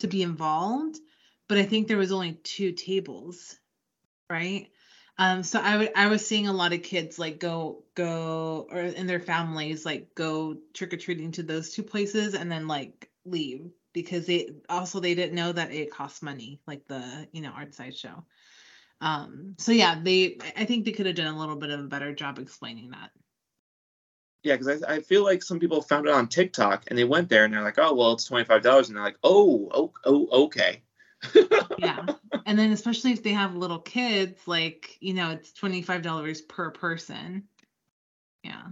to 0.00 0.06
be 0.08 0.22
involved, 0.22 0.98
but 1.48 1.58
I 1.58 1.64
think 1.64 1.88
there 1.88 1.96
was 1.96 2.12
only 2.12 2.34
two 2.34 2.72
tables, 2.72 3.56
right? 4.30 4.68
Um 5.18 5.42
so 5.42 5.60
I 5.60 5.76
would 5.78 5.92
I 5.96 6.08
was 6.08 6.26
seeing 6.26 6.48
a 6.48 6.52
lot 6.52 6.72
of 6.72 6.82
kids 6.82 7.18
like 7.18 7.40
go 7.40 7.84
go 7.94 8.66
or 8.70 8.80
in 8.80 9.06
their 9.06 9.20
families 9.20 9.86
like 9.86 10.14
go 10.14 10.58
trick 10.74 10.92
or 10.94 10.98
treating 10.98 11.32
to 11.32 11.42
those 11.42 11.72
two 11.72 11.82
places 11.82 12.34
and 12.34 12.50
then 12.52 12.68
like 12.68 13.10
leave 13.24 13.70
because 13.92 14.26
they 14.26 14.50
also 14.68 15.00
they 15.00 15.14
didn't 15.14 15.34
know 15.34 15.52
that 15.52 15.72
it 15.72 15.90
costs 15.90 16.22
money 16.22 16.60
like 16.66 16.86
the 16.86 17.28
you 17.32 17.40
know 17.42 17.50
art 17.50 17.74
side 17.74 17.96
show 17.96 18.24
um 19.00 19.54
so 19.58 19.72
yeah 19.72 19.98
they 20.02 20.38
i 20.56 20.64
think 20.64 20.84
they 20.84 20.92
could 20.92 21.06
have 21.06 21.14
done 21.14 21.34
a 21.34 21.38
little 21.38 21.56
bit 21.56 21.70
of 21.70 21.80
a 21.80 21.84
better 21.84 22.14
job 22.14 22.38
explaining 22.38 22.90
that 22.90 23.10
Yeah, 24.42 24.56
because 24.56 24.82
I, 24.82 24.94
I 24.94 25.00
feel 25.00 25.24
like 25.24 25.42
some 25.42 25.58
people 25.58 25.82
found 25.82 26.06
it 26.06 26.14
on 26.14 26.28
TikTok 26.28 26.84
and 26.88 26.98
they 26.98 27.04
went 27.04 27.28
there 27.28 27.44
and 27.44 27.52
they're 27.52 27.62
like, 27.64 27.78
oh, 27.78 27.94
well, 27.94 28.12
it's 28.12 28.28
$25. 28.28 28.86
And 28.86 28.96
they're 28.96 29.02
like, 29.02 29.18
oh, 29.24 29.68
oh, 29.74 29.92
oh 30.04 30.44
okay. 30.44 30.82
yeah 31.78 32.06
and 32.44 32.58
then 32.58 32.70
especially 32.72 33.10
if 33.10 33.22
they 33.22 33.32
have 33.32 33.56
little 33.56 33.78
kids 33.80 34.46
like 34.46 34.96
you 35.00 35.14
know 35.14 35.30
it's 35.30 35.52
$25 35.52 36.46
per 36.46 36.70
person 36.70 37.42
yeah 38.44 38.66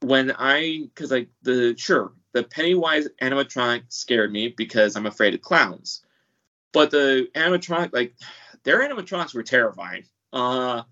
when 0.00 0.32
I, 0.36 0.82
because 0.84 1.10
like 1.10 1.28
the, 1.42 1.74
sure, 1.76 2.12
the 2.32 2.44
Pennywise 2.44 3.08
animatronic 3.20 3.84
scared 3.88 4.32
me 4.32 4.54
because 4.56 4.96
I'm 4.96 5.06
afraid 5.06 5.34
of 5.34 5.40
clowns. 5.40 6.02
But 6.72 6.90
the 6.90 7.28
animatronic, 7.34 7.92
like, 7.92 8.14
their 8.64 8.80
animatronics 8.80 9.34
were 9.34 9.42
terrifying. 9.42 10.04
Uh, 10.32 10.82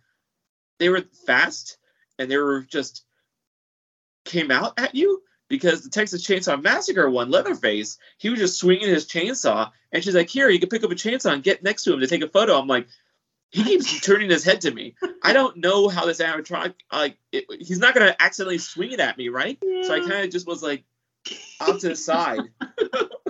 they 0.79 0.89
were 0.89 1.03
fast 1.27 1.79
and 2.19 2.31
they 2.31 2.37
were 2.37 2.63
just 2.63 3.05
came 4.25 4.51
out 4.51 4.79
at 4.79 4.95
you 4.95 5.23
because 5.49 5.83
the 5.83 5.91
Texas 5.91 6.27
Chainsaw 6.27 6.61
Massacre 6.61 7.09
one, 7.09 7.31
Leatherface, 7.31 7.99
he 8.19 8.31
was 8.31 8.41
just 8.41 8.59
swinging 8.59 8.89
his 8.89 9.07
chainsaw 9.07 9.71
and 9.93 10.03
she's 10.03 10.15
like, 10.15 10.29
here, 10.29 10.49
you 10.49 10.59
can 10.59 10.69
pick 10.69 10.85
up 10.85 10.91
a 10.91 10.95
chainsaw 10.95 11.33
and 11.33 11.43
get 11.43 11.63
next 11.63 11.85
to 11.85 11.93
him 11.93 12.01
to 12.01 12.07
take 12.07 12.23
a 12.23 12.29
photo. 12.29 12.59
I'm 12.59 12.67
like, 12.67 12.89
he 13.51 13.63
keeps 13.63 14.01
turning 14.05 14.31
his 14.31 14.45
head 14.45 14.63
to 14.63 14.71
me. 14.71 14.95
I 15.23 15.33
don't 15.33 15.59
know 15.59 15.89
how 15.89 16.05
this 16.07 16.21
animatronic, 16.21 16.75
like, 16.93 17.17
it, 17.33 17.45
he's 17.61 17.79
not 17.79 17.95
going 17.95 18.07
to 18.07 18.23
accidentally 18.23 18.59
swing 18.59 18.93
it 18.93 19.01
at 19.01 19.17
me, 19.17 19.29
right? 19.29 19.59
So 19.83 19.95
I 19.95 20.01
kind 20.01 20.25
of 20.25 20.31
just 20.31 20.47
was 20.47 20.63
like 20.63 20.85
off 21.61 21.79
to 21.81 21.91
the 21.91 21.97
side. 21.97 22.41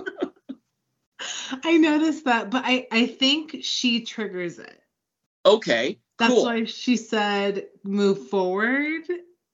i 1.63 1.77
noticed 1.77 2.25
that 2.25 2.49
but 2.49 2.63
i 2.65 2.87
i 2.91 3.05
think 3.07 3.57
she 3.61 4.01
triggers 4.01 4.59
it 4.59 4.81
Okay, 5.45 5.99
That's 6.19 6.33
cool. 6.33 6.43
why 6.43 6.65
she 6.65 6.97
said 6.97 7.67
move 7.83 8.27
forward. 8.29 9.03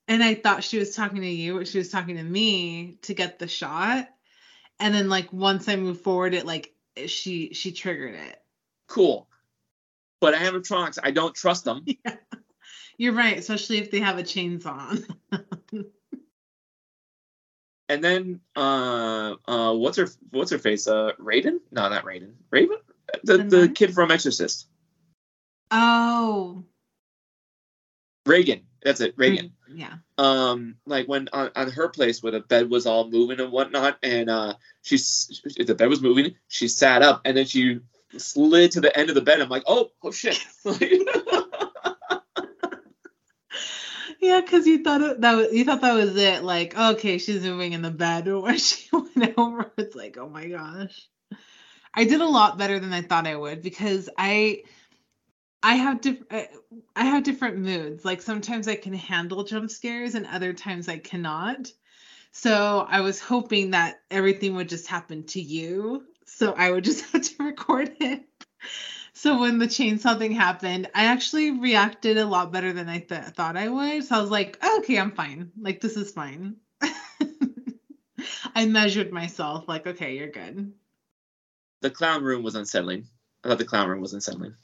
And 0.08 0.22
I 0.22 0.34
thought 0.34 0.64
she 0.64 0.78
was 0.78 0.94
talking 0.94 1.22
to 1.22 1.26
you, 1.28 1.56
but 1.56 1.68
she 1.68 1.78
was 1.78 1.88
talking 1.90 2.16
to 2.16 2.22
me 2.22 2.98
to 3.02 3.14
get 3.14 3.38
the 3.38 3.46
shot. 3.46 4.08
And 4.80 4.94
then 4.94 5.08
like 5.08 5.32
once 5.32 5.68
I 5.68 5.76
moved 5.76 6.02
forward, 6.02 6.34
it 6.34 6.46
like 6.46 6.74
she 7.06 7.54
she 7.54 7.72
triggered 7.72 8.14
it. 8.14 8.42
cool. 8.88 9.28
But 10.20 10.34
I 10.34 10.38
have 10.38 10.54
animatronics, 10.54 10.98
I 11.02 11.10
don't 11.12 11.34
trust 11.34 11.64
them. 11.64 11.84
You're 12.98 13.12
right, 13.12 13.38
especially 13.38 13.78
if 13.78 13.90
they 13.90 14.00
have 14.00 14.18
a 14.18 14.22
chainsaw. 14.22 15.02
and 17.88 18.02
then 18.02 18.40
uh 18.56 19.34
uh 19.46 19.74
what's 19.74 19.98
her 19.98 20.08
what's 20.30 20.50
her 20.50 20.58
face? 20.58 20.86
Uh 20.86 21.12
Raven 21.18 21.60
no 21.70 21.88
not 21.88 22.04
Raven 22.04 22.34
Raven? 22.50 22.78
The 23.22 23.38
The 23.38 23.44
the 23.44 23.68
kid 23.68 23.94
from 23.94 24.10
Exorcist. 24.10 24.66
Oh. 25.70 26.64
Reagan. 28.26 28.62
That's 28.82 29.00
it 29.00 29.14
Reagan. 29.16 29.52
Yeah. 29.72 29.94
um 30.18 30.76
like 30.86 31.06
when 31.08 31.28
on, 31.32 31.50
on 31.56 31.70
her 31.70 31.88
place 31.88 32.22
where 32.22 32.32
the 32.32 32.40
bed 32.40 32.70
was 32.70 32.86
all 32.86 33.10
moving 33.10 33.40
and 33.40 33.50
whatnot 33.50 33.98
and 34.02 34.30
uh 34.30 34.54
she's 34.82 35.42
the 35.56 35.74
bed 35.74 35.88
was 35.88 36.02
moving 36.02 36.34
she 36.48 36.68
sat 36.68 37.02
up 37.02 37.22
and 37.24 37.36
then 37.36 37.46
she 37.46 37.80
slid 38.16 38.72
to 38.72 38.80
the 38.80 38.96
end 38.96 39.08
of 39.08 39.14
the 39.14 39.22
bed. 39.22 39.40
I'm 39.40 39.48
like 39.48 39.64
oh 39.66 39.90
oh 40.02 40.10
shit 40.10 40.38
Yeah, 44.34 44.40
because 44.40 44.66
you 44.66 44.82
thought 44.82 45.20
that 45.20 45.34
was, 45.34 45.52
you 45.52 45.64
thought 45.64 45.80
that 45.82 45.94
was 45.94 46.16
it. 46.16 46.42
Like, 46.42 46.76
okay, 46.76 47.18
she's 47.18 47.42
moving 47.44 47.72
in 47.72 47.82
the 47.82 47.90
bed. 47.90 48.26
When 48.32 48.58
she 48.58 48.88
went 48.92 49.34
over, 49.38 49.72
it's 49.78 49.94
like, 49.94 50.16
oh 50.18 50.28
my 50.28 50.46
gosh. 50.48 51.08
I 51.94 52.04
did 52.04 52.20
a 52.20 52.26
lot 52.28 52.58
better 52.58 52.80
than 52.80 52.92
I 52.92 53.02
thought 53.02 53.26
I 53.26 53.36
would 53.36 53.62
because 53.62 54.10
I 54.18 54.62
I 55.62 55.76
have 55.76 56.00
different 56.00 56.48
I 56.96 57.04
have 57.04 57.22
different 57.22 57.58
moods. 57.58 58.04
Like 58.04 58.22
sometimes 58.22 58.68
I 58.68 58.76
can 58.76 58.92
handle 58.94 59.44
jump 59.44 59.70
scares 59.70 60.14
and 60.14 60.26
other 60.26 60.52
times 60.52 60.88
I 60.88 60.98
cannot. 60.98 61.70
So 62.32 62.86
I 62.88 63.00
was 63.00 63.20
hoping 63.20 63.72
that 63.72 64.00
everything 64.10 64.56
would 64.56 64.68
just 64.68 64.88
happen 64.88 65.24
to 65.28 65.40
you. 65.40 66.04
So 66.26 66.52
I 66.52 66.70
would 66.70 66.84
just 66.84 67.04
have 67.12 67.22
to 67.22 67.44
record 67.44 67.92
it. 68.00 68.24
So 69.14 69.40
when 69.40 69.58
the 69.58 69.66
chainsaw 69.66 70.18
thing 70.18 70.32
happened, 70.32 70.88
I 70.94 71.06
actually 71.06 71.52
reacted 71.52 72.18
a 72.18 72.26
lot 72.26 72.52
better 72.52 72.72
than 72.72 72.88
I 72.88 72.98
th- 72.98 73.22
thought 73.36 73.56
I 73.56 73.68
would. 73.68 74.04
So 74.04 74.16
I 74.16 74.20
was 74.20 74.30
like, 74.30 74.58
okay, 74.78 74.98
I'm 74.98 75.12
fine. 75.12 75.52
Like 75.60 75.80
this 75.80 75.96
is 75.96 76.12
fine. 76.12 76.56
I 78.54 78.66
measured 78.66 79.12
myself 79.12 79.64
like, 79.68 79.86
okay, 79.86 80.16
you're 80.16 80.28
good. 80.30 80.72
the 81.80 81.90
clown 81.90 82.24
room 82.24 82.42
was 82.42 82.54
unsettling 82.54 83.06
i 83.44 83.48
thought 83.48 83.58
the 83.58 83.64
clown 83.64 83.88
room 83.88 84.00
was 84.00 84.14
unsettling 84.14 84.54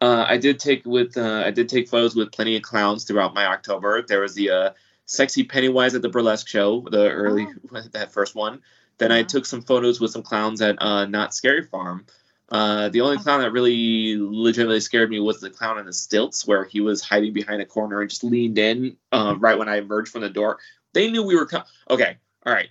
uh 0.00 0.24
i 0.28 0.36
did 0.36 0.60
take 0.60 0.84
with 0.86 1.16
uh 1.16 1.42
i 1.44 1.50
did 1.50 1.68
take 1.68 1.88
photos 1.88 2.14
with 2.14 2.30
plenty 2.32 2.54
of 2.56 2.62
clowns 2.62 3.04
throughout 3.04 3.34
my 3.34 3.46
october 3.46 4.02
there 4.02 4.20
was 4.20 4.34
the 4.34 4.50
uh 4.50 4.70
sexy 5.06 5.42
pennywise 5.44 5.94
at 5.96 6.02
the 6.02 6.08
burlesque 6.08 6.46
show 6.46 6.86
the 6.90 7.10
early 7.10 7.46
that 7.92 8.12
first 8.12 8.34
one 8.36 8.60
then 8.98 9.10
i 9.10 9.22
took 9.22 9.44
some 9.46 9.62
photos 9.62 10.00
with 10.00 10.10
some 10.12 10.22
clowns 10.22 10.60
at 10.62 10.80
uh 10.80 11.06
Knott's 11.06 11.36
Scary 11.36 11.64
Farm 11.64 12.06
uh 12.50 12.88
the 12.90 13.00
only 13.00 13.18
clown 13.18 13.40
that 13.40 13.52
really 13.52 14.16
legitimately 14.18 14.80
scared 14.80 15.10
me 15.10 15.18
was 15.18 15.40
the 15.40 15.50
clown 15.50 15.78
on 15.78 15.86
the 15.86 15.92
stilts 15.92 16.46
where 16.46 16.64
he 16.64 16.80
was 16.80 17.02
hiding 17.02 17.32
behind 17.32 17.60
a 17.60 17.66
corner 17.66 18.00
and 18.00 18.10
just 18.10 18.22
leaned 18.22 18.58
in 18.58 18.96
uh, 19.12 19.34
right 19.38 19.58
when 19.58 19.68
i 19.68 19.76
emerged 19.76 20.12
from 20.12 20.20
the 20.20 20.30
door 20.30 20.58
they 20.94 21.10
knew 21.10 21.22
we 21.22 21.36
were 21.36 21.46
coming. 21.46 21.66
okay 21.90 22.16
all 22.44 22.52
right 22.52 22.68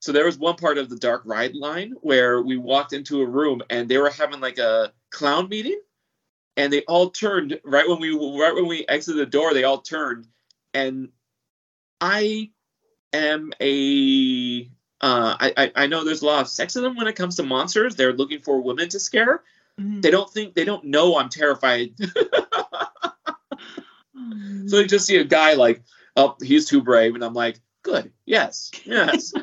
so 0.00 0.12
there 0.12 0.24
was 0.24 0.38
one 0.38 0.56
part 0.56 0.78
of 0.78 0.88
the 0.88 0.96
dark 0.96 1.22
ride 1.24 1.54
line 1.54 1.94
where 2.00 2.40
we 2.40 2.56
walked 2.56 2.92
into 2.92 3.20
a 3.20 3.26
room 3.26 3.62
and 3.68 3.88
they 3.88 3.98
were 3.98 4.10
having 4.10 4.40
like 4.40 4.58
a 4.58 4.92
clown 5.10 5.48
meeting 5.48 5.80
and 6.56 6.72
they 6.72 6.82
all 6.82 7.10
turned 7.10 7.58
right 7.64 7.88
when 7.88 8.00
we 8.00 8.10
right 8.10 8.54
when 8.54 8.66
we 8.66 8.86
exited 8.86 9.20
the 9.20 9.26
door 9.26 9.54
they 9.54 9.64
all 9.64 9.80
turned 9.80 10.26
and 10.74 11.08
i 12.00 12.48
am 13.12 13.52
a 13.60 14.70
uh, 15.00 15.36
I, 15.40 15.52
I 15.56 15.72
I 15.76 15.86
know 15.86 16.04
there's 16.04 16.22
a 16.22 16.26
lot 16.26 16.40
of 16.42 16.46
sexism 16.46 16.96
when 16.96 17.06
it 17.06 17.16
comes 17.16 17.36
to 17.36 17.42
monsters. 17.42 17.96
They're 17.96 18.12
looking 18.12 18.40
for 18.40 18.60
women 18.60 18.88
to 18.90 19.00
scare. 19.00 19.42
Mhm. 19.78 20.02
They 20.02 20.10
don't 20.10 20.30
think 20.30 20.54
they 20.54 20.64
don't 20.64 20.84
know 20.84 21.18
I'm 21.18 21.28
terrified. 21.28 21.94
so 24.66 24.76
they 24.76 24.86
just 24.86 25.06
see 25.06 25.16
a 25.16 25.24
guy 25.24 25.54
like, 25.54 25.82
oh, 26.16 26.36
he's 26.42 26.68
too 26.68 26.82
brave, 26.82 27.14
and 27.14 27.24
I'm 27.24 27.34
like, 27.34 27.60
good, 27.82 28.12
yes, 28.26 28.70
yes. 28.84 29.32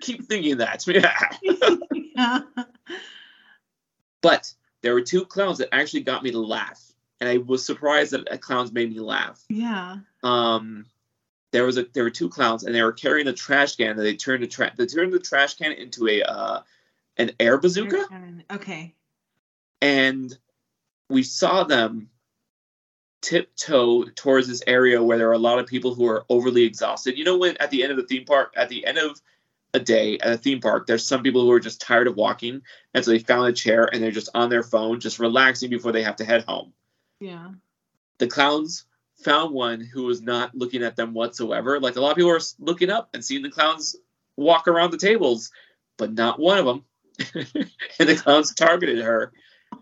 Keep 0.00 0.28
thinking 0.28 0.58
that. 0.58 0.84
Yeah. 2.18 2.40
But 4.20 4.52
there 4.82 4.92
were 4.92 5.02
two 5.02 5.24
clowns 5.24 5.58
that 5.58 5.72
actually 5.72 6.00
got 6.00 6.24
me 6.24 6.32
to 6.32 6.40
laugh, 6.40 6.82
and 7.20 7.28
I 7.28 7.38
was 7.38 7.64
surprised 7.64 8.10
that 8.10 8.40
clowns 8.40 8.72
made 8.72 8.90
me 8.92 8.98
laugh. 8.98 9.40
Yeah. 9.48 9.98
Um, 10.24 10.86
there 11.50 11.64
was 11.64 11.78
a 11.78 11.86
there 11.94 12.04
were 12.04 12.10
two 12.10 12.28
clowns, 12.28 12.64
and 12.64 12.74
they 12.74 12.82
were 12.82 12.92
carrying 12.92 13.28
a 13.28 13.32
trash 13.32 13.76
can. 13.76 13.90
And 13.90 14.00
they 14.00 14.16
turned 14.16 14.42
the 14.42 14.46
tra- 14.46 14.72
they 14.76 14.86
turned 14.86 15.12
the 15.12 15.18
trash 15.18 15.54
can 15.54 15.72
into 15.72 16.08
a 16.08 16.22
uh, 16.22 16.62
an 17.16 17.32
air 17.40 17.58
bazooka, 17.58 18.04
Okay. 18.52 18.94
and 19.80 20.36
we 21.08 21.22
saw 21.22 21.64
them 21.64 22.10
tiptoe 23.20 24.04
towards 24.14 24.46
this 24.46 24.62
area 24.66 25.02
where 25.02 25.18
there 25.18 25.28
are 25.28 25.32
a 25.32 25.38
lot 25.38 25.58
of 25.58 25.66
people 25.66 25.94
who 25.94 26.06
are 26.06 26.24
overly 26.28 26.64
exhausted. 26.64 27.18
You 27.18 27.24
know, 27.24 27.38
when 27.38 27.56
at 27.56 27.70
the 27.70 27.82
end 27.82 27.90
of 27.90 27.96
the 27.96 28.04
theme 28.04 28.24
park, 28.24 28.54
at 28.56 28.68
the 28.68 28.86
end 28.86 28.98
of 28.98 29.20
a 29.74 29.80
day 29.80 30.18
at 30.18 30.32
a 30.32 30.38
theme 30.38 30.60
park, 30.60 30.86
there's 30.86 31.04
some 31.04 31.22
people 31.22 31.42
who 31.42 31.50
are 31.50 31.60
just 31.60 31.80
tired 31.80 32.06
of 32.06 32.16
walking, 32.16 32.62
and 32.94 33.04
so 33.04 33.10
they 33.10 33.18
found 33.18 33.48
a 33.48 33.52
chair 33.52 33.88
and 33.92 34.02
they're 34.02 34.10
just 34.10 34.28
on 34.34 34.50
their 34.50 34.62
phone, 34.62 35.00
just 35.00 35.18
relaxing 35.18 35.70
before 35.70 35.92
they 35.92 36.02
have 36.02 36.16
to 36.16 36.24
head 36.24 36.44
home. 36.44 36.72
Yeah. 37.20 37.50
The 38.18 38.28
clowns 38.28 38.84
found 39.18 39.52
one 39.52 39.80
who 39.80 40.04
was 40.04 40.22
not 40.22 40.54
looking 40.54 40.82
at 40.82 40.96
them 40.96 41.14
whatsoever. 41.14 41.80
Like 41.80 41.96
a 41.96 42.00
lot 42.00 42.12
of 42.12 42.16
people 42.16 42.30
are 42.30 42.40
looking 42.58 42.90
up 42.90 43.10
and 43.14 43.24
seeing 43.24 43.42
the 43.42 43.50
clowns 43.50 43.96
walk 44.36 44.68
around 44.68 44.92
the 44.92 44.98
tables, 44.98 45.50
but 45.96 46.12
not 46.12 46.38
one 46.38 46.58
of 46.58 46.66
them. 46.66 46.84
and 47.98 48.08
the 48.08 48.16
clowns 48.16 48.54
targeted 48.54 48.98
her. 48.98 49.32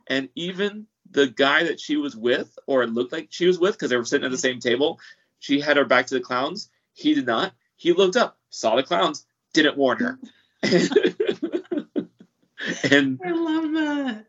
And 0.07 0.29
even 0.35 0.87
the 1.11 1.27
guy 1.27 1.65
that 1.65 1.81
she 1.81 1.97
was 1.97 2.17
with, 2.17 2.59
or 2.67 2.83
it 2.83 2.91
looked 2.91 3.13
like 3.13 3.29
she 3.31 3.47
was 3.47 3.59
with, 3.59 3.75
because 3.75 3.91
they 3.91 3.97
were 3.97 4.05
sitting 4.05 4.25
at 4.25 4.31
the 4.31 4.39
same 4.39 4.61
table, 4.61 4.99
she 5.39 5.61
had 5.61 5.77
her 5.77 5.85
back 5.85 6.07
to 6.07 6.15
the 6.15 6.21
clowns. 6.21 6.71
He 6.95 7.15
did 7.15 7.27
not. 7.27 7.53
He 7.77 7.93
looked 7.93 8.17
up, 8.17 8.39
saw 8.49 8.77
the 8.77 8.83
clowns, 8.83 9.27
didn't 9.53 9.77
warn 9.77 9.99
her. 9.99 10.19
and 12.91 13.21
I 13.25 13.31
love 13.31 13.73
that. 13.75 14.25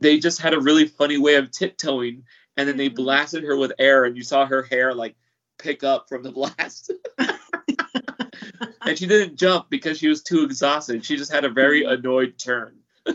they 0.00 0.18
just 0.18 0.40
had 0.40 0.54
a 0.54 0.60
really 0.60 0.86
funny 0.86 1.18
way 1.18 1.34
of 1.34 1.50
tiptoeing 1.50 2.22
and 2.56 2.68
then 2.68 2.76
they 2.76 2.88
blasted 2.88 3.42
her 3.44 3.56
with 3.56 3.72
air 3.78 4.04
and 4.04 4.16
you 4.16 4.22
saw 4.22 4.46
her 4.46 4.62
hair 4.62 4.94
like 4.94 5.16
pick 5.58 5.84
up 5.84 6.08
from 6.08 6.22
the 6.22 6.32
blast 6.32 6.92
and 8.82 8.98
she 8.98 9.06
didn't 9.06 9.36
jump 9.36 9.70
because 9.70 9.98
she 9.98 10.08
was 10.08 10.22
too 10.22 10.42
exhausted 10.44 11.04
she 11.04 11.16
just 11.16 11.32
had 11.32 11.44
a 11.44 11.50
very 11.50 11.82
mm-hmm. 11.82 11.94
annoyed 11.94 12.38
turn 12.38 12.76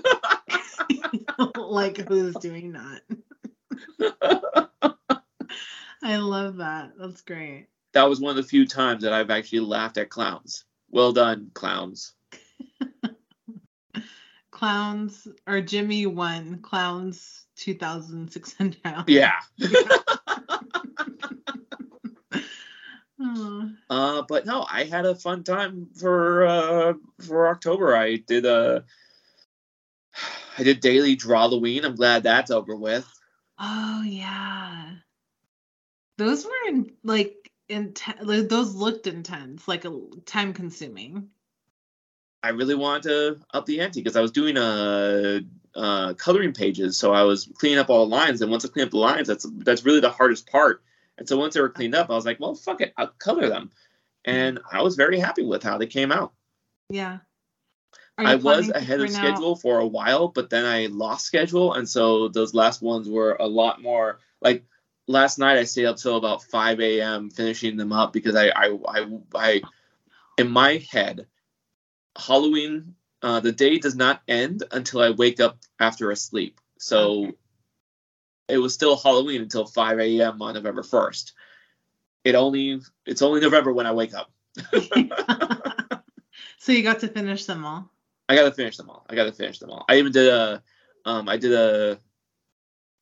like 1.58 1.98
who's 2.08 2.36
doing 2.36 2.74
that? 2.74 3.02
I 6.04 6.18
love 6.18 6.58
that. 6.58 6.92
That's 6.98 7.22
great. 7.22 7.68
that 7.94 8.08
was 8.10 8.20
one 8.20 8.32
of 8.32 8.36
the 8.38 8.44
few 8.44 8.66
times 8.66 9.04
that 9.04 9.14
i've 9.14 9.30
actually 9.30 9.60
laughed 9.60 9.98
at 9.98 10.10
clowns 10.10 10.66
well 10.90 11.12
done 11.12 11.52
clowns 11.54 12.14
Clowns 14.58 15.28
or 15.46 15.62
Jimmy 15.62 16.08
won. 16.08 16.60
Clowns 16.64 17.46
2600. 17.58 19.04
yeah 19.08 19.34
uh 23.90 24.24
but 24.28 24.46
no 24.46 24.66
i 24.70 24.84
had 24.84 25.06
a 25.06 25.16
fun 25.16 25.44
time 25.44 25.88
for 26.00 26.46
uh 26.46 26.94
for 27.20 27.50
october 27.50 27.96
i 27.96 28.16
did 28.16 28.46
a 28.46 28.84
i 30.58 30.64
did 30.64 30.80
daily 30.80 31.16
draw 31.16 31.48
drawloween 31.48 31.84
i'm 31.84 31.96
glad 31.96 32.24
that's 32.24 32.52
over 32.52 32.76
with 32.76 33.08
oh 33.60 34.04
yeah. 34.04 34.94
Those 36.18 36.46
were 36.46 36.68
in, 36.68 36.92
like 37.04 37.52
intense. 37.70 38.22
Like, 38.24 38.50
those 38.50 38.74
looked 38.74 39.08
intense, 39.08 39.68
like 39.68 39.86
a 39.86 40.00
time 40.26 40.54
consuming. 40.54 41.30
I 42.44 42.50
really 42.50 42.76
wanted 42.76 43.04
to 43.04 43.40
up 43.54 43.66
the 43.66 43.82
ante 43.82 44.00
because 44.02 44.16
I 44.16 44.22
was 44.22 44.32
doing 44.32 44.58
uh, 44.58 45.40
uh, 45.76 46.14
coloring 46.14 46.54
pages, 46.54 46.98
so 46.98 47.14
I 47.14 47.24
was 47.24 47.50
cleaning 47.58 47.80
up 47.80 47.90
all 47.90 48.08
the 48.08 48.16
lines. 48.16 48.42
And 48.42 48.52
once 48.52 48.66
I 48.66 48.70
clean 48.70 48.86
up 48.86 48.92
the 48.92 48.98
lines, 48.98 49.28
that's 49.28 49.46
that's 49.58 49.86
really 49.86 50.00
the 50.00 50.10
hardest 50.12 50.50
part. 50.50 50.82
And 51.18 51.28
so 51.28 51.38
once 51.38 51.56
they 51.56 51.62
were 51.62 51.70
cleaned 51.70 51.96
up, 51.96 52.10
I 52.10 52.14
was 52.14 52.26
like, 52.26 52.40
well, 52.40 52.56
fuck 52.56 52.82
it, 52.82 52.94
I'll 52.98 53.08
color 53.08 53.50
them. 53.50 53.72
And 54.24 54.60
I 54.72 54.82
was 54.84 54.96
very 54.96 55.20
happy 55.20 55.44
with 55.44 55.64
how 55.64 55.78
they 55.78 55.88
came 55.88 56.12
out. 56.12 56.34
Yeah. 56.90 57.20
I 58.20 58.36
was 58.36 58.70
ahead 58.70 59.00
of 59.00 59.08
print 59.08 59.18
out- 59.18 59.26
schedule 59.26 59.56
for 59.56 59.80
a 59.80 59.88
while, 59.88 60.28
but 60.28 60.50
then 60.50 60.66
I 60.66 60.88
lost 60.88 61.26
schedule, 61.26 61.74
and 61.74 61.88
so 61.88 62.28
those 62.28 62.54
last 62.54 62.82
ones 62.82 63.10
were 63.10 63.36
a 63.40 63.48
lot 63.48 63.82
more 63.82 64.20
like. 64.42 64.64
Last 65.10 65.40
night 65.40 65.58
I 65.58 65.64
stayed 65.64 65.86
up 65.86 65.96
till 65.96 66.18
about 66.18 66.44
5 66.44 66.82
a.m. 66.82 67.30
finishing 67.30 67.78
them 67.78 67.94
up 67.94 68.12
because 68.12 68.36
I 68.36 68.50
I 68.50 68.78
I, 68.86 69.08
I 69.34 69.62
in 70.38 70.52
my 70.52 70.84
head 70.92 71.28
Halloween, 72.18 72.96
uh, 73.22 73.40
the 73.40 73.52
day 73.52 73.80
does 73.80 73.96
not 73.96 74.22
end 74.28 74.64
until 74.72 75.02
I 75.02 75.12
wake 75.12 75.40
up 75.40 75.60
after 75.80 76.12
a 76.12 76.16
sleep. 76.16 76.60
So 76.80 76.98
Okay. 76.98 77.34
it 78.50 78.58
was 78.58 78.74
still 78.74 78.98
Halloween 78.98 79.42
until 79.42 79.66
5 79.66 80.00
a.m. 80.00 80.42
on 80.42 80.54
November 80.54 80.84
1st. 80.84 81.34
It 82.24 82.36
only 82.36 82.82
it's 83.06 83.22
only 83.22 83.42
November 83.42 83.72
when 83.72 83.86
I 83.86 83.92
wake 83.94 84.14
up. 84.14 84.32
so 86.58 86.72
you 86.72 86.84
got 86.84 87.00
to 87.00 87.08
finish 87.08 87.46
them 87.46 87.66
all. 87.66 87.90
I 88.30 88.36
gotta 88.36 88.52
finish 88.52 88.76
them 88.76 88.90
all. 88.90 89.06
I 89.10 89.16
gotta 89.16 89.32
finish 89.32 89.60
them 89.60 89.70
all. 89.70 89.86
I 89.88 89.98
even 89.98 90.12
did 90.12 90.28
a 90.28 90.62
um 91.06 91.30
I 91.30 91.38
did 91.38 91.54
a 91.54 92.00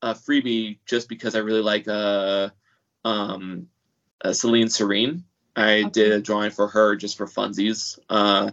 a 0.02 0.14
freebie 0.14 0.78
just 0.86 1.08
because 1.08 1.34
I 1.34 1.40
really 1.40 1.62
like 1.62 1.88
uh 1.88 2.50
um 3.04 3.68
uh, 4.24 4.32
Celine 4.32 4.68
Serene 4.68 5.24
I 5.56 5.80
Okay. 5.84 5.90
did 5.90 6.12
a 6.12 6.20
drawing 6.20 6.50
for 6.50 6.68
her 6.68 6.96
just 6.96 7.16
for 7.16 7.26
funsies. 7.26 7.98
Uh, 8.10 8.50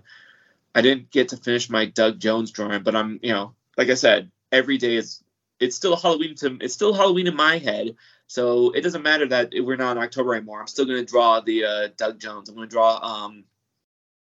I 0.76 0.82
didn't 0.82 1.12
get 1.12 1.30
to 1.30 1.38
finish 1.38 1.70
my 1.70 1.86
Doug 1.86 2.20
Jones 2.20 2.52
drawing, 2.52 2.84
but 2.84 2.96
I'm, 2.96 3.20
you 3.22 3.34
know, 3.34 3.54
like 3.78 3.90
I 3.90 3.94
said, 3.94 4.32
every 4.52 4.78
day 4.78 4.96
is 4.96 5.24
it's 5.60 5.76
still 5.76 5.96
Halloween 5.96 6.36
to 6.36 6.58
it's 6.62 6.74
still 6.74 6.94
Halloween 6.94 7.28
in 7.28 7.36
my 7.36 7.58
head. 7.58 7.96
So 8.28 8.72
it 8.72 8.82
doesn't 8.82 9.04
matter 9.04 9.28
that 9.28 9.52
we're 9.56 9.76
not 9.76 9.98
in 9.98 10.04
October 10.04 10.36
anymore. 10.36 10.60
I'm 10.60 10.68
still 10.68 10.86
gonna 10.86 11.06
draw 11.06 11.40
the 11.40 11.66
uh, 11.66 11.88
Doug 11.96 12.20
Jones. 12.20 12.50
I'm 12.50 12.56
gonna 12.56 12.68
draw 12.68 12.96
um 12.98 13.44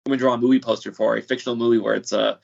I'm 0.05 0.11
gonna 0.11 0.17
draw 0.17 0.33
a 0.33 0.37
movie 0.37 0.59
poster 0.59 0.91
for 0.91 1.15
a 1.15 1.21
fictional 1.21 1.55
movie 1.55 1.77
where 1.77 1.95
it's 1.95 2.11
uh 2.13 2.37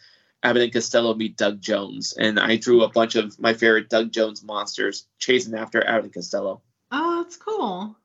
Abbott 0.44 0.62
and 0.62 0.74
Costello 0.74 1.16
meet 1.16 1.36
Doug 1.36 1.62
Jones, 1.62 2.14
and 2.14 2.40
I 2.40 2.58
drew 2.58 2.84
a 2.84 2.90
bunch 2.90 3.16
of 3.16 3.40
my 3.40 3.54
favorite 3.54 3.90
Doug 3.90 4.12
Jones 4.12 4.44
monsters 4.44 5.08
chasing 5.20 5.56
after 5.56 5.86
Abbott 5.86 6.06
and 6.06 6.14
Costello. 6.14 6.62
Oh, 6.92 7.24
that's 7.24 7.38
cool. 7.38 7.98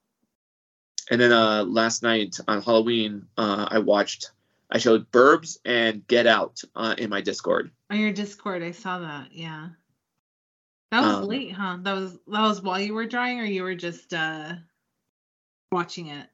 And 1.10 1.20
then 1.20 1.32
uh, 1.32 1.64
last 1.64 2.02
night 2.02 2.38
on 2.48 2.62
Halloween, 2.62 3.26
uh, 3.36 3.68
I 3.70 3.80
watched, 3.80 4.30
I 4.72 4.78
showed 4.78 5.10
Burbs 5.12 5.58
and 5.66 6.06
Get 6.06 6.26
Out 6.26 6.62
uh, 6.74 6.94
in 6.96 7.10
my 7.10 7.20
Discord. 7.20 7.70
On 7.90 7.98
your 8.00 8.12
Discord, 8.12 8.62
I 8.62 8.70
saw 8.70 9.00
that. 9.00 9.32
Yeah. 9.32 9.68
That 10.90 11.02
was 11.02 11.14
Um, 11.16 11.24
late, 11.24 11.52
huh? 11.52 11.78
That 11.82 11.92
was 11.92 12.12
that 12.26 12.40
was 12.42 12.62
while 12.62 12.80
you 12.80 12.94
were 12.94 13.06
drawing, 13.06 13.38
or 13.38 13.44
you 13.44 13.62
were 13.62 13.74
just 13.74 14.12
uh 14.14 14.54
watching 15.70 16.06
it. 16.08 16.26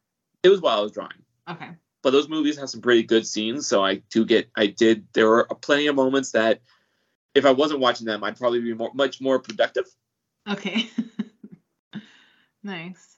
It 0.44 0.48
was 0.50 0.60
while 0.60 0.78
I 0.78 0.82
was 0.82 0.92
drawing, 0.92 1.24
Okay. 1.50 1.70
but 2.02 2.10
those 2.10 2.28
movies 2.28 2.58
have 2.58 2.70
some 2.70 2.80
pretty 2.80 3.02
good 3.02 3.26
scenes. 3.26 3.66
So 3.66 3.84
I 3.84 3.96
do 4.10 4.24
get, 4.24 4.48
I 4.56 4.66
did. 4.68 5.06
There 5.14 5.28
were 5.28 5.44
plenty 5.60 5.88
of 5.88 5.96
moments 5.96 6.30
that, 6.32 6.60
if 7.34 7.44
I 7.44 7.50
wasn't 7.50 7.80
watching 7.80 8.06
them, 8.06 8.22
I'd 8.22 8.36
probably 8.38 8.60
be 8.60 8.72
more, 8.74 8.92
much 8.94 9.20
more 9.20 9.40
productive. 9.40 9.84
Okay. 10.48 10.88
nice. 12.62 13.17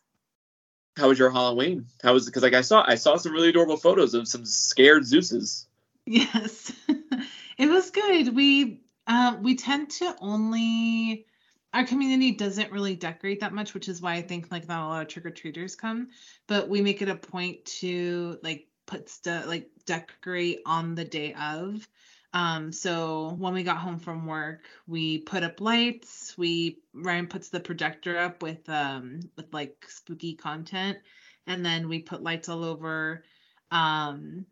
How 1.01 1.09
was 1.09 1.19
your 1.19 1.31
Halloween? 1.31 1.87
How 2.03 2.13
was? 2.13 2.27
Because 2.27 2.43
like 2.43 2.53
I 2.53 2.61
saw, 2.61 2.85
I 2.87 2.95
saw 2.95 3.17
some 3.17 3.33
really 3.33 3.49
adorable 3.49 3.79
photos 3.79 4.13
of 4.13 4.29
some 4.29 4.45
scared 4.45 5.05
Zeuses. 5.05 5.65
Yes. 6.05 6.73
it 7.59 7.69
was 7.69 7.91
good. 7.91 8.37
We 8.37 8.83
uh, 9.07 9.37
we 9.41 9.57
tend 9.57 9.91
to 9.93 10.15
only 10.21 11.25
our 11.73 11.85
community 11.85 12.33
doesn't 12.33 12.71
really 12.71 12.97
decorate 12.97 13.41
that 13.41 13.55
much, 13.55 13.73
which 13.73 13.89
is 13.89 14.03
why 14.03 14.15
I 14.15 14.23
think 14.23 14.51
like 14.51 14.69
not 14.69 14.85
a 14.85 14.89
lot 14.89 15.03
of 15.03 15.09
trick 15.09 15.25
or 15.25 15.31
treaters 15.31 15.75
come. 15.75 16.09
But 16.47 16.69
we 16.69 16.83
make 16.83 17.01
it 17.01 17.09
a 17.09 17.17
point 17.17 17.65
to 17.81 18.39
like 18.43 18.69
put 18.85 19.09
stuff 19.09 19.47
like 19.47 19.71
decorate 19.87 20.61
on 20.67 20.95
the 20.95 21.05
day 21.05 21.33
of. 21.33 21.89
Um, 22.33 22.71
so 22.71 23.35
when 23.39 23.55
we 23.55 23.63
got 23.65 23.79
home 23.79 23.99
from 23.99 24.27
work, 24.27 24.63
we 24.87 25.19
put 25.19 25.43
up 25.43 25.61
lights. 25.61 26.37
We 26.39 26.79
Ryan 26.95 27.27
puts 27.27 27.49
the 27.49 27.61
projector 27.61 28.17
up 28.17 28.43
with 28.43 28.69
um 28.69 29.21
with 29.37 29.53
like 29.53 29.85
spooky 29.89 30.35
content, 30.35 30.99
and 31.47 31.65
then 31.65 31.89
we 31.89 32.01
put 32.01 32.23
lights 32.23 32.49
all 32.49 32.65
over. 32.65 33.25
Um, 33.73 34.47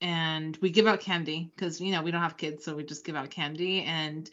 and 0.00 0.56
we 0.60 0.70
give 0.70 0.86
out 0.86 1.00
candy 1.00 1.52
because 1.54 1.80
you 1.80 1.92
know 1.92 2.02
we 2.02 2.10
don't 2.10 2.22
have 2.22 2.36
kids 2.36 2.64
so 2.64 2.74
we 2.74 2.84
just 2.84 3.04
give 3.04 3.16
out 3.16 3.30
candy 3.30 3.82
and 3.82 4.30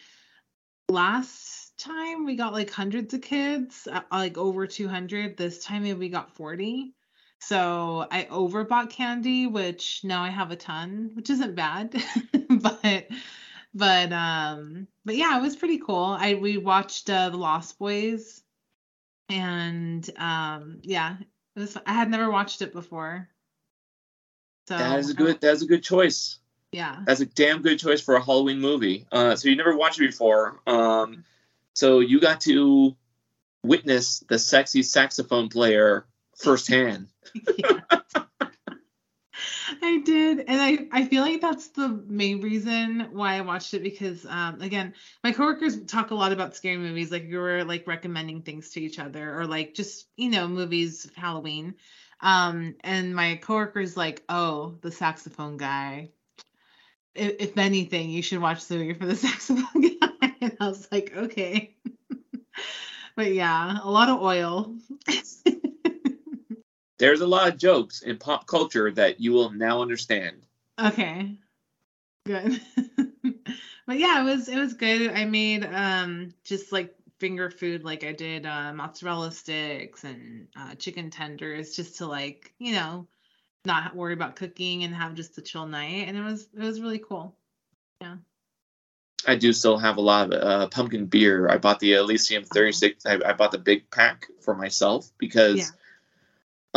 last 0.90 1.78
time 1.78 2.26
we 2.26 2.36
got 2.36 2.54
like 2.54 2.72
hundreds 2.72 3.14
of 3.14 3.22
kids 3.22 3.88
uh, 3.92 4.02
like 4.12 4.38
over 4.38 4.66
200 4.66 5.36
this 5.36 5.64
time 5.64 5.84
we 6.00 6.10
got 6.10 6.36
40 6.36 6.94
so 7.40 8.06
i 8.12 8.24
overbought 8.26 8.90
candy 8.90 9.48
which 9.48 10.02
now 10.04 10.24
i 10.24 10.30
have 10.30 10.52
a 10.52 10.56
ton 10.56 11.12
which 11.14 11.30
isn't 11.30 11.56
bad 11.56 11.96
but 12.50 13.08
but 13.74 14.12
um 14.12 14.88
but 15.06 15.16
yeah 15.16 15.38
it 15.38 15.42
was 15.42 15.56
pretty 15.56 15.78
cool 15.78 16.18
i 16.20 16.34
we 16.36 16.58
watched 16.58 17.10
uh, 17.10 17.30
the 17.30 17.38
lost 17.38 17.78
boys 17.78 18.42
and 19.30 20.10
um 20.18 20.80
yeah 20.84 21.18
it 21.56 21.60
was 21.60 21.78
i 21.86 21.94
had 21.94 22.10
never 22.10 22.32
watched 22.32 22.62
it 22.62 22.74
before 22.74 23.30
so 24.68 24.78
that 24.78 25.00
is 25.00 25.10
a 25.10 25.14
good. 25.14 25.40
That's 25.40 25.62
a 25.62 25.66
good 25.66 25.84
choice. 25.84 26.40
yeah. 26.74 26.98
That's 27.06 27.22
a 27.22 27.26
damn 27.26 27.62
good 27.62 27.80
choice 27.80 28.02
for 28.02 28.16
a 28.16 28.24
Halloween 28.24 28.60
movie. 28.60 29.06
Uh, 29.12 29.36
so 29.36 29.48
you 29.48 29.56
never 29.56 29.76
watched 29.76 30.02
it 30.02 30.08
before. 30.08 30.60
Um, 30.68 31.24
so 31.74 32.00
you 32.00 32.20
got 32.20 32.42
to 32.42 32.96
witness 33.64 34.24
the 34.28 34.38
sexy 34.38 34.84
saxophone 34.84 35.48
player 35.48 36.06
firsthand. 36.38 37.08
I 39.82 40.02
did. 40.04 40.40
And 40.48 40.62
I, 40.62 40.88
I 40.92 41.06
feel 41.06 41.22
like 41.22 41.42
that's 41.42 41.70
the 41.70 41.90
main 42.08 42.42
reason 42.42 43.10
why 43.12 43.36
I 43.36 43.42
watched 43.42 43.74
it 43.74 43.84
because 43.84 44.26
um 44.26 44.62
again, 44.62 44.94
my 45.24 45.32
coworkers 45.32 45.84
talk 45.86 46.12
a 46.12 46.16
lot 46.16 46.32
about 46.32 46.56
scary 46.56 46.78
movies, 46.78 47.12
like 47.12 47.24
we 47.24 47.38
were 47.38 47.64
like 47.64 47.88
recommending 47.88 48.42
things 48.42 48.70
to 48.72 48.82
each 48.82 49.00
other 49.00 49.40
or 49.40 49.46
like 49.46 49.74
just, 49.74 50.08
you 50.16 50.30
know, 50.30 50.48
movies 50.48 51.06
of 51.06 51.16
Halloween. 51.16 51.76
Um 52.22 52.76
and 52.82 53.16
my 53.16 53.36
coworker's 53.36 53.98
like, 53.98 54.24
oh, 54.30 54.78
the 54.82 54.92
saxophone 54.92 55.58
guy. 55.58 56.12
If, 57.16 57.36
if 57.40 57.58
anything, 57.58 58.10
you 58.10 58.22
should 58.22 58.42
watch 58.42 58.66
the 58.66 58.78
movie 58.78 58.94
for 58.94 59.06
the 59.06 59.16
saxophone 59.28 59.82
guy. 59.82 60.08
And 60.40 60.56
I 60.60 60.68
was 60.68 60.88
like, 60.92 61.14
okay. 61.16 61.76
but 63.16 63.34
yeah, 63.34 63.80
a 63.82 63.90
lot 63.90 64.10
of 64.10 64.22
oil. 64.22 64.76
There's 66.98 67.22
a 67.22 67.28
lot 67.28 67.48
of 67.48 67.58
jokes 67.58 68.02
in 68.02 68.18
pop 68.18 68.48
culture 68.48 68.92
that 68.92 69.20
you 69.20 69.32
will 69.32 69.52
now 69.52 69.82
understand. 69.82 70.42
Okay. 70.80 71.38
Good. 72.26 72.60
but 73.88 73.98
yeah, 74.00 74.22
it 74.22 74.26
was 74.26 74.50
it 74.50 74.58
was 74.58 74.74
good. 74.74 75.12
I 75.12 75.26
made 75.26 75.66
um 75.66 76.34
just 76.44 76.72
like 76.72 76.96
finger 77.20 77.50
food 77.50 77.84
like 77.84 78.04
I 78.04 78.12
did 78.12 78.46
uh, 78.46 78.74
mozzarella 78.74 79.32
sticks 79.32 80.04
and 80.04 80.48
uh, 80.56 80.76
chicken 80.76 81.10
tenders 81.10 81.76
just 81.76 81.98
to 81.98 82.06
like, 82.06 82.54
you 82.60 82.74
know, 82.74 83.08
not 83.66 83.96
worry 83.96 84.14
about 84.14 84.36
cooking 84.36 84.84
and 84.84 84.94
have 84.94 85.16
just 85.16 85.38
a 85.38 85.42
chill 85.42 85.66
night 85.66 86.08
and 86.08 86.18
it 86.18 86.24
was 86.24 86.48
it 86.54 86.60
was 86.60 86.82
really 86.82 87.00
cool. 87.00 87.36
Yeah. 88.02 88.18
I 89.26 89.36
do 89.36 89.52
still 89.52 89.78
have 89.78 89.98
a 89.98 90.02
lot 90.02 90.34
of 90.34 90.42
uh, 90.42 90.68
pumpkin 90.68 91.06
beer. 91.06 91.50
I 91.50 91.58
bought 91.58 91.80
the 91.80 91.94
Elysian 91.94 92.44
36. 92.44 93.06
I, 93.06 93.20
I 93.26 93.34
bought 93.34 93.52
the 93.52 93.58
big 93.58 93.90
pack 93.90 94.28
for 94.42 94.56
myself 94.56 95.12
because 95.18 95.58
Yeah. 95.58 95.70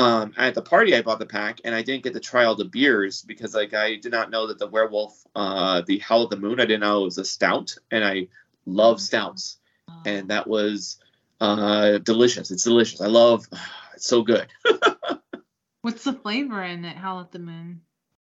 Um, 0.01 0.33
at 0.37 0.55
the 0.55 0.63
party 0.63 0.97
I 0.97 1.03
bought 1.03 1.19
the 1.19 1.27
pack 1.27 1.61
and 1.65 1.75
I 1.75 1.83
didn't 1.83 2.05
get 2.05 2.15
to 2.15 2.21
try 2.21 2.45
all 2.45 2.55
the 2.55 2.65
beers 2.65 3.23
because 3.23 3.55
like 3.55 3.75
I 3.75 3.97
did 3.97 4.13
not 4.13 4.31
know 4.31 4.47
that 4.47 4.59
the 4.59 4.67
werewolf, 4.67 5.23
uh, 5.35 5.83
the 5.87 5.99
Howl 5.99 6.25
of 6.25 6.31
the 6.31 6.37
Moon, 6.37 6.61
I 6.61 6.65
didn't 6.65 6.81
know 6.81 7.03
it 7.03 7.05
was 7.05 7.19
a 7.19 7.25
stout 7.25 7.77
and 7.91 8.05
I 8.05 8.29
love 8.67 9.01
stouts 9.01 9.59
and 10.05 10.29
that 10.31 10.47
was 10.47 10.99
uh, 11.41 11.99
delicious. 11.99 12.51
It's 12.51 12.65
delicious. 12.65 13.01
I 13.01 13.07
love. 13.07 13.47
It's 13.93 14.07
so 14.09 14.23
good. 14.23 14.47
What's 15.83 16.05
the 16.05 16.15
flavor 16.15 16.63
in 16.63 16.87
it? 16.87 16.97
Howl 16.97 17.21
at 17.21 17.33
the 17.33 17.39
Moon. 17.39 17.83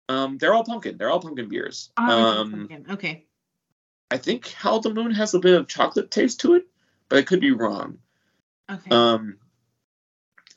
Um, 0.07 0.38
they're 0.38 0.53
all 0.53 0.63
pumpkin. 0.63 0.97
They're 0.97 1.09
all 1.09 1.20
pumpkin 1.20 1.49
beers. 1.49 1.89
Oh, 1.97 2.03
um, 2.03 2.51
pumpkin. 2.51 2.86
okay. 2.91 3.26
I 4.09 4.15
think 4.15 4.47
Howl 4.53 4.78
of 4.78 4.84
the 4.84 4.93
Moon 4.93 5.11
has 5.11 5.34
a 5.34 5.39
bit 5.39 5.59
of 5.59 5.68
chocolate 5.68 6.09
taste 6.09 6.39
to 6.41 6.53
it, 6.53 6.68
but 7.09 7.20
I 7.20 7.24
could 7.24 7.41
be 7.41 7.51
wrong. 7.51 7.97
Okay. 8.72 8.89
Um, 8.91 9.39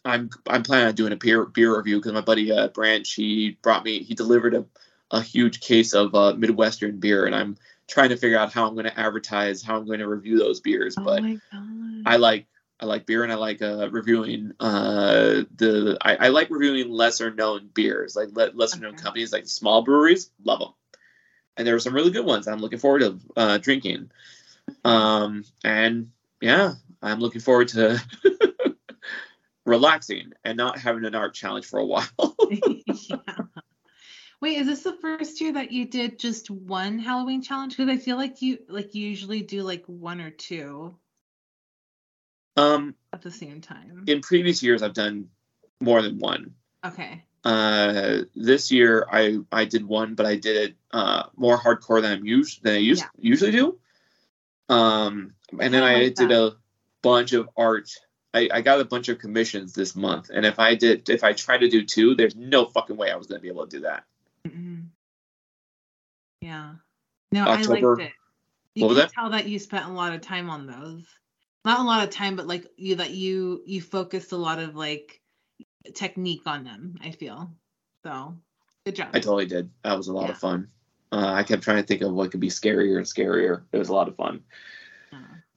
I'm 0.04 0.30
I'm 0.46 0.62
planning 0.62 0.88
on 0.88 0.94
doing 0.94 1.12
a 1.12 1.16
beer 1.16 1.44
beer 1.44 1.76
review 1.76 1.98
because 1.98 2.12
my 2.12 2.20
buddy 2.22 2.50
uh, 2.52 2.68
Branch 2.68 3.12
he 3.12 3.58
brought 3.62 3.84
me 3.84 4.02
he 4.02 4.14
delivered 4.14 4.54
a, 4.54 4.64
a 5.10 5.20
huge 5.20 5.60
case 5.60 5.92
of 5.94 6.14
uh, 6.14 6.34
Midwestern 6.34 6.98
beer, 7.00 7.26
and 7.26 7.34
I'm 7.34 7.56
trying 7.86 8.08
to 8.10 8.16
figure 8.16 8.38
out 8.38 8.52
how 8.52 8.66
I'm 8.66 8.74
going 8.74 8.86
to 8.86 8.98
advertise 8.98 9.62
how 9.62 9.76
I'm 9.76 9.86
going 9.86 9.98
to 9.98 10.08
review 10.08 10.38
those 10.38 10.60
beers. 10.60 10.96
oh 10.98 11.04
but. 11.04 11.22
I 12.06 12.16
like 12.16 12.46
I 12.80 12.86
like 12.86 13.04
beer 13.04 13.22
and 13.22 13.32
I 13.32 13.36
like 13.36 13.60
uh, 13.60 13.90
reviewing 13.90 14.52
uh, 14.58 15.42
the 15.56 15.98
I, 16.00 16.16
I 16.16 16.28
like 16.28 16.48
reviewing 16.50 16.90
lesser 16.90 17.30
known 17.30 17.68
beers 17.74 18.16
like 18.16 18.30
le- 18.32 18.52
lesser 18.54 18.80
known 18.80 18.94
Okay. 18.94 19.02
companies 19.02 19.32
like 19.32 19.46
small 19.46 19.82
breweries 19.82 20.30
love 20.44 20.60
them 20.60 20.72
and 21.56 21.66
there 21.66 21.74
were 21.74 21.80
some 21.80 21.94
really 21.94 22.10
good 22.10 22.24
ones 22.24 22.48
I'm 22.48 22.60
looking 22.60 22.78
forward 22.78 23.00
to 23.00 23.18
uh, 23.36 23.58
drinking 23.58 24.10
um, 24.84 25.44
and 25.62 26.10
yeah 26.40 26.74
I'm 27.02 27.20
looking 27.20 27.42
forward 27.42 27.68
to 27.68 28.02
relaxing 29.66 30.32
and 30.44 30.56
not 30.56 30.78
having 30.78 31.04
an 31.04 31.14
art 31.14 31.34
challenge 31.34 31.66
for 31.66 31.78
a 31.78 31.84
while 31.86 32.08
yeah. 32.50 33.16
Wait, 34.40 34.56
is 34.56 34.66
this 34.66 34.82
the 34.84 34.94
first 34.94 35.38
year 35.42 35.52
that 35.52 35.70
you 35.70 35.84
did 35.84 36.18
just 36.18 36.50
one 36.50 36.98
Halloween 36.98 37.42
challenge? 37.42 37.76
Because 37.76 37.92
I 37.92 37.98
feel 37.98 38.16
like 38.16 38.40
you 38.40 38.58
like 38.68 38.94
you 38.94 39.06
usually 39.06 39.42
do 39.42 39.62
like 39.62 39.84
one 39.86 40.18
or 40.22 40.30
two 40.30 40.96
um, 42.56 42.94
at 43.12 43.20
the 43.22 43.30
same 43.30 43.60
time. 43.60 44.04
in 44.06 44.20
previous 44.22 44.62
years 44.62 44.82
I've 44.82 44.94
done 44.94 45.28
more 45.80 46.00
than 46.02 46.18
one 46.18 46.54
Okay. 46.84 47.22
uh 47.44 48.18
this 48.34 48.70
year 48.70 49.06
i 49.10 49.38
i 49.50 49.64
did 49.64 49.82
one 49.86 50.14
but 50.14 50.26
i 50.26 50.36
did 50.36 50.56
it 50.56 50.74
uh 50.92 51.22
more 51.36 51.58
hardcore 51.58 52.02
than 52.02 52.12
i'm 52.12 52.24
used 52.26 52.62
than 52.62 52.74
i 52.74 52.78
used 52.78 53.02
Yeah. 53.02 53.08
usually 53.18 53.50
do 53.52 53.78
um 54.68 55.32
and 55.58 55.72
then 55.72 55.82
I 55.82 55.90
i 55.90 55.94
like 56.04 56.14
did 56.14 56.28
that. 56.30 56.38
a 56.38 56.56
bunch 57.02 57.32
of 57.32 57.48
art 57.56 57.90
I, 58.32 58.48
I 58.52 58.60
got 58.60 58.80
a 58.80 58.84
bunch 58.84 59.08
of 59.08 59.18
commissions 59.18 59.72
this 59.72 59.96
month 59.96 60.30
and 60.32 60.46
if 60.46 60.58
i 60.58 60.74
did 60.74 61.08
if 61.08 61.24
i 61.24 61.32
tried 61.32 61.58
to 61.58 61.68
do 61.68 61.84
two 61.84 62.14
there's 62.14 62.36
no 62.36 62.64
fucking 62.66 62.96
way 62.96 63.10
i 63.10 63.16
was 63.16 63.26
going 63.26 63.38
to 63.38 63.42
be 63.42 63.48
able 63.48 63.66
to 63.66 63.76
do 63.78 63.82
that 63.82 64.04
Mm-mm. 64.46 64.86
Yeah. 66.40 66.72
No, 67.32 67.44
October- 67.44 67.76
I 67.76 67.80
liked 67.98 68.00
it. 68.10 68.12
You 68.74 68.86
can 68.86 68.96
that? 68.96 69.12
tell 69.12 69.30
that 69.30 69.46
you 69.48 69.58
spent 69.58 69.84
a 69.86 69.92
lot 69.92 70.14
of 70.14 70.20
time 70.22 70.48
on 70.48 70.66
those. 70.66 71.04
Not 71.64 71.80
a 71.80 71.82
lot 71.82 72.02
of 72.02 72.10
time, 72.10 72.36
but 72.36 72.46
like 72.46 72.66
you 72.76 72.94
that 72.96 73.10
you 73.10 73.62
you 73.66 73.82
focused 73.82 74.32
a 74.32 74.36
lot 74.36 74.58
of 74.58 74.74
like 74.74 75.20
technique 75.94 76.42
on 76.46 76.64
them. 76.64 76.96
I 77.04 77.10
feel. 77.10 77.50
So 78.06 78.36
good 78.86 78.96
job. 78.96 79.08
I 79.12 79.20
totally 79.20 79.44
did. 79.46 79.68
That 79.84 79.98
was 79.98 80.08
a 80.08 80.12
lot 80.14 80.26
Yeah. 80.26 80.32
of 80.32 80.38
fun. 80.38 80.68
Uh, 81.12 81.32
I 81.34 81.42
kept 81.42 81.62
trying 81.62 81.76
to 81.82 81.86
think 81.86 82.00
of 82.00 82.12
what 82.12 82.30
could 82.30 82.40
be 82.40 82.48
scarier 82.48 82.96
and 82.96 83.04
scarier. 83.06 83.64
It 83.72 83.76
was 83.78 83.90
a 83.90 83.92
lot 83.94 84.08
of 84.08 84.16
fun. 84.16 84.42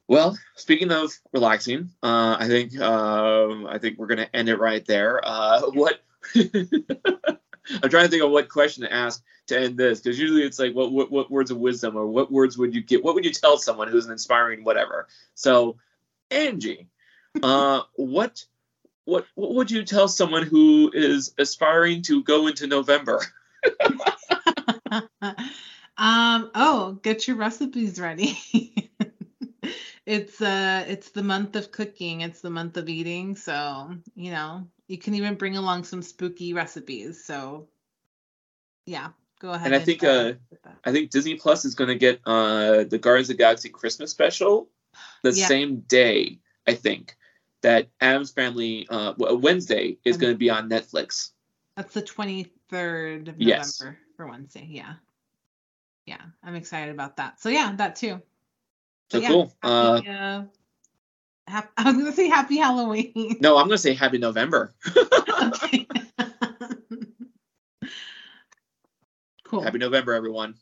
Well, 0.08 0.38
speaking 0.56 0.92
of 0.92 1.12
relaxing, 1.32 1.90
uh, 2.04 2.36
I 2.40 2.48
think 2.48 2.78
uh, 2.80 3.68
I 3.68 3.78
think 3.80 3.98
we're 3.98 4.08
gonna 4.08 4.30
end 4.34 4.50
it 4.50 4.60
right 4.60 4.86
there. 4.86 5.22
Uh, 5.24 5.62
what 5.72 6.02
I'm 6.36 7.90
trying 7.90 8.06
to 8.06 8.10
think 8.10 8.24
of 8.24 8.32
what 8.32 8.50
question 8.50 8.84
to 8.84 8.94
ask 8.94 9.24
to 9.48 9.60
end 9.60 9.78
this 9.78 10.02
because 10.02 10.20
usually 10.20 10.44
it's 10.44 10.60
like 10.60 10.74
what, 10.74 10.92
what 10.92 11.12
what 11.12 11.32
words 11.32 11.52
of 11.52 11.58
wisdom 11.58 11.96
or 11.96 12.06
what 12.06 12.32
words 12.32 12.58
would 12.58 12.76
you 12.76 12.82
get? 12.82 13.04
What 13.04 13.16
would 13.16 13.26
you 13.26 13.32
tell 13.32 13.58
someone 13.58 13.88
who's 13.88 14.06
an 14.06 14.12
inspiring 14.12 14.64
whatever? 14.64 15.08
So, 15.36 15.78
Angie, 16.30 16.88
uh, 17.42 17.82
what 17.96 18.44
what 19.06 19.26
what 19.36 19.54
would 19.56 19.72
you 19.72 19.84
tell 19.84 20.08
someone 20.08 20.44
who 20.44 20.92
is 20.94 21.34
aspiring 21.38 22.02
to 22.04 22.24
go 22.24 22.48
into 22.48 22.68
November? 22.68 23.22
um 25.98 26.52
oh 26.56 27.00
get 27.02 27.28
your 27.28 27.38
recipes 27.38 28.00
ready 28.00 28.38
it's 30.06 30.42
uh 30.42 30.84
it's 30.88 31.12
the 31.12 31.24
month 31.24 31.56
of 31.56 31.72
cooking 31.72 32.22
it's 32.22 32.42
the 32.42 32.50
month 32.50 32.76
of 32.78 32.90
eating 32.90 33.36
so 33.36 33.90
you 34.16 34.32
know 34.32 34.68
you 34.88 34.98
can 34.98 35.14
even 35.16 35.36
bring 35.36 35.56
along 35.56 35.84
some 35.84 36.02
spooky 36.02 36.54
recipes 36.54 37.24
so 37.24 37.68
yeah 38.86 39.10
go 39.40 39.52
ahead 39.52 39.68
And 39.68 39.76
I 39.76 39.80
think, 39.80 40.04
uh. 40.04 40.34
I 40.84 40.92
think 40.92 41.10
Disney 41.12 41.36
Plus 41.36 41.64
is 41.64 41.76
going 41.76 41.88
to 41.88 41.96
get 41.96 42.20
uh, 42.26 42.84
the 42.84 42.98
Guardians 42.98 43.30
of 43.30 43.38
the 43.38 43.42
Galaxy 43.44 43.70
Christmas 43.70 44.12
special 44.12 44.70
the 45.24 45.32
Yeah. 45.34 45.48
same 45.48 45.80
day. 45.82 46.40
I 46.68 46.74
think 46.74 47.16
that 47.62 47.88
Addams 48.02 48.32
Family 48.32 48.86
uh, 48.90 49.14
Wednesday 49.18 49.98
is 50.04 50.18
going 50.18 50.34
to 50.34 50.38
be 50.38 50.50
on 50.50 50.70
Netflix. 50.70 51.32
that's 51.78 51.94
the 51.94 52.02
23rd 52.02 53.30
of 53.30 53.40
Yes. 53.40 53.80
november 53.80 53.98
for 54.18 54.28
wednesday 54.28 54.68
yeah 54.70 54.94
yeah 56.06 56.22
i'm 56.44 56.56
excited 56.56 56.94
about 56.94 57.16
that 57.18 57.40
so 57.40 57.50
yeah 57.50 57.74
that 57.78 57.96
too 57.96 58.22
So 59.14 59.20
yeah, 59.20 59.28
cool. 59.28 59.54
Uh, 59.62 59.94
happy, 59.98 60.10
uh, 60.10 60.44
hap- 61.46 61.72
i 61.78 61.84
was 61.84 61.98
gonna 61.98 62.12
say 62.12 62.28
happy 62.28 62.58
halloween 62.58 63.38
no, 63.40 63.58
I'm 63.58 63.68
going 63.68 63.76
to 63.76 63.78
say 63.78 63.94
Happy 63.94 64.18
November. 64.18 64.74
Cool. 69.46 69.62
Happy 69.62 69.78
November, 69.78 70.14
everyone. 70.14 70.56